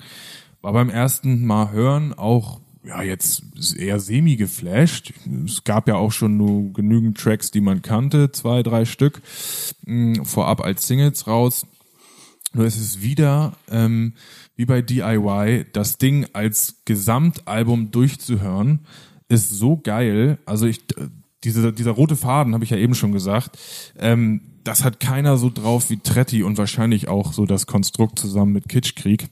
war 0.61 0.73
beim 0.73 0.89
ersten 0.89 1.45
Mal 1.45 1.71
hören 1.71 2.13
auch 2.13 2.59
ja 2.85 3.01
jetzt 3.01 3.43
eher 3.77 3.99
semi 3.99 4.35
geflasht. 4.35 5.13
Es 5.45 5.63
gab 5.63 5.87
ja 5.87 5.95
auch 5.95 6.11
schon 6.11 6.35
nur 6.37 6.73
genügend 6.73 7.17
Tracks, 7.17 7.49
die 7.51 7.61
man 7.61 7.81
kannte, 7.81 8.31
zwei, 8.31 8.61
drei 8.63 8.83
Stück 8.85 9.21
mh, 9.85 10.25
vorab 10.25 10.61
als 10.61 10.85
Singles 10.87 11.27
raus. 11.27 11.65
Nur 12.53 12.65
es 12.65 12.75
ist 12.77 13.01
wieder 13.01 13.53
ähm, 13.71 14.13
wie 14.55 14.65
bei 14.65 14.81
DIY, 14.81 15.65
das 15.73 15.97
Ding 15.97 16.27
als 16.33 16.81
Gesamtalbum 16.85 17.91
durchzuhören, 17.91 18.79
ist 19.27 19.49
so 19.49 19.77
geil. 19.77 20.37
Also 20.45 20.67
ich, 20.67 20.81
diese, 21.43 21.73
dieser 21.73 21.91
rote 21.91 22.15
Faden, 22.15 22.53
habe 22.53 22.63
ich 22.63 22.69
ja 22.69 22.77
eben 22.77 22.95
schon 22.95 23.11
gesagt, 23.11 23.57
ähm, 23.97 24.41
das 24.63 24.83
hat 24.83 24.99
keiner 24.99 25.37
so 25.37 25.49
drauf 25.49 25.89
wie 25.89 25.97
Tretti 25.97 26.43
und 26.43 26.57
wahrscheinlich 26.57 27.07
auch 27.07 27.33
so 27.33 27.45
das 27.45 27.67
Konstrukt 27.67 28.19
zusammen 28.19 28.53
mit 28.53 28.69
Kitschkrieg. 28.69 29.27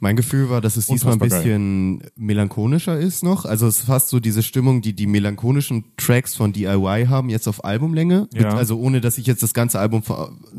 Mein 0.00 0.16
Gefühl 0.16 0.50
war, 0.50 0.60
dass 0.60 0.76
es 0.76 0.86
diesmal 0.86 1.14
ein 1.14 1.18
bisschen 1.18 2.02
melancholischer 2.16 2.98
ist 2.98 3.22
noch. 3.22 3.44
Also 3.44 3.66
es 3.66 3.80
ist 3.80 3.86
fast 3.86 4.08
so 4.08 4.20
diese 4.20 4.42
Stimmung, 4.42 4.82
die 4.82 4.92
die 4.92 5.06
melancholischen 5.06 5.84
Tracks 5.96 6.34
von 6.34 6.52
DIY 6.52 7.06
haben, 7.08 7.28
jetzt 7.28 7.48
auf 7.48 7.64
Albumlänge. 7.64 8.28
Ja. 8.34 8.54
also 8.54 8.78
ohne, 8.78 9.00
dass 9.00 9.18
ich 9.18 9.26
jetzt 9.26 9.42
das 9.42 9.54
ganze 9.54 9.78
Album 9.78 10.02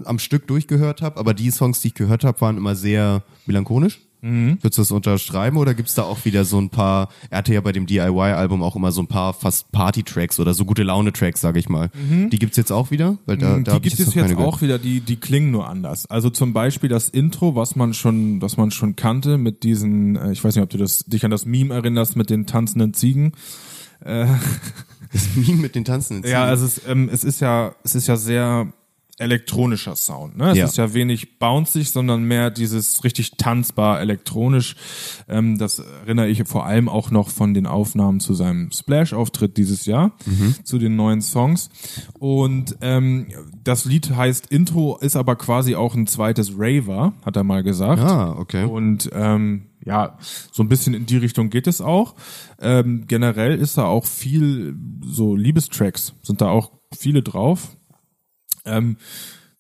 am 0.06 0.20
Stück 0.20 0.48
durchgehört 0.48 1.02
habe. 1.02 1.18
Aber 1.20 1.34
die 1.34 1.52
Songs, 1.52 1.82
die 1.82 1.90
ich 1.90 1.94
gehört 1.94 2.24
habe, 2.24 2.40
waren 2.42 2.58
immer 2.58 2.76
sehr 2.76 3.24
melancholisch. 3.46 4.07
Mhm. 4.22 4.58
Würdest 4.62 4.78
du 4.78 4.82
das 4.82 4.92
unterschreiben 4.92 5.58
oder 5.58 5.74
gibt's 5.74 5.94
da 5.94 6.04
auch 6.04 6.26
wieder 6.26 6.44
so 6.44 6.60
ein 6.60 6.70
paar, 6.70 7.10
er 7.30 7.38
hatte 7.40 7.54
ja 7.54 7.62
bei 7.62 7.72
dem 7.72 7.86
DIY-Album 7.86 8.64
auch 8.64 8.76
immer 8.76 8.92
so 8.92 9.02
ein 9.02 9.08
paar 9.08 9.34
fast 9.34 9.72
Party-Tracks 9.72 10.40
oder 10.40 10.54
so 10.54 10.66
gute 10.66 10.84
Laune-Tracks, 10.84 11.40
sag 11.42 11.56
ich 11.58 11.70
mal. 11.70 11.90
Die 12.32 12.40
gibt's 12.40 12.58
jetzt 12.58 12.72
auch 12.72 12.90
wieder? 12.92 13.18
Weil 13.26 13.38
da, 13.38 13.52
da 13.52 13.58
Mhm. 13.58 13.64
die 13.64 13.72
hab 13.72 13.86
ich 13.86 13.96
gibt 13.96 14.08
es 14.10 14.16
jetzt 14.16 14.28
gehört. 14.30 14.40
auch 14.48 14.62
wieder, 14.62 14.80
die, 14.80 15.02
die 15.02 15.18
klingen 15.18 15.52
nur 15.52 15.68
anders. 15.70 16.08
Also 16.08 16.30
zum 16.30 16.54
Beispiel 16.54 16.90
das 16.90 17.10
Intro, 17.10 17.56
was 17.56 17.76
man 17.76 17.94
schon, 17.94 18.42
was 18.42 18.58
man 18.58 18.72
schon 18.72 18.96
kannte 18.96 19.38
mit 19.38 19.64
diesen, 19.64 20.16
äh, 20.16 20.32
ich 20.32 20.44
weiß 20.44 20.56
nicht, 20.56 20.64
ob 20.64 20.70
du 20.70 20.78
das, 20.78 21.06
dich 21.06 21.24
an 21.24 21.32
das 21.32 21.46
Meme 21.46 21.74
erinnerst 21.74 22.16
mit 22.16 22.30
den 22.30 22.46
tanzenden 22.48 22.94
Ziegen. 22.94 23.34
Das 25.12 25.36
Meme 25.36 25.62
mit 25.62 25.76
den 25.76 25.86
tanzenden 25.86 26.24
Ja, 26.30 26.40
Ziegen. 26.42 26.50
also 26.50 26.66
es, 26.66 26.82
ähm, 26.88 27.10
es 27.12 27.24
ist 27.24 27.40
ja, 27.40 27.74
es 27.84 27.96
ist 27.96 28.08
ja 28.08 28.16
sehr 28.18 28.72
elektronischer 29.20 29.96
Sound. 29.96 30.38
Ne? 30.38 30.52
Es 30.52 30.58
Ja. 30.58 30.66
ist 30.66 30.78
ja 30.78 30.94
wenig 30.94 31.40
bounceig, 31.40 31.88
sondern 31.90 32.24
mehr 32.24 32.52
dieses 32.52 33.04
richtig 33.04 33.32
tanzbar 33.38 34.00
elektronisch. 34.00 34.76
Ähm, 35.28 35.58
das 35.58 35.80
erinnere 35.80 36.28
ich 36.28 36.44
vor 36.48 36.66
allem 36.66 36.88
auch 36.88 37.10
noch 37.12 37.30
von 37.30 37.54
den 37.54 37.66
Aufnahmen 37.66 38.20
zu 38.20 38.34
seinem 38.34 38.72
Splash-Auftritt 38.72 39.58
dieses 39.58 39.86
Jahr, 39.86 40.12
zu 40.64 40.78
den 40.78 40.96
neuen 40.96 41.22
Songs. 41.22 41.70
Und 42.20 42.78
ähm, 42.82 43.28
das 43.64 43.86
Lied 43.86 44.16
heißt 44.16 44.48
Intro, 44.48 44.98
ist 44.98 45.16
aber 45.16 45.36
quasi 45.36 45.76
auch 45.76 45.96
ein 45.96 46.06
zweites 46.08 46.54
Raver, 46.58 47.14
hat 47.26 47.36
er 47.36 47.44
mal 47.44 47.64
gesagt. 47.64 48.02
Ah, 48.02 48.36
okay. 48.38 48.66
Und 48.66 49.10
ähm, 49.14 49.64
ja, 49.84 50.18
so 50.52 50.62
ein 50.64 50.70
bisschen 50.70 50.94
in 50.94 51.06
die 51.06 51.18
Richtung 51.18 51.50
geht 51.50 51.66
es 51.66 51.82
auch. 51.82 52.16
Ähm, 52.60 53.06
generell 53.08 53.58
ist 53.58 53.78
da 53.78 53.86
auch 53.86 54.06
viel 54.06 54.76
so 55.02 55.36
Liebestracks, 55.36 56.14
sind 56.22 56.42
da 56.42 56.50
auch 56.50 56.72
viele 56.96 57.24
drauf. 57.24 57.77
Ähm, 58.68 58.98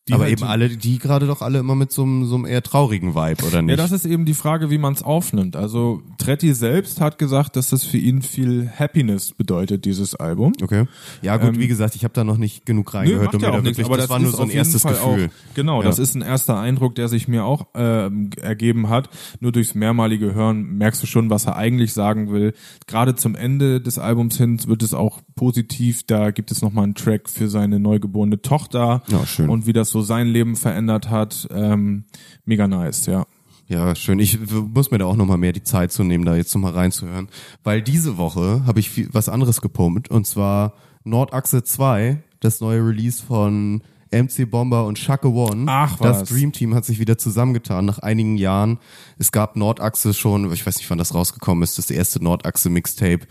die 0.07 0.13
Aber 0.13 0.23
halt- 0.23 0.33
eben 0.33 0.43
alle, 0.43 0.69
die 0.69 0.99
gerade 0.99 1.27
doch 1.27 1.41
alle 1.41 1.59
immer 1.59 1.75
mit 1.75 1.91
so 1.91 2.03
einem, 2.03 2.25
so 2.25 2.35
einem 2.35 2.45
eher 2.45 2.63
traurigen 2.63 3.15
Vibe, 3.15 3.45
oder 3.45 3.61
nicht? 3.61 3.71
Ja, 3.71 3.75
das 3.77 3.91
ist 3.91 4.05
eben 4.05 4.25
die 4.25 4.33
Frage, 4.33 4.69
wie 4.69 4.77
man 4.77 4.93
es 4.93 5.03
aufnimmt. 5.03 5.55
Also 5.55 6.01
Tretti 6.17 6.53
selbst 6.53 7.01
hat 7.01 7.17
gesagt, 7.17 7.55
dass 7.55 7.69
das 7.69 7.83
für 7.83 7.97
ihn 7.97 8.21
viel 8.21 8.69
Happiness 8.77 9.33
bedeutet, 9.33 9.85
dieses 9.85 10.15
Album. 10.15 10.53
okay. 10.61 10.85
Ja, 11.21 11.37
gut, 11.37 11.59
wie 11.59 11.67
gesagt, 11.67 11.95
ich 11.95 12.03
habe 12.03 12.13
da 12.13 12.23
noch 12.23 12.37
nicht 12.37 12.65
genug 12.65 12.93
Nö, 12.93 12.99
reingehört, 12.99 13.25
macht 13.25 13.35
um 13.35 13.41
ja 13.41 13.51
auch 13.51 13.61
nichts, 13.61 13.79
aber 13.83 13.97
das, 13.97 14.05
das, 14.05 14.09
war 14.09 14.19
nur 14.19 14.31
so 14.31 14.43
ein 14.43 14.49
erstes 14.49 14.81
Fall 14.83 14.93
Gefühl. 14.93 15.25
Auch, 15.27 15.55
genau, 15.55 15.81
Ja. 15.81 15.87
das 15.87 15.99
ist 15.99 16.15
ein 16.15 16.21
erster 16.21 16.57
Eindruck, 16.59 16.95
der 16.95 17.07
sich 17.07 17.27
mir 17.27 17.45
auch 17.45 17.67
ähm, 17.75 18.29
ergeben 18.41 18.89
hat. 18.89 19.09
Nur 19.39 19.51
durchs 19.51 19.75
mehrmalige 19.75 20.33
Hören 20.33 20.77
merkst 20.77 21.01
du 21.03 21.07
schon, 21.07 21.29
was 21.29 21.45
er 21.45 21.55
eigentlich 21.55 21.93
sagen 21.93 22.31
will. 22.31 22.53
Gerade 22.87 23.15
zum 23.15 23.35
Ende 23.35 23.81
des 23.81 23.99
Albums 23.99 24.37
hin 24.37 24.59
wird 24.67 24.83
es 24.83 24.93
auch 24.93 25.21
positiv. 25.35 26.03
Da 26.03 26.31
gibt 26.31 26.51
es 26.51 26.61
nochmal 26.61 26.85
einen 26.85 26.95
Track 26.95 27.29
für 27.29 27.47
seine 27.49 27.79
neugeborene 27.79 28.41
Tochter 28.41 29.03
Ja, 29.07 29.25
schön. 29.25 29.49
und 29.49 29.67
wie 29.67 29.73
das 29.73 29.89
so 29.89 29.96
sein 30.01 30.27
Leben 30.27 30.55
verändert 30.55 31.09
hat. 31.09 31.47
Ähm, 31.51 32.05
mega 32.45 32.67
nice, 32.67 33.05
ja. 33.05 33.25
Ja, 33.69 33.95
schön. 33.95 34.19
Ich 34.19 34.39
muss 34.49 34.91
mir 34.91 34.97
da 34.97 35.05
auch 35.05 35.17
nochmal 35.17 35.37
mehr 35.37 35.51
die 35.51 35.63
Zeit 35.63 35.91
zu 35.91 36.03
nehmen, 36.03 36.23
da 36.23 36.35
jetzt 36.35 36.53
nochmal 36.55 36.71
reinzuhören. 36.71 37.27
Weil 37.63 37.81
diese 37.81 38.17
Woche 38.17 38.63
habe 38.65 38.79
ich 38.79 38.89
viel, 38.89 39.09
was 39.11 39.27
anderes 39.27 39.59
gepumpt 39.59 40.09
und 40.09 40.25
zwar 40.25 40.73
Nordachse 41.03 41.63
2, 41.63 42.23
das 42.39 42.61
neue 42.61 42.85
Release 42.85 43.21
von 43.23 43.81
MC 44.11 44.49
Bomber 44.49 44.85
und 44.85 44.97
Shaka 44.97 45.27
One. 45.27 45.65
Ach, 45.67 45.97
Das 45.97 46.21
was. 46.21 46.29
Dream 46.29 46.51
Team 46.51 46.73
hat 46.75 46.85
sich 46.85 46.99
wieder 46.99 47.17
zusammengetan 47.17 47.85
nach 47.85 47.99
einigen 47.99 48.37
Jahren. 48.37 48.79
Es 49.17 49.31
gab 49.31 49.55
Nordachse 49.55 50.13
schon, 50.13 50.51
ich 50.51 50.65
weiß 50.65 50.77
nicht, 50.77 50.89
wann 50.89 50.97
das 50.97 51.13
rausgekommen 51.13 51.63
ist, 51.63 51.77
das 51.77 51.89
erste 51.89 52.23
Nordachse 52.23 52.69
Mixtape. 52.69 53.27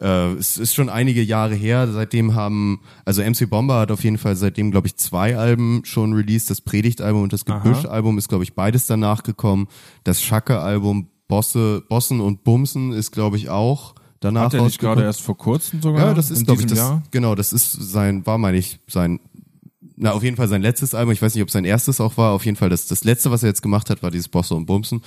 Äh, 0.00 0.32
es 0.34 0.56
ist 0.56 0.74
schon 0.74 0.88
einige 0.88 1.22
Jahre 1.22 1.54
her. 1.54 1.88
Seitdem 1.92 2.34
haben, 2.34 2.80
also 3.04 3.22
MC 3.22 3.48
Bomber 3.48 3.80
hat 3.80 3.90
auf 3.90 4.04
jeden 4.04 4.18
Fall 4.18 4.36
seitdem, 4.36 4.70
glaube 4.70 4.86
ich, 4.86 4.96
zwei 4.96 5.36
Alben 5.36 5.82
schon 5.84 6.12
released. 6.12 6.50
Das 6.50 6.60
Predigtalbum 6.60 7.22
und 7.22 7.32
das 7.32 7.44
Gebüsch-Album 7.44 8.18
ist, 8.18 8.28
glaube 8.28 8.44
ich, 8.44 8.54
beides 8.54 8.86
danach 8.86 9.22
gekommen. 9.22 9.68
Das 10.04 10.22
Schacke-Album 10.22 11.08
Bosse, 11.28 11.82
Bossen 11.88 12.20
und 12.20 12.42
Bumsen 12.42 12.92
ist, 12.92 13.12
glaube 13.12 13.36
ich, 13.36 13.48
auch 13.48 13.94
danach 14.18 14.46
Hat 14.46 14.54
er 14.54 14.62
nicht 14.62 14.78
gerade 14.80 15.02
erst 15.02 15.22
vor 15.22 15.36
kurzem 15.36 15.80
sogar? 15.80 16.08
Ja, 16.08 16.14
das 16.14 16.30
ist, 16.30 16.44
glaube 16.44 16.60
ich, 16.60 16.66
das, 16.66 16.78
Jahr? 16.78 17.02
genau, 17.10 17.34
das 17.34 17.52
ist 17.52 17.72
sein, 17.72 18.26
war, 18.26 18.36
meine 18.36 18.58
ich, 18.58 18.80
sein, 18.88 19.20
na, 20.00 20.12
auf 20.12 20.22
jeden 20.22 20.36
Fall 20.36 20.48
sein 20.48 20.62
letztes 20.62 20.94
Album. 20.94 21.12
Ich 21.12 21.20
weiß 21.20 21.34
nicht, 21.34 21.42
ob 21.42 21.50
sein 21.50 21.66
erstes 21.66 22.00
auch 22.00 22.16
war. 22.16 22.32
Auf 22.32 22.46
jeden 22.46 22.56
Fall 22.56 22.70
das, 22.70 22.86
das 22.86 23.04
letzte, 23.04 23.30
was 23.30 23.42
er 23.42 23.50
jetzt 23.50 23.60
gemacht 23.60 23.90
hat, 23.90 24.02
war 24.02 24.10
dieses 24.10 24.28
Bosse 24.28 24.54
und 24.54 24.64
Bumsen. 24.64 25.02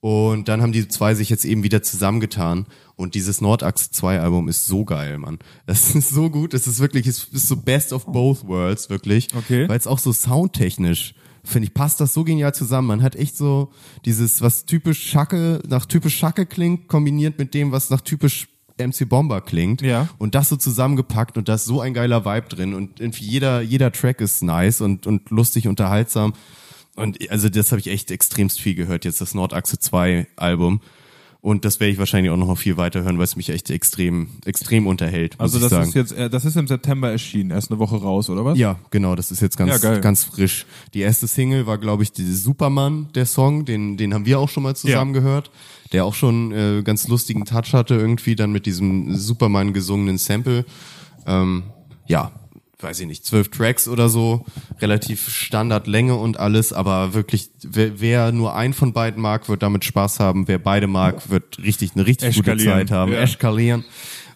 Und 0.00 0.48
dann 0.48 0.62
haben 0.62 0.72
die 0.72 0.88
zwei 0.88 1.14
sich 1.14 1.28
jetzt 1.28 1.44
eben 1.44 1.62
wieder 1.62 1.82
zusammengetan. 1.82 2.66
Und 2.96 3.14
dieses 3.14 3.40
Nordachse 3.40 3.90
2 3.90 4.20
Album 4.20 4.48
ist 4.48 4.66
so 4.66 4.84
geil, 4.84 5.18
Mann. 5.18 5.38
Das 5.66 5.94
ist 5.94 6.08
so 6.08 6.30
gut. 6.30 6.54
Das 6.54 6.66
ist 6.66 6.80
wirklich, 6.80 7.06
es 7.06 7.24
ist 7.24 7.46
so 7.46 7.56
best 7.56 7.92
of 7.92 8.06
both 8.06 8.46
worlds, 8.46 8.90
wirklich. 8.90 9.28
Okay. 9.34 9.68
Weil 9.68 9.78
es 9.78 9.86
auch 9.86 9.98
so 9.98 10.12
soundtechnisch, 10.12 11.14
finde 11.44 11.68
ich, 11.68 11.74
passt 11.74 12.00
das 12.00 12.14
so 12.14 12.24
genial 12.24 12.54
zusammen. 12.54 12.88
Man 12.88 13.02
hat 13.02 13.14
echt 13.16 13.36
so 13.36 13.70
dieses, 14.04 14.40
was 14.40 14.64
typisch 14.64 15.02
Schacke, 15.02 15.60
nach 15.68 15.86
typisch 15.86 16.16
Schacke 16.16 16.46
klingt, 16.46 16.88
kombiniert 16.88 17.38
mit 17.38 17.54
dem, 17.54 17.70
was 17.70 17.90
nach 17.90 18.00
typisch 18.00 18.48
MC 18.78 19.08
Bomber 19.08 19.40
klingt. 19.40 19.82
Ja. 19.82 20.08
Und 20.18 20.34
das 20.34 20.48
so 20.48 20.56
zusammengepackt 20.56 21.38
und 21.38 21.48
da 21.48 21.54
ist 21.54 21.64
so 21.64 21.80
ein 21.80 21.94
geiler 21.94 22.24
Vibe 22.24 22.48
drin 22.48 22.74
und 22.74 23.00
irgendwie 23.00 23.24
jeder, 23.24 23.60
jeder 23.60 23.92
Track 23.92 24.20
ist 24.20 24.42
nice 24.42 24.80
und, 24.80 25.06
und 25.06 25.30
lustig, 25.30 25.68
unterhaltsam. 25.68 26.34
Und 26.94 27.30
also 27.30 27.48
das 27.48 27.72
habe 27.72 27.80
ich 27.80 27.88
echt 27.88 28.10
extremst 28.10 28.60
viel 28.60 28.74
gehört, 28.74 29.04
jetzt 29.04 29.20
das 29.20 29.34
Nordachse 29.34 29.78
2 29.78 30.26
Album. 30.36 30.80
Und 31.42 31.64
das 31.64 31.80
werde 31.80 31.90
ich 31.90 31.98
wahrscheinlich 31.98 32.30
auch 32.30 32.36
noch 32.36 32.56
viel 32.56 32.76
weiter 32.76 33.02
hören, 33.02 33.18
weil 33.18 33.24
es 33.24 33.34
mich 33.34 33.50
echt 33.50 33.68
extrem, 33.68 34.28
extrem 34.44 34.86
unterhält. 34.86 35.34
Also 35.38 35.58
das 35.58 35.72
ist 35.88 35.94
jetzt, 35.94 36.12
äh, 36.12 36.30
das 36.30 36.44
ist 36.44 36.56
im 36.56 36.68
September 36.68 37.10
erschienen, 37.10 37.50
erst 37.50 37.72
eine 37.72 37.80
Woche 37.80 37.96
raus, 37.96 38.30
oder 38.30 38.44
was? 38.44 38.56
Ja, 38.56 38.78
genau, 38.90 39.16
das 39.16 39.32
ist 39.32 39.42
jetzt 39.42 39.56
ganz, 39.56 39.82
Ja, 39.82 39.98
ganz 39.98 40.22
frisch. 40.22 40.66
Die 40.94 41.00
erste 41.00 41.26
Single 41.26 41.66
war, 41.66 41.78
glaube 41.78 42.04
ich, 42.04 42.12
dieses 42.12 42.44
Superman, 42.44 43.08
der 43.16 43.26
Song, 43.26 43.64
den, 43.64 43.96
den 43.96 44.14
haben 44.14 44.24
wir 44.24 44.38
auch 44.38 44.48
schon 44.48 44.62
mal 44.62 44.76
zusammen 44.76 45.12
gehört, 45.12 45.50
der 45.90 46.04
auch 46.04 46.14
schon 46.14 46.52
äh, 46.52 46.82
ganz 46.84 47.08
lustigen 47.08 47.44
Touch 47.44 47.72
hatte, 47.72 47.94
irgendwie 47.96 48.36
dann 48.36 48.52
mit 48.52 48.64
diesem 48.64 49.16
Superman 49.16 49.72
gesungenen 49.72 50.18
Sample. 50.18 50.64
Ähm, 51.26 51.64
ja, 52.06 52.30
weiß 52.82 53.00
ich 53.00 53.06
nicht, 53.06 53.24
zwölf 53.24 53.48
Tracks 53.48 53.88
oder 53.88 54.08
so, 54.08 54.44
relativ 54.80 55.28
Standardlänge 55.28 56.16
und 56.16 56.38
alles, 56.38 56.72
aber 56.72 57.14
wirklich, 57.14 57.50
wer, 57.62 58.00
wer 58.00 58.32
nur 58.32 58.54
einen 58.54 58.74
von 58.74 58.92
beiden 58.92 59.22
mag, 59.22 59.48
wird 59.48 59.62
damit 59.62 59.84
Spaß 59.84 60.20
haben, 60.20 60.48
wer 60.48 60.58
beide 60.58 60.86
mag, 60.86 61.30
wird 61.30 61.58
richtig 61.58 61.92
eine 61.94 62.06
richtig 62.06 62.36
gute. 62.36 62.56
Zeit 62.56 62.90
haben, 62.90 63.12
Ja. 63.12 63.20
eskalieren. 63.20 63.84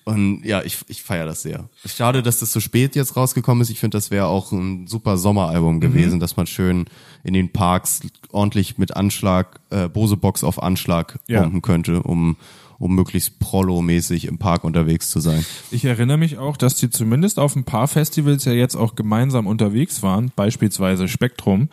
Und 0.04 0.44
ja, 0.44 0.62
ich, 0.62 0.78
ich 0.86 1.02
feiere 1.02 1.26
das 1.26 1.42
sehr. 1.42 1.68
Schade, 1.84 2.22
dass 2.22 2.38
das 2.38 2.52
so 2.52 2.60
spät 2.60 2.94
jetzt 2.94 3.16
rausgekommen 3.16 3.60
ist. 3.62 3.70
Ich 3.70 3.80
finde, 3.80 3.96
das 3.96 4.12
wäre 4.12 4.26
auch 4.26 4.52
ein 4.52 4.86
super 4.86 5.16
Sommeralbum 5.16 5.80
gewesen, 5.80 6.20
dass 6.20 6.36
man 6.36 6.46
schön 6.46 6.84
in 7.24 7.34
den 7.34 7.50
Parks 7.52 8.02
ordentlich 8.30 8.78
mit 8.78 8.96
Anschlag, 8.96 9.58
äh, 9.70 9.88
Bose 9.88 10.16
Box 10.16 10.44
auf 10.44 10.62
Anschlag 10.62 11.18
Ja. 11.26 11.42
bomben 11.42 11.60
könnte, 11.60 12.02
um, 12.04 12.36
um 12.78 12.94
möglichst 12.94 13.38
Prollo-mäßig 13.38 14.26
im 14.26 14.38
Park 14.38 14.64
unterwegs 14.64 15.10
zu 15.10 15.20
sein. 15.20 15.44
Ich 15.70 15.84
erinnere 15.84 16.18
mich 16.18 16.38
auch, 16.38 16.56
dass 16.56 16.76
die 16.76 16.90
zumindest 16.90 17.38
auf 17.38 17.56
ein 17.56 17.64
paar 17.64 17.88
Festivals 17.88 18.44
ja 18.44 18.52
jetzt 18.52 18.76
auch 18.76 18.94
gemeinsam 18.94 19.46
unterwegs 19.46 20.02
waren, 20.02 20.32
beispielsweise 20.34 21.08
Spektrum. 21.08 21.68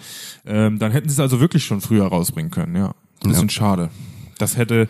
Ähm, 0.46 0.80
dann 0.80 0.92
hätten 0.92 1.10
sie 1.10 1.14
es 1.14 1.20
also 1.20 1.40
wirklich 1.40 1.66
schon 1.66 1.82
früher 1.82 2.08
rausbringen 2.08 2.52
können, 2.52 2.76
ja. 2.76 2.94
Ein 3.24 3.30
bisschen 3.30 3.50
schade. 3.50 3.90
Das 4.38 4.58
hätte, 4.58 4.90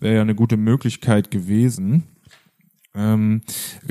wäre 0.00 0.16
ja 0.16 0.22
eine 0.22 0.34
gute 0.34 0.56
Möglichkeit 0.56 1.30
gewesen. 1.30 2.04
Ähm, 2.96 3.42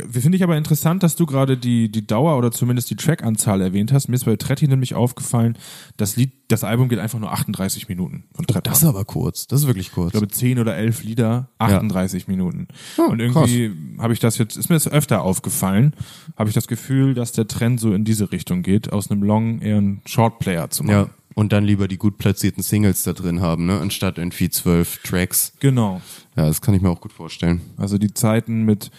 finde 0.09 0.37
ich 0.37 0.43
aber 0.43 0.55
interessant, 0.55 1.03
dass 1.03 1.17
du 1.17 1.25
gerade 1.25 1.57
die, 1.57 1.91
die 1.91 2.07
Dauer 2.07 2.37
oder 2.37 2.51
zumindest 2.51 2.89
die 2.89 2.95
Trackanzahl 2.95 3.59
erwähnt 3.59 3.91
hast. 3.91 4.07
Mir 4.07 4.15
ist 4.15 4.23
bei 4.23 4.35
Tretti 4.37 4.67
nämlich 4.67 4.95
aufgefallen, 4.95 5.57
das 5.97 6.15
Lied, 6.15 6.31
das 6.47 6.63
Album 6.63 6.87
geht 6.87 6.99
einfach 6.99 7.19
nur 7.19 7.31
38 7.31 7.89
Minuten 7.89 8.23
von 8.33 8.47
Tretti. 8.47 8.69
Das 8.69 8.79
ist 8.79 8.87
aber 8.87 9.03
kurz. 9.03 9.47
Das 9.47 9.61
ist 9.61 9.67
wirklich 9.67 9.91
kurz. 9.91 10.07
Ich 10.07 10.11
glaube, 10.19 10.29
10 10.29 10.57
oder 10.59 10.77
11 10.77 11.03
Lieder, 11.03 11.49
38 11.59 12.29
Minuten. 12.29 12.69
Ja, 12.97 13.07
und 13.07 13.19
irgendwie 13.19 13.71
habe 13.99 14.13
ich 14.13 14.19
das 14.19 14.37
jetzt, 14.37 14.55
ist 14.55 14.69
mir 14.69 14.75
das 14.75 14.87
öfter 14.87 15.21
aufgefallen, 15.21 15.93
habe 16.37 16.49
ich 16.49 16.55
das 16.55 16.67
Gefühl, 16.67 17.13
dass 17.13 17.33
der 17.33 17.47
Trend 17.47 17.81
so 17.81 17.93
in 17.93 18.05
diese 18.05 18.31
Richtung 18.31 18.63
geht, 18.63 18.93
aus 18.93 19.11
einem 19.11 19.23
Long 19.23 19.59
eher 19.59 19.77
einen 19.77 20.01
Shortplayer 20.05 20.69
zu 20.69 20.83
machen. 20.83 20.95
ja. 20.95 21.09
Und 21.35 21.51
dann 21.51 21.63
lieber 21.63 21.87
die 21.87 21.97
gut 21.97 22.17
platzierten 22.17 22.63
Singles 22.63 23.03
da 23.03 23.13
drin 23.13 23.41
haben, 23.41 23.65
ne? 23.65 23.79
Anstatt 23.79 24.17
irgendwie 24.17 24.49
zwölf 24.49 24.99
Tracks. 25.03 25.53
Genau. 25.59 26.01
Ja, 26.35 26.47
das 26.47 26.61
kann 26.61 26.73
ich 26.73 26.81
mir 26.81 26.89
auch 26.89 27.01
gut 27.01 27.13
vorstellen. 27.13 27.61
Also 27.77 27.97
die 27.97 28.13
Zeiten 28.13 28.63
mit 28.63 28.91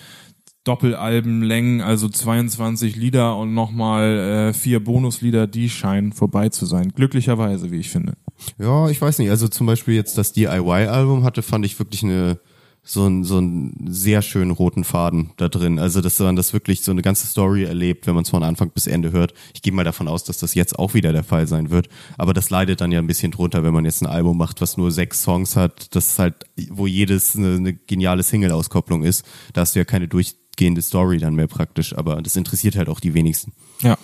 Doppelalbenlängen, 0.65 1.83
also 1.83 2.09
22 2.09 2.97
Lieder 2.97 3.37
und 3.37 3.53
nochmal 3.53 4.49
äh, 4.49 4.53
vier 4.55 4.83
Bonuslieder, 4.83 5.47
die 5.47 5.69
scheinen 5.69 6.13
vorbei 6.13 6.49
zu 6.49 6.65
sein. 6.65 6.93
Glücklicherweise, 6.95 7.71
wie 7.71 7.81
ich 7.81 7.91
finde. 7.91 8.15
Ja, 8.59 8.89
ich 8.89 9.01
weiß 9.01 9.19
nicht. 9.19 9.29
Also 9.29 9.49
zum 9.49 9.67
Beispiel 9.67 9.95
jetzt 9.95 10.17
das 10.17 10.33
DIY-Album 10.33 11.23
hatte, 11.23 11.43
fand 11.43 11.67
ich 11.67 11.79
wirklich 11.79 12.03
eine 12.03 12.39
so 12.87 13.05
einen 13.05 13.25
so 13.25 13.39
einen 13.39 13.87
sehr 13.89 14.21
schönen 14.21 14.51
roten 14.51 14.85
Faden 14.85 15.31
da 15.39 15.49
drin. 15.49 15.79
Also 15.79 16.03
dass 16.03 16.19
man 16.19 16.37
das 16.37 16.53
wirklich 16.53 16.83
so 16.83 16.93
eine 16.93 17.01
ganze 17.01 17.27
Story 17.27 17.65
erlebt, 17.65 18.07
wenn 18.07 18.15
man 18.15 18.25
es 18.25 18.31
von 18.31 18.43
Anfang 18.43 18.71
bis 18.71 18.87
Ende 18.87 19.11
hört. 19.11 19.33
Ich 19.55 19.63
gehe 19.63 19.73
mal 19.73 19.85
davon 19.85 20.07
aus, 20.07 20.25
dass 20.25 20.39
das 20.39 20.55
jetzt 20.55 20.79
auch 20.79 20.93
wieder 20.93 21.13
der 21.13 21.25
Fall 21.25 21.47
sein 21.47 21.71
wird. 21.71 21.89
Aber 22.19 22.35
das 22.35 22.51
leidet 22.51 22.83
dann 22.83 22.93
ja 22.93 22.99
ein 22.99 23.07
bisschen 23.07 23.33
drunter, 23.33 23.65
wenn 23.65 23.73
man 23.73 23.87
jetzt 23.87 24.03
ein 24.03 24.07
Album 24.07 24.37
macht, 24.37 24.61
was 24.61 24.77
nur 24.77 24.93
sechs 24.93 25.23
Songs 25.23 25.57
hat, 25.57 25.95
das 25.97 26.19
halt, 26.19 26.35
wo 26.71 26.87
jedes 26.87 27.37
eine, 27.37 27.55
eine 27.55 27.73
geniale 27.73 28.23
Single-Auskopplung 28.23 29.03
ist. 29.03 29.25
Da 29.55 29.63
hast 29.63 29.75
du 29.75 29.79
ja 29.79 29.87
keine 29.87 30.07
durchgehende 30.07 30.83
Story 30.83 31.19
dann 31.19 31.35
mehr 31.35 31.49
praktisch. 31.49 31.97
Aber 31.97 32.21
das 32.21 32.37
interessiert 32.37 32.77
halt 32.77 32.91
auch 32.91 33.01
die 33.01 33.15
wenigsten. 33.15 33.55
Ja. 33.81 33.97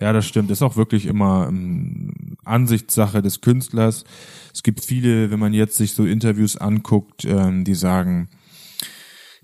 Ja, 0.00 0.12
das 0.14 0.26
stimmt. 0.26 0.50
Ist 0.50 0.62
auch 0.62 0.76
wirklich 0.76 1.06
immer 1.06 1.46
ähm, 1.48 2.36
Ansichtssache 2.44 3.20
des 3.20 3.42
Künstlers. 3.42 4.04
Es 4.54 4.62
gibt 4.62 4.82
viele, 4.82 5.30
wenn 5.30 5.38
man 5.38 5.52
jetzt 5.52 5.76
sich 5.76 5.92
so 5.92 6.06
Interviews 6.06 6.56
anguckt, 6.56 7.24
ähm, 7.26 7.64
die 7.64 7.74
sagen, 7.74 8.28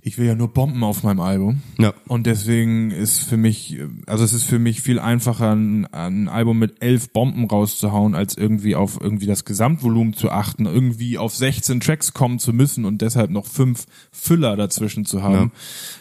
ich 0.07 0.19
will 0.19 0.27
ja 0.27 0.37
nur 0.37 0.47
Bomben 0.47 0.85
auf 0.85 1.03
meinem 1.03 1.19
Album. 1.19 1.63
Ja. 1.79 1.93
Und 2.07 2.29
deswegen 2.29 2.93
ist 2.93 3.25
für 3.25 3.37
mich, 3.37 3.81
also 4.07 4.23
es 4.23 4.33
ist 4.33 4.45
für 4.45 4.61
mich 4.61 4.81
viel 4.81 5.01
einfacher, 5.01 5.51
ein, 5.51 5.85
ein 5.87 6.29
Album 6.29 6.61
mit 6.61 6.77
elf 6.81 7.11
Bomben 7.11 7.45
rauszuhauen, 7.45 8.15
als 8.15 8.37
irgendwie 8.37 8.77
auf 8.77 9.01
irgendwie 9.01 9.27
das 9.27 9.45
Gesamtvolumen 9.45 10.15
zu 10.15 10.31
achten, 10.31 10.67
irgendwie 10.67 11.19
auf 11.19 11.35
16 11.35 11.81
Tracks 11.81 12.13
kommen 12.13 12.39
zu 12.39 12.53
müssen 12.53 12.85
und 12.85 13.03
deshalb 13.03 13.33
noch 13.33 13.47
fünf 13.47 13.87
Füller 14.13 14.55
dazwischen 14.55 15.07
zu 15.07 15.25
haben. 15.25 15.51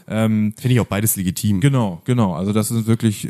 Ähm, 0.07 0.53
Finde 0.55 0.75
ich 0.75 0.79
auch 0.81 0.85
beides 0.85 1.15
legitim. 1.15 1.59
Genau, 1.59 2.03
genau. 2.05 2.35
Also 2.35 2.53
das 2.53 2.67
sind 2.67 2.85
wirklich, 2.85 3.27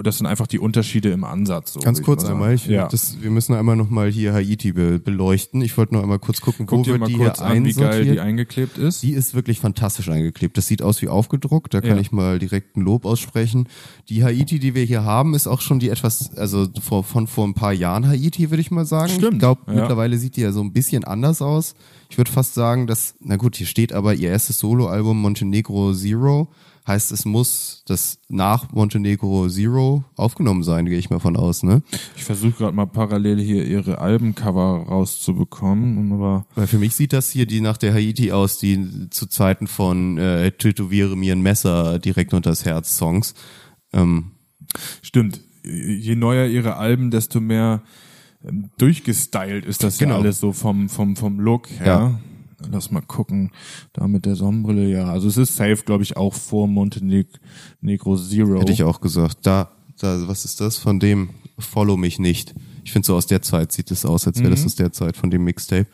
das 0.00 0.18
sind 0.18 0.28
einfach 0.28 0.46
die 0.46 0.60
Unterschiede 0.60 1.10
im 1.10 1.24
Ansatz. 1.24 1.72
So 1.72 1.80
Ganz 1.80 1.98
ich 1.98 2.04
kurz 2.04 2.24
einmal, 2.24 2.54
ich, 2.54 2.66
ja. 2.66 2.86
das, 2.86 3.20
wir 3.20 3.32
müssen 3.32 3.52
einmal 3.54 3.74
nochmal 3.74 4.12
hier 4.12 4.32
Haiti 4.32 4.70
be 4.70 5.00
beleuchten. 5.00 5.60
Ich 5.60 5.76
wollte 5.76 5.94
nur 5.94 6.04
einmal 6.04 6.20
kurz 6.20 6.40
gucken, 6.40 6.66
Guck 6.66 6.78
wo 6.78 6.82
dir 6.84 6.90
wird 6.92 7.00
mal 7.00 7.06
die 7.08 7.14
kurz 7.14 7.38
hier 7.38 7.46
an, 7.46 7.64
wie 7.64 7.72
geil 7.72 8.04
die 8.04 8.20
eingeklebt 8.20 8.78
ist. 8.78 9.02
Die 9.02 9.10
ist 9.10 9.34
wirklich 9.34 9.58
fantastisch 9.58 10.03
eingeklebt. 10.12 10.56
Das 10.58 10.66
sieht 10.66 10.82
aus 10.82 11.00
wie 11.02 11.08
aufgedruckt. 11.08 11.72
Da 11.74 11.80
kann 11.80 11.96
Ja. 11.96 12.00
ich 12.00 12.12
mal 12.12 12.38
direkt 12.38 12.76
ein 12.76 12.82
Lob 12.82 13.04
aussprechen. 13.04 13.68
Die 14.08 14.22
Haiti, 14.24 14.58
die 14.58 14.74
wir 14.74 14.84
hier 14.84 15.04
haben, 15.04 15.34
ist 15.34 15.46
auch 15.46 15.60
schon 15.60 15.78
die 15.78 15.88
etwas, 15.88 16.36
also 16.36 16.66
vor, 16.82 17.04
von 17.04 17.26
vor 17.26 17.46
ein 17.46 17.54
paar 17.54 17.72
Jahren 17.72 18.06
Haiti, 18.06 18.50
würde 18.50 18.60
ich 18.60 18.70
mal 18.70 18.84
sagen. 18.86 19.10
Stimmt, 19.12 19.34
Ich 19.34 19.38
glaube, 19.38 19.62
ja. 19.68 19.74
mittlerweile 19.80 20.18
sieht 20.18 20.36
die 20.36 20.42
ja 20.42 20.52
so 20.52 20.60
ein 20.60 20.72
bisschen 20.72 21.04
anders 21.04 21.40
aus. 21.42 21.74
Ich 22.10 22.18
würde 22.18 22.30
fast 22.30 22.54
sagen, 22.54 22.86
dass, 22.86 23.14
na 23.20 23.36
gut, 23.36 23.56
hier 23.56 23.66
steht 23.66 23.92
aber 23.92 24.14
ihr 24.14 24.30
erstes 24.30 24.58
Soloalbum 24.58 25.20
Montenegro 25.20 25.92
Zero. 25.94 26.48
Heißt, 26.86 27.12
es 27.12 27.24
muss 27.24 27.82
das 27.86 28.18
nach 28.28 28.70
Montenegro 28.72 29.48
Zero 29.48 30.04
aufgenommen 30.16 30.62
sein, 30.62 30.84
gehe 30.84 30.98
ich 30.98 31.08
mal 31.08 31.18
von 31.18 31.34
aus, 31.34 31.62
ne? 31.62 31.82
Ich 32.14 32.24
versuche 32.24 32.52
gerade 32.52 32.76
mal 32.76 32.84
parallel 32.86 33.40
hier 33.40 33.64
ihre 33.64 34.00
Albencover 34.00 34.84
rauszubekommen, 34.86 36.12
aber 36.12 36.44
Weil 36.54 36.66
für 36.66 36.78
mich 36.78 36.94
sieht 36.94 37.14
das 37.14 37.30
hier 37.30 37.46
die 37.46 37.62
nach 37.62 37.78
der 37.78 37.94
Haiti 37.94 38.32
aus, 38.32 38.58
die 38.58 39.08
zu 39.08 39.26
Zeiten 39.26 39.66
von 39.66 40.18
äh, 40.18 40.50
Tätowiere 40.52 41.16
mir 41.16 41.32
ein 41.32 41.40
Messer 41.40 41.98
direkt 41.98 42.34
unter 42.34 42.50
das 42.50 42.66
Herz 42.66 42.98
Songs. 42.98 43.34
Ähm, 43.94 44.32
stimmt. 45.00 45.40
Je 45.64 46.16
neuer 46.16 46.48
ihre 46.48 46.76
Alben, 46.76 47.10
desto 47.10 47.40
mehr 47.40 47.82
ähm, 48.46 48.68
durchgestylt 48.76 49.64
ist 49.64 49.82
das 49.82 49.96
Genau. 49.96 50.16
ja 50.16 50.20
alles 50.20 50.38
so 50.38 50.52
vom, 50.52 50.90
vom, 50.90 51.16
vom 51.16 51.40
Look 51.40 51.70
her. 51.70 51.86
Ja. 51.86 52.20
Lass 52.70 52.90
mal 52.90 53.02
gucken. 53.02 53.50
Da 53.92 54.06
mit 54.08 54.26
der 54.26 54.36
Sonnenbrille, 54.36 54.88
ja. 54.88 55.06
Also 55.06 55.28
es 55.28 55.36
ist 55.36 55.56
safe, 55.56 55.82
glaube 55.84 56.02
ich, 56.02 56.16
auch 56.16 56.34
vor 56.34 56.66
Montenegro 56.68 58.16
Zero. 58.16 58.60
hätte 58.60 58.72
ich 58.72 58.82
auch 58.82 59.00
gesagt. 59.00 59.38
Da, 59.42 59.70
da, 59.98 60.28
was 60.28 60.44
ist 60.44 60.60
das 60.60 60.78
von 60.78 61.00
dem 61.00 61.30
Follow 61.58 61.96
mich 61.96 62.18
nicht? 62.18 62.54
Ich 62.84 62.92
finde 62.92 63.06
so 63.06 63.16
aus 63.16 63.26
der 63.26 63.42
Zeit 63.42 63.72
sieht 63.72 63.90
es 63.90 64.04
aus, 64.04 64.26
als 64.26 64.40
wäre 64.40 64.50
das 64.50 64.64
aus 64.64 64.74
der 64.74 64.92
Zeit 64.92 65.16
von 65.16 65.30
dem 65.30 65.44
Mixtape. 65.44 65.86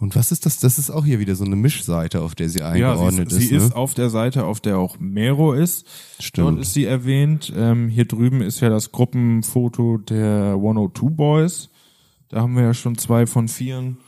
Und 0.00 0.16
was 0.16 0.32
ist 0.32 0.46
das? 0.46 0.58
Das 0.58 0.78
ist 0.78 0.90
auch 0.90 1.04
hier 1.04 1.18
wieder 1.18 1.34
so 1.34 1.44
eine 1.44 1.56
Mischseite, 1.56 2.22
auf 2.22 2.34
der 2.34 2.48
sie 2.48 2.60
Ja, 2.60 2.72
sie, 2.72 2.84
eingeordnet 2.84 3.30
ist, 3.32 3.38
sie 3.38 3.54
ist. 3.54 3.64
ist 3.64 3.68
ne? 3.70 3.76
auf 3.76 3.92
der 3.92 4.08
Seite, 4.08 4.44
auf 4.46 4.60
der 4.60 4.78
auch 4.78 4.98
Mero 4.98 5.52
ist. 5.52 5.86
Stimmt. 6.18 6.48
Dort 6.48 6.60
ist 6.60 6.72
sie 6.72 6.86
erwähnt. 6.86 7.52
Ähm, 7.54 7.88
hier 7.88 8.06
drüben 8.06 8.40
ist 8.40 8.60
ja 8.60 8.70
das 8.70 8.92
Gruppenfoto 8.92 9.98
der 9.98 10.54
102 10.54 11.10
Boys. 11.10 11.68
Da 12.30 12.40
haben 12.40 12.56
wir 12.56 12.62
ja 12.62 12.72
schon 12.74 12.96
zwei 12.96 13.26
von 13.26 13.48
vieren. 13.48 13.98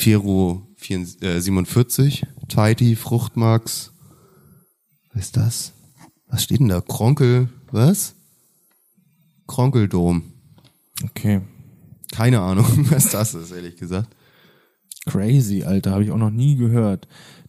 Fero 0.00 0.66
47, 0.78 1.22
äh, 1.22 1.40
47, 1.40 2.26
Tighty, 2.48 2.96
Fruchtmax. 2.96 3.92
Was 5.12 5.24
ist 5.24 5.36
das? 5.36 5.72
Was 6.26 6.42
steht 6.42 6.60
denn 6.60 6.68
da? 6.68 6.80
Kronkel, 6.80 7.50
was? 7.70 8.14
Kronkeldom. 9.46 10.22
Okay. 11.04 11.42
Keine 12.12 12.40
Ahnung, 12.40 12.66
was 12.90 13.10
das 13.10 13.34
ist, 13.34 13.52
ehrlich 13.52 13.76
gesagt. 13.76 14.16
Crazy, 15.04 15.64
Alter, 15.64 15.90
habe 15.90 16.04
ich 16.04 16.10
auch 16.10 16.16
noch 16.16 16.30
nie 16.30 16.56
gehört. 16.56 17.06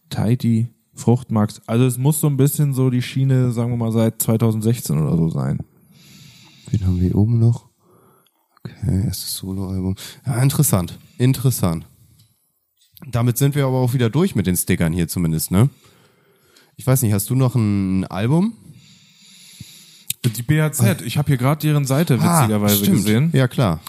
Tighty, 0.10 0.68
Fruchtmax. 0.94 1.62
Also 1.68 1.86
es 1.86 1.98
muss 1.98 2.20
so 2.20 2.28
ein 2.28 2.36
bisschen 2.36 2.74
so 2.74 2.90
die 2.90 3.02
Schiene, 3.02 3.54
sagen 3.54 3.70
wir 3.70 3.78
mal, 3.78 3.94
seit 3.94 4.22
2016 4.22 4.98
oder 4.98 5.16
so 5.16 5.30
sein. 5.30 5.60
Wen 6.70 6.86
haben 6.86 6.98
wir 6.98 7.04
hier 7.04 7.16
oben 7.16 7.40
noch? 7.40 7.70
Okay, 8.60 9.06
erstes 9.06 9.36
Soloalbum. 9.36 9.96
Ja, 10.26 10.44
interessant. 10.44 11.00
Interessant. 11.18 11.86
Damit 13.08 13.38
sind 13.38 13.56
wir 13.56 13.66
aber 13.66 13.78
auch 13.80 13.94
wieder 13.94 14.10
durch 14.10 14.36
mit 14.36 14.48
den 14.48 14.56
Stickern 14.56 14.94
hier 14.94 15.08
zumindest, 15.08 15.52
ne? 15.52 15.70
Ich 16.78 16.86
weiß 16.88 17.02
nicht, 17.02 17.14
hast 17.14 17.30
du 17.30 17.36
noch 17.36 17.56
ein 17.56 18.06
Album? 18.06 18.54
Die 20.24 20.44
BHZ, 20.44 21.02
ich 21.02 21.18
habe 21.18 21.28
hier 21.30 21.38
gerade 21.38 21.62
deren 21.62 21.86
Seite 21.86 22.16
witzigerweise 22.22 22.86
Ah, 22.86 22.92
gesehen. 22.92 23.30
Ja, 23.34 23.48
klar. 23.48 23.80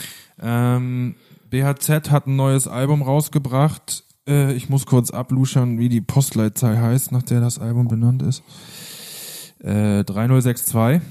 Ähm, 0.41 1.15
BHZ 1.51 2.11
hat 2.11 2.27
ein 2.27 2.37
neues 2.37 2.67
Album 2.67 3.03
rausgebracht. 3.03 4.05
Äh, 4.27 4.55
ich 4.55 4.69
muss 4.71 4.87
kurz 4.87 5.11
abluschern, 5.11 5.79
wie 5.79 5.89
die 5.91 6.01
Postleitzahl 6.01 6.81
heißt, 6.81 7.13
nach 7.13 7.23
der 7.23 7.41
das 7.41 7.59
Album 7.59 7.89
benannt 7.89 8.23
ist. 8.23 8.43
Äh, 9.61 10.05
3062. 10.05 11.03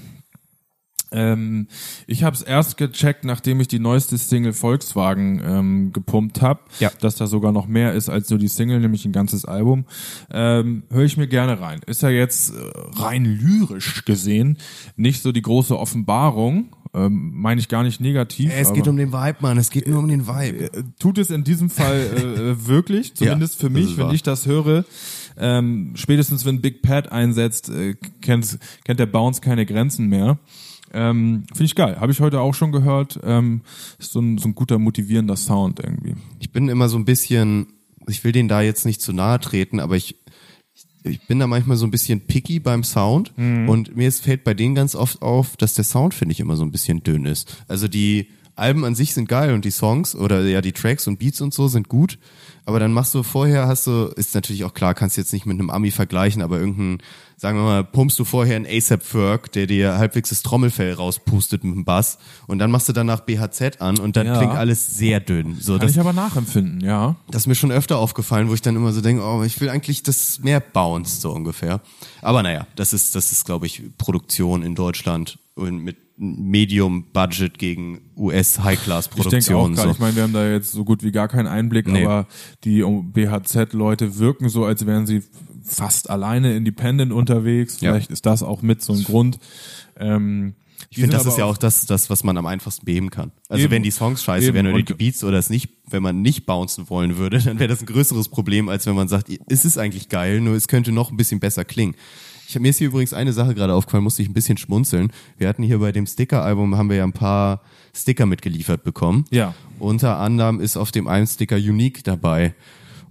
Ähm, 1.12 1.66
ich 2.06 2.24
habe 2.24 2.34
es 2.34 2.42
erst 2.42 2.76
gecheckt, 2.76 3.24
nachdem 3.24 3.60
ich 3.60 3.68
die 3.68 3.78
neueste 3.78 4.16
Single 4.18 4.52
Volkswagen 4.52 5.40
ähm, 5.44 5.92
gepumpt 5.92 6.40
habe, 6.42 6.60
Ja. 6.80 6.90
dass 7.00 7.16
da 7.16 7.26
sogar 7.26 7.52
noch 7.52 7.66
mehr 7.66 7.92
ist 7.94 8.08
als 8.08 8.30
nur 8.30 8.38
die 8.38 8.48
Single, 8.48 8.80
nämlich 8.80 9.04
ein 9.04 9.12
ganzes 9.12 9.44
Album. 9.44 9.84
Ähm, 10.30 10.82
Höre 10.90 11.04
ich 11.04 11.16
mir 11.16 11.28
gerne 11.28 11.60
rein. 11.60 11.80
Ist 11.86 12.02
ja 12.02 12.10
jetzt 12.10 12.50
äh, 12.54 12.54
rein 13.00 13.24
lyrisch 13.24 14.04
gesehen 14.04 14.58
nicht 14.96 15.22
so 15.22 15.32
die 15.32 15.42
große 15.42 15.78
Offenbarung, 15.78 16.68
ähm, 16.94 17.32
meine 17.34 17.58
ich 17.60 17.68
gar 17.68 17.82
nicht 17.82 18.00
negativ. 18.00 18.52
Es 18.54 18.68
aber- 18.68 18.76
geht 18.76 18.88
um 18.88 18.96
den 18.96 19.12
Vibe, 19.12 19.36
Mann. 19.40 19.56
Es 19.58 19.70
geht 19.70 19.88
nur 19.88 19.98
um 19.98 20.08
den 20.08 20.26
Vibe. 20.26 20.70
tut 20.98 21.18
es 21.18 21.30
in 21.30 21.42
diesem 21.44 21.70
Fall 21.70 21.96
äh, 22.16 22.20
äh, 22.50 22.66
wirklich, 22.66 23.14
zumindest 23.14 23.58
für 23.58 23.70
das 23.70 23.72
mich, 23.72 23.96
wenn 23.96 24.06
wahr. 24.06 24.14
ich 24.14 24.22
das 24.22 24.46
höre. 24.46 24.84
Ähm, 25.38 25.92
spätestens 25.94 26.44
wenn 26.44 26.60
Big 26.60 26.82
Pat 26.82 27.10
einsetzt, 27.10 27.70
äh, 27.70 27.94
kennt, 28.20 28.58
kennt 28.84 29.00
der 29.00 29.06
Bounce 29.06 29.40
keine 29.40 29.64
Grenzen 29.64 30.08
mehr. 30.08 30.38
Ähm, 30.92 31.44
Finde 31.48 31.64
ich 31.64 31.74
geil. 31.74 31.98
Habe 31.98 32.12
ich 32.12 32.20
heute 32.20 32.40
auch 32.40 32.54
schon 32.54 32.72
gehört. 32.72 33.18
Ähm, 33.24 33.62
ist 33.98 34.12
so 34.12 34.20
ein, 34.20 34.38
so 34.38 34.48
ein 34.48 34.54
guter, 34.54 34.78
motivierender 34.78 35.36
Sound 35.36 35.80
irgendwie. 35.80 36.14
Ich 36.40 36.52
bin 36.52 36.68
immer 36.68 36.88
so 36.88 36.98
ein 36.98 37.04
bisschen, 37.04 37.66
ich 38.08 38.22
will 38.24 38.32
den 38.32 38.48
da 38.48 38.60
jetzt 38.60 38.84
nicht 38.84 39.00
zu 39.00 39.12
nahe 39.12 39.40
treten, 39.40 39.80
aber 39.80 39.96
ich, 39.96 40.16
ich 41.04 41.26
bin 41.26 41.38
da 41.38 41.46
manchmal 41.46 41.76
so 41.76 41.86
ein 41.86 41.90
bisschen 41.90 42.20
picky 42.20 42.60
beim 42.60 42.84
Sound 42.84 43.32
und 43.36 43.96
mir 43.96 44.12
fällt 44.12 44.44
bei 44.44 44.54
denen 44.54 44.74
ganz 44.74 44.94
oft 44.94 45.22
auf, 45.22 45.56
dass 45.56 45.74
der 45.74 45.84
Sound, 45.84 46.14
finde 46.14 46.32
ich, 46.32 46.40
immer 46.40 46.56
so 46.56 46.64
ein 46.64 46.70
bisschen 46.70 47.02
dünn 47.02 47.26
ist. 47.26 47.64
Also 47.68 47.88
die 47.88 48.28
Alben 48.54 48.84
an 48.84 48.94
sich 48.94 49.14
sind 49.14 49.28
geil 49.28 49.54
und 49.54 49.64
die 49.64 49.70
Songs 49.70 50.14
oder 50.14 50.42
ja 50.42 50.60
die 50.60 50.72
Tracks 50.72 51.06
und 51.08 51.18
Beats 51.18 51.40
und 51.40 51.54
so 51.54 51.68
sind 51.68 51.88
gut, 51.88 52.18
aber 52.64 52.78
dann 52.78 52.92
machst 52.92 53.14
du 53.14 53.22
vorher, 53.22 53.66
hast 53.66 53.86
du, 53.86 54.12
ist 54.16 54.34
natürlich 54.34 54.64
auch 54.64 54.74
klar, 54.74 54.94
kannst 54.94 55.16
jetzt 55.16 55.32
nicht 55.32 55.46
mit 55.46 55.58
einem 55.58 55.70
Ami 55.70 55.90
vergleichen, 55.90 56.42
aber 56.42 56.60
irgendein, 56.60 56.98
sagen 57.42 57.58
wir 57.58 57.64
mal, 57.64 57.82
pumpst 57.82 58.16
du 58.20 58.24
vorher 58.24 58.54
einen 58.54 58.66
ASAP 58.66 59.02
Ferg, 59.02 59.50
der 59.50 59.66
dir 59.66 59.98
halbwegs 59.98 60.28
das 60.28 60.42
Trommelfell 60.42 60.92
rauspustet 60.92 61.64
mit 61.64 61.74
dem 61.74 61.84
Bass 61.84 62.18
und 62.46 62.60
dann 62.60 62.70
machst 62.70 62.88
du 62.88 62.92
danach 62.92 63.18
BHZ 63.22 63.80
an 63.82 63.98
und 63.98 64.16
dann 64.16 64.28
Ja. 64.28 64.36
klingt 64.38 64.52
alles 64.54 64.94
sehr 64.94 65.18
dünn. 65.18 65.56
So, 65.58 65.72
Kann 65.72 65.80
das, 65.80 65.90
ich 65.90 65.98
aber 65.98 66.12
nachempfinden, 66.12 66.80
ja. 66.82 67.16
das 67.28 67.42
ist 67.42 67.46
mir 67.48 67.56
schon 67.56 67.72
öfter 67.72 67.98
aufgefallen, 67.98 68.48
wo 68.48 68.54
ich 68.54 68.62
dann 68.62 68.76
immer 68.76 68.92
so 68.92 69.00
denke, 69.00 69.24
oh, 69.24 69.42
ich 69.42 69.60
will 69.60 69.70
eigentlich 69.70 70.04
das 70.04 70.38
mehr 70.38 70.60
bounced, 70.60 71.20
so 71.20 71.32
ungefähr. 71.32 71.80
Aber 72.20 72.44
naja, 72.44 72.68
das 72.76 72.92
ist, 72.92 73.16
das 73.16 73.32
ist, 73.32 73.44
glaube 73.44 73.66
ich, 73.66 73.82
Produktion 73.98 74.62
in 74.62 74.76
Deutschland 74.76 75.40
und 75.56 75.78
mit 75.78 75.96
Medium 76.16 77.06
Budget 77.12 77.58
gegen 77.58 78.02
US 78.16 78.60
High 78.60 78.80
Class 78.80 79.06
Ich 79.16 79.26
denke 79.26 79.56
auch 79.56 79.62
Produktion. 79.62 79.74
gerade, 79.74 79.88
So. 79.88 79.94
ich 79.94 79.98
meine, 79.98 80.14
wir 80.14 80.22
haben 80.22 80.32
da 80.32 80.48
jetzt 80.48 80.70
so 80.70 80.84
gut 80.84 81.02
wie 81.02 81.10
gar 81.10 81.26
keinen 81.26 81.48
Einblick, 81.48 81.88
Nee. 81.88 82.04
aber 82.04 82.28
die 82.62 82.82
BHZ-Leute 82.84 84.18
wirken 84.18 84.48
so, 84.48 84.64
als 84.64 84.86
wären 84.86 85.06
sie 85.06 85.22
fast 85.64 86.10
alleine 86.10 86.56
independent 86.56 87.12
unterwegs. 87.12 87.80
Ja. 87.80 87.92
Vielleicht 87.92 88.10
ist 88.10 88.26
das 88.26 88.42
auch 88.42 88.62
mit 88.62 88.82
so 88.82 88.92
ein 88.92 89.04
Grund. 89.04 89.38
Ähm, 89.96 90.54
Ich 90.90 90.98
finde, 90.98 91.16
das 91.16 91.26
ist 91.26 91.38
ja 91.38 91.44
auch 91.44 91.56
das, 91.56 91.86
das, 91.86 92.10
was 92.10 92.24
man 92.24 92.36
am 92.36 92.46
einfachsten 92.46 92.84
beheben 92.84 93.10
kann. 93.10 93.32
Also 93.48 93.64
Eben. 93.64 93.72
wenn 93.72 93.82
die 93.82 93.90
Songs 93.90 94.22
scheiße 94.22 94.48
Eben. 94.48 94.54
wären 94.54 94.66
oder 94.68 94.82
die 94.82 94.94
Beats 94.94 95.24
oder 95.24 95.38
es 95.38 95.48
nicht, 95.50 95.70
wenn 95.88 96.02
man 96.02 96.22
nicht 96.22 96.44
bouncen 96.46 96.90
wollen 96.90 97.16
würde, 97.16 97.38
dann 97.44 97.58
wäre 97.58 97.68
das 97.68 97.80
ein 97.80 97.86
größeres 97.86 98.28
Problem, 98.28 98.68
als 98.68 98.86
wenn 98.86 98.94
man 98.94 99.08
sagt, 99.08 99.28
es 99.48 99.64
ist 99.64 99.78
eigentlich 99.78 100.08
geil, 100.08 100.40
nur 100.40 100.54
es 100.54 100.68
könnte 100.68 100.92
noch 100.92 101.10
ein 101.10 101.16
bisschen 101.16 101.40
besser 101.40 101.64
klingen. 101.64 101.94
Ich 102.48 102.58
mir 102.60 102.68
ist 102.68 102.78
hier 102.78 102.88
übrigens 102.88 103.14
eine 103.14 103.32
Sache 103.32 103.54
gerade 103.54 103.72
aufgefallen, 103.72 104.04
musste 104.04 104.20
ich 104.20 104.28
ein 104.28 104.34
bisschen 104.34 104.58
schmunzeln. 104.58 105.10
Wir 105.38 105.48
hatten 105.48 105.62
hier 105.62 105.78
bei 105.78 105.90
dem 105.90 106.06
Sticker-Album, 106.06 106.76
haben 106.76 106.90
wir 106.90 106.96
ja 106.98 107.04
ein 107.04 107.14
paar 107.14 107.62
Sticker 107.94 108.26
mitgeliefert 108.26 108.84
bekommen. 108.84 109.24
Ja. 109.30 109.54
Unter 109.78 110.18
anderem 110.18 110.60
ist 110.60 110.76
auf 110.76 110.92
dem 110.92 111.08
einen 111.08 111.26
Sticker 111.26 111.56
Unique 111.56 112.04
dabei. 112.04 112.54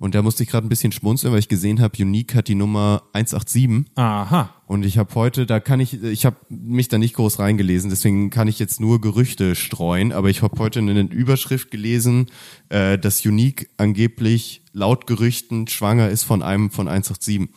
Und 0.01 0.15
da 0.15 0.23
musste 0.23 0.41
ich 0.41 0.49
gerade 0.49 0.65
ein 0.65 0.69
bisschen 0.69 0.91
schmunzeln, 0.91 1.31
weil 1.31 1.37
ich 1.37 1.47
gesehen 1.47 1.79
habe, 1.79 2.01
Unique 2.01 2.33
hat 2.33 2.47
die 2.47 2.55
Nummer 2.55 3.03
187. 3.13 3.85
Aha. 3.93 4.49
Und 4.65 4.83
ich 4.83 4.97
habe 4.97 5.13
heute, 5.13 5.45
da 5.45 5.59
kann 5.59 5.79
ich, 5.79 6.01
ich 6.01 6.25
habe 6.25 6.37
mich 6.49 6.87
da 6.87 6.97
nicht 6.97 7.13
groß 7.13 7.37
reingelesen, 7.37 7.91
deswegen 7.91 8.31
kann 8.31 8.47
ich 8.47 8.57
jetzt 8.57 8.79
nur 8.79 8.99
Gerüchte 8.99 9.53
streuen, 9.53 10.11
aber 10.11 10.31
ich 10.31 10.41
habe 10.41 10.57
heute 10.57 10.79
eine 10.79 11.01
Überschrift 11.01 11.69
gelesen, 11.69 12.31
äh, 12.69 12.97
dass 12.97 13.23
Unique 13.23 13.69
angeblich 13.77 14.63
laut 14.73 15.05
Gerüchten 15.05 15.67
schwanger 15.67 16.09
ist 16.09 16.23
von 16.23 16.41
einem 16.41 16.71
von 16.71 16.87
187. 16.87 17.47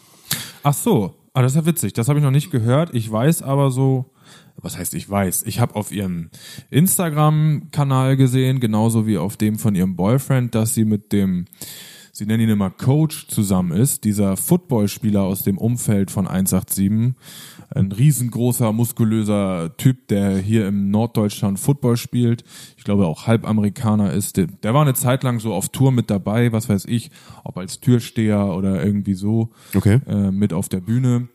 Ach 0.65 0.75
so. 0.75 1.15
Ah, 1.33 1.41
das 1.41 1.53
ist 1.53 1.57
ja 1.57 1.65
witzig. 1.65 1.95
Das 1.95 2.09
habe 2.09 2.19
ich 2.19 2.25
noch 2.25 2.31
nicht 2.31 2.51
gehört. 2.51 2.95
Ich 2.95 3.11
weiß 3.11 3.41
aber 3.41 3.71
so, 3.71 4.13
was 4.59 4.77
heißt 4.77 4.93
ich 4.93 5.09
weiß? 5.09 5.45
Ich 5.47 5.61
habe 5.61 5.77
auf 5.77 5.93
ihrem 5.93 6.29
Instagram-Kanal 6.69 8.19
gesehen, 8.19 8.61
genauso 8.61 9.07
wie 9.07 9.17
auf 9.17 9.39
dem 9.39 9.59
von 9.59 9.75
ihrem 9.75 9.97
Boyfriend, 9.97 10.55
dass 10.55 10.75
sie 10.75 10.85
mit 10.85 11.11
dem, 11.13 11.47
sie 12.15 12.27
nennen 12.27 12.45
ihn 12.45 12.49
immer 12.49 12.71
Coach 12.71 13.27
zusammen 13.27 13.73
ist, 13.73 14.05
dieser 14.05 14.37
Footballspieler 14.37 15.23
aus 15.23 15.43
dem 15.43 15.59
Umfeld 15.59 16.11
von 16.13 16.29
187. 16.29 17.15
Ein 17.71 17.91
riesengroßer, 17.91 18.73
muskulöser 18.73 19.77
Typ, 19.77 20.07
der 20.09 20.39
hier 20.39 20.69
im 20.69 20.91
Norddeutschland 20.93 21.59
Football 21.59 21.97
spielt. 21.97 22.45
Ich 22.77 22.85
glaube 22.85 23.07
auch 23.07 23.27
Halbamerikaner 23.27 24.13
ist. 24.13 24.37
Der, 24.37 24.75
war 24.75 24.83
eine 24.83 24.95
Zeit 24.95 25.25
lang 25.25 25.41
so 25.41 25.53
auf 25.53 25.71
Tour 25.71 25.91
mit 25.91 26.09
dabei, 26.09 26.53
was 26.53 26.69
weiß 26.69 26.85
ich, 26.85 27.11
ob 27.43 27.59
als 27.59 27.81
Türsteher 27.81 28.47
oder 28.55 28.85
irgendwie 28.85 29.15
so 29.15 29.51
Okay. 29.75 30.01
äh, 30.07 30.31
mit 30.31 30.53
auf 30.53 30.69
der 30.69 30.81
Bühne. 30.81 31.29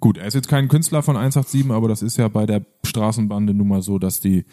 Gut, 0.00 0.16
er 0.16 0.26
ist 0.26 0.32
jetzt 0.34 0.48
kein 0.48 0.68
Künstler 0.68 1.02
von 1.02 1.16
187, 1.18 1.70
aber 1.70 1.86
das 1.86 2.00
ist 2.00 2.16
ja 2.16 2.28
bei 2.28 2.46
der 2.46 2.64
Straßenbande 2.84 3.52
nun 3.52 3.68
mal 3.68 3.82
so, 3.82 3.98
dass 3.98 4.18
die 4.20 4.46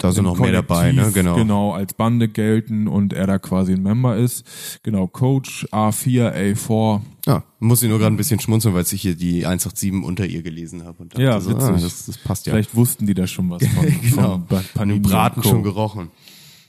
Da 0.00 0.10
sind 0.10 0.24
noch 0.24 0.36
mehr 0.38 0.50
dabei, 0.50 0.90
ne? 0.90 1.12
Genau. 1.14 1.36
genau 1.36 1.72
als 1.72 1.94
Bande 1.94 2.26
gelten 2.28 2.88
und 2.88 3.12
er 3.12 3.28
da 3.28 3.38
quasi 3.38 3.74
ein 3.74 3.82
Member 3.82 4.16
ist. 4.16 4.44
Genau, 4.82 5.06
Coach 5.06 5.66
A4, 5.70 6.32
A4. 6.34 7.00
Ja, 7.26 7.44
muss 7.60 7.82
ich 7.84 7.88
nur 7.88 7.98
gerade 8.00 8.12
ein 8.12 8.16
bisschen 8.16 8.40
schmunzeln, 8.40 8.74
weil 8.74 8.82
ich 8.90 9.00
hier 9.00 9.14
die 9.14 9.46
187 9.46 10.02
unter 10.04 10.26
ihr 10.26 10.42
gelesen 10.42 10.82
habe. 10.84 11.00
Und 11.02 11.12
dachte 11.14 11.22
Ja, 11.22 11.40
so, 11.40 11.50
witzig. 11.50 11.68
ah, 11.68 11.72
das, 11.80 12.06
das 12.06 12.18
passt 12.18 12.46
ja. 12.46 12.52
Vielleicht 12.54 12.74
wussten 12.74 13.06
die 13.06 13.14
da 13.14 13.28
schon 13.28 13.50
was 13.50 13.64
von, 13.66 14.00
genau. 14.02 14.42
von 14.48 14.64
Panini 14.74 14.98
Braten 14.98 15.44
schon 15.44 15.62
gerochen. 15.62 16.08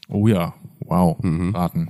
Oh 0.08 0.28
ja, 0.28 0.54
wow, 0.82 1.18
Mhm. 1.24 1.52
Braten. 1.54 1.90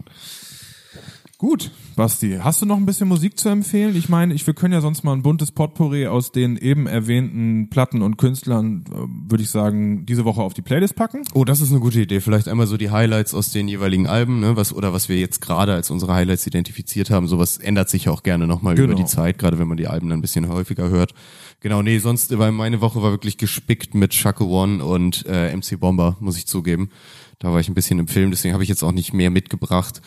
Gut, 1.37 1.71
Basti, 1.99 2.39
hast 2.41 2.61
du 2.61 2.65
noch 2.65 2.77
ein 2.77 2.85
bisschen 2.85 3.09
Musik 3.09 3.37
zu 3.37 3.49
empfehlen? 3.49 3.93
Ich 3.93 4.07
meine, 4.07 4.33
ich, 4.33 4.47
wir 4.47 4.53
können 4.53 4.73
ja 4.73 4.79
sonst 4.79 5.03
mal 5.03 5.11
ein 5.11 5.21
buntes 5.21 5.51
Potpourri 5.51 6.07
aus 6.07 6.31
den 6.31 6.55
eben 6.55 6.87
erwähnten 6.87 7.69
Platten 7.69 8.01
und 8.01 8.15
Künstlern, 8.15 8.85
äh, 8.89 9.29
würde 9.29 9.43
ich 9.43 9.49
sagen, 9.49 10.05
diese 10.05 10.23
Woche 10.23 10.41
auf 10.41 10.53
die 10.53 10.61
Playlist 10.61 10.95
packen. 10.95 11.23
Oh, 11.33 11.43
das 11.43 11.59
ist 11.59 11.71
eine 11.71 11.81
gute 11.81 11.99
Idee. 11.99 12.21
Vielleicht 12.21 12.47
einmal 12.47 12.67
so 12.67 12.77
die 12.77 12.89
Highlights 12.89 13.33
aus 13.33 13.51
den 13.51 13.67
jeweiligen 13.67 14.07
Alben, 14.07 14.39
ne, 14.39 14.55
was 14.55 14.71
oder 14.71 14.93
was 14.93 15.09
wir 15.09 15.17
jetzt 15.17 15.41
gerade 15.41 15.73
als 15.73 15.91
unsere 15.91 16.13
Highlights 16.13 16.47
identifiziert 16.47 17.09
haben. 17.09 17.27
Sowas 17.27 17.57
ändert 17.57 17.89
sich 17.89 18.05
ja 18.05 18.13
auch 18.13 18.23
gerne 18.23 18.47
nochmal 18.47 18.75
Genau. 18.75 18.93
über 18.93 18.95
die 18.95 19.05
Zeit, 19.05 19.37
gerade 19.37 19.59
wenn 19.59 19.67
man 19.67 19.75
die 19.75 19.87
Alben 19.89 20.07
dann 20.07 20.19
ein 20.19 20.21
bisschen 20.21 20.47
häufiger 20.47 20.87
hört. 20.87 21.13
Genau, 21.59 21.81
nee, 21.81 21.99
sonst 21.99 22.37
war 22.37 22.49
meine 22.53 22.79
Woche 22.79 23.01
war 23.03 23.11
wirklich 23.11 23.37
gespickt 23.37 23.93
mit 23.93 24.13
Shaka 24.13 24.45
One 24.45 24.85
und 24.85 25.25
äh, 25.27 25.53
MC 25.53 25.77
Bomber, 25.77 26.15
muss 26.21 26.37
ich 26.37 26.47
zugeben. 26.47 26.91
Da 27.39 27.51
war 27.51 27.59
ich 27.59 27.67
ein 27.67 27.73
bisschen 27.73 27.99
im 27.99 28.07
Film, 28.07 28.31
deswegen 28.31 28.53
habe 28.53 28.63
ich 28.63 28.69
jetzt 28.69 28.83
auch 28.83 28.93
nicht 28.93 29.11
mehr 29.13 29.29
mitgebracht. 29.29 30.01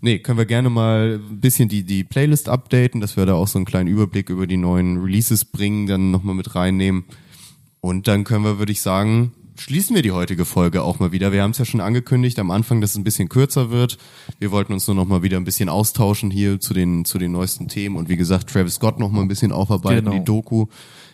Nee, 0.00 0.18
können 0.18 0.38
wir 0.38 0.46
gerne 0.46 0.70
mal 0.70 1.20
ein 1.30 1.40
bisschen 1.40 1.68
die, 1.68 1.82
die 1.84 2.04
Playlist 2.04 2.48
updaten, 2.48 3.00
dass 3.00 3.16
wir 3.16 3.26
da 3.26 3.34
auch 3.34 3.48
so 3.48 3.58
einen 3.58 3.64
kleinen 3.66 3.88
Überblick 3.88 4.28
über 4.30 4.46
die 4.46 4.56
neuen 4.56 5.02
Releases 5.02 5.44
bringen, 5.44 5.86
dann 5.86 6.10
nochmal 6.10 6.34
mit 6.34 6.54
reinnehmen. 6.54 7.04
Und 7.80 8.08
dann 8.08 8.24
können 8.24 8.44
wir, 8.44 8.58
würde 8.58 8.72
ich 8.72 8.82
sagen, 8.82 9.32
schließen 9.58 9.94
wir 9.96 10.02
die 10.02 10.12
heutige 10.12 10.44
Folge 10.44 10.82
auch 10.82 10.98
mal 10.98 11.12
wieder. 11.12 11.32
Wir 11.32 11.42
haben 11.42 11.52
es 11.52 11.58
ja 11.58 11.64
schon 11.64 11.80
angekündigt 11.80 12.38
am 12.38 12.50
Anfang, 12.50 12.80
dass 12.80 12.90
es 12.90 12.96
ein 12.96 13.04
bisschen 13.04 13.28
kürzer 13.28 13.70
wird. 13.70 13.96
Wir 14.38 14.50
wollten 14.50 14.72
uns 14.72 14.86
nur 14.86 14.96
noch 14.96 15.06
mal 15.06 15.22
wieder 15.22 15.36
ein 15.38 15.44
bisschen 15.44 15.68
austauschen 15.68 16.30
hier 16.30 16.60
zu 16.60 16.74
den, 16.74 17.04
zu 17.04 17.18
den 17.18 17.32
neuesten 17.32 17.68
Themen. 17.68 17.96
Und 17.96 18.08
wie 18.08 18.16
gesagt, 18.16 18.50
Travis 18.50 18.74
Scott 18.74 18.98
noch 18.98 19.10
mal 19.10 19.22
ein 19.22 19.28
bisschen 19.28 19.52
aufarbeiten, 19.52 20.04
Genau. 20.04 20.18
die 20.18 20.24
Doku. 20.24 20.66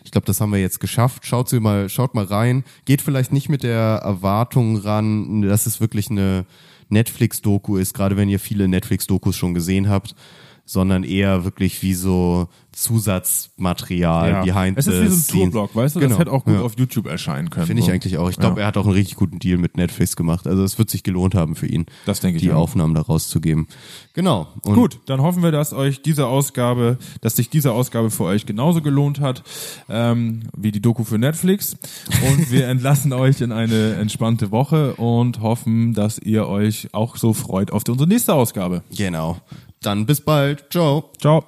Ich 0.03 0.11
glaube, 0.11 0.25
das 0.25 0.41
haben 0.41 0.51
wir 0.51 0.59
jetzt 0.59 0.79
geschafft. 0.81 1.25
Schaut 1.25 1.47
sie 1.47 1.59
mal, 1.61 1.87
schaut 1.87 2.15
mal 2.15 2.25
rein. 2.25 2.63
Geht 2.85 3.01
vielleicht 3.01 3.31
nicht 3.31 3.47
mit 3.47 3.63
der 3.63 4.01
Erwartung 4.03 4.75
ran, 4.77 5.41
dass 5.43 5.65
es 5.65 5.79
wirklich 5.79 6.09
eine 6.09 6.45
Netflix-Doku 6.93 7.77
ist, 7.77 7.93
gerade 7.93 8.15
wenn 8.15 8.29
ihr 8.29 8.39
viele 8.39 8.67
Netflix-Dokus 8.67 9.35
schon 9.35 9.53
gesehen 9.53 9.89
habt, 9.89 10.15
sondern 10.65 11.03
eher 11.03 11.43
wirklich 11.43 11.81
wie 11.83 11.93
so 11.93 12.47
Zusatzmaterial, 12.71 14.43
behind 14.43 14.77
es 14.77 14.87
ist 14.87 15.01
wie 15.03 15.07
so 15.09 15.43
ein. 15.43 15.51
Tourblock, 15.51 15.75
weißt 15.75 15.95
du? 15.95 15.99
Genau. 15.99 16.09
Das 16.11 16.19
hätte 16.19 16.31
auch 16.31 16.43
gut 16.43 16.55
Ja. 16.55 16.61
auf 16.61 16.73
YouTube 16.77 17.05
erscheinen 17.07 17.49
können. 17.49 17.67
Finde 17.67 17.81
ich 17.81 17.85
so. 17.87 17.91
eigentlich 17.91 18.17
auch. 18.17 18.29
Ich 18.29 18.37
glaube, 18.37 18.59
Ja. 18.59 18.63
er 18.63 18.67
hat 18.67 18.77
auch 18.77 18.85
einen 18.85 18.93
richtig 18.95 19.15
guten 19.15 19.39
Deal 19.39 19.57
mit 19.57 19.77
Netflix 19.77 20.15
gemacht. 20.15 20.47
Also 20.47 20.63
es 20.63 20.77
wird 20.79 20.89
sich 20.89 21.03
gelohnt 21.03 21.35
haben 21.35 21.55
für 21.55 21.67
ihn, 21.67 21.85
Das 22.05 22.19
denke 22.21 22.37
ich 22.37 22.43
die 22.43 22.51
auch. 22.51 22.61
Aufnahmen 22.63 22.93
da 22.95 23.01
rauszugeben. 23.01 23.67
Genau. 24.13 24.47
Und 24.63 24.73
Gut, 24.75 24.99
dann 25.05 25.21
hoffen 25.21 25.43
wir, 25.43 25.51
dass 25.51 25.73
euch 25.73 26.01
diese 26.01 26.27
Ausgabe, 26.27 26.97
dass 27.21 27.35
sich 27.35 27.49
diese 27.49 27.71
Ausgabe 27.73 28.09
für 28.09 28.23
euch 28.23 28.45
genauso 28.45 28.81
gelohnt 28.81 29.19
hat 29.19 29.43
ähm, 29.89 30.43
wie 30.57 30.71
die 30.71 30.81
Doku 30.81 31.03
für 31.03 31.17
Netflix. 31.17 31.75
Und 32.27 32.51
wir 32.51 32.67
entlassen 32.67 33.13
euch 33.13 33.41
in 33.41 33.51
eine 33.51 33.93
entspannte 33.95 34.51
Woche 34.51 34.95
und 34.95 35.41
hoffen, 35.41 35.93
dass 35.93 36.17
ihr 36.19 36.47
euch 36.47 36.87
auch 36.93 37.17
so 37.17 37.33
freut 37.33 37.71
auf 37.71 37.83
unsere 37.87 38.07
nächste 38.07 38.33
Ausgabe. 38.33 38.81
Genau. 38.95 39.37
Dann 39.85 40.05
bis 40.05 40.21
bald. 40.21 40.71
Ciao. 40.71 41.11
Ciao. 41.19 41.45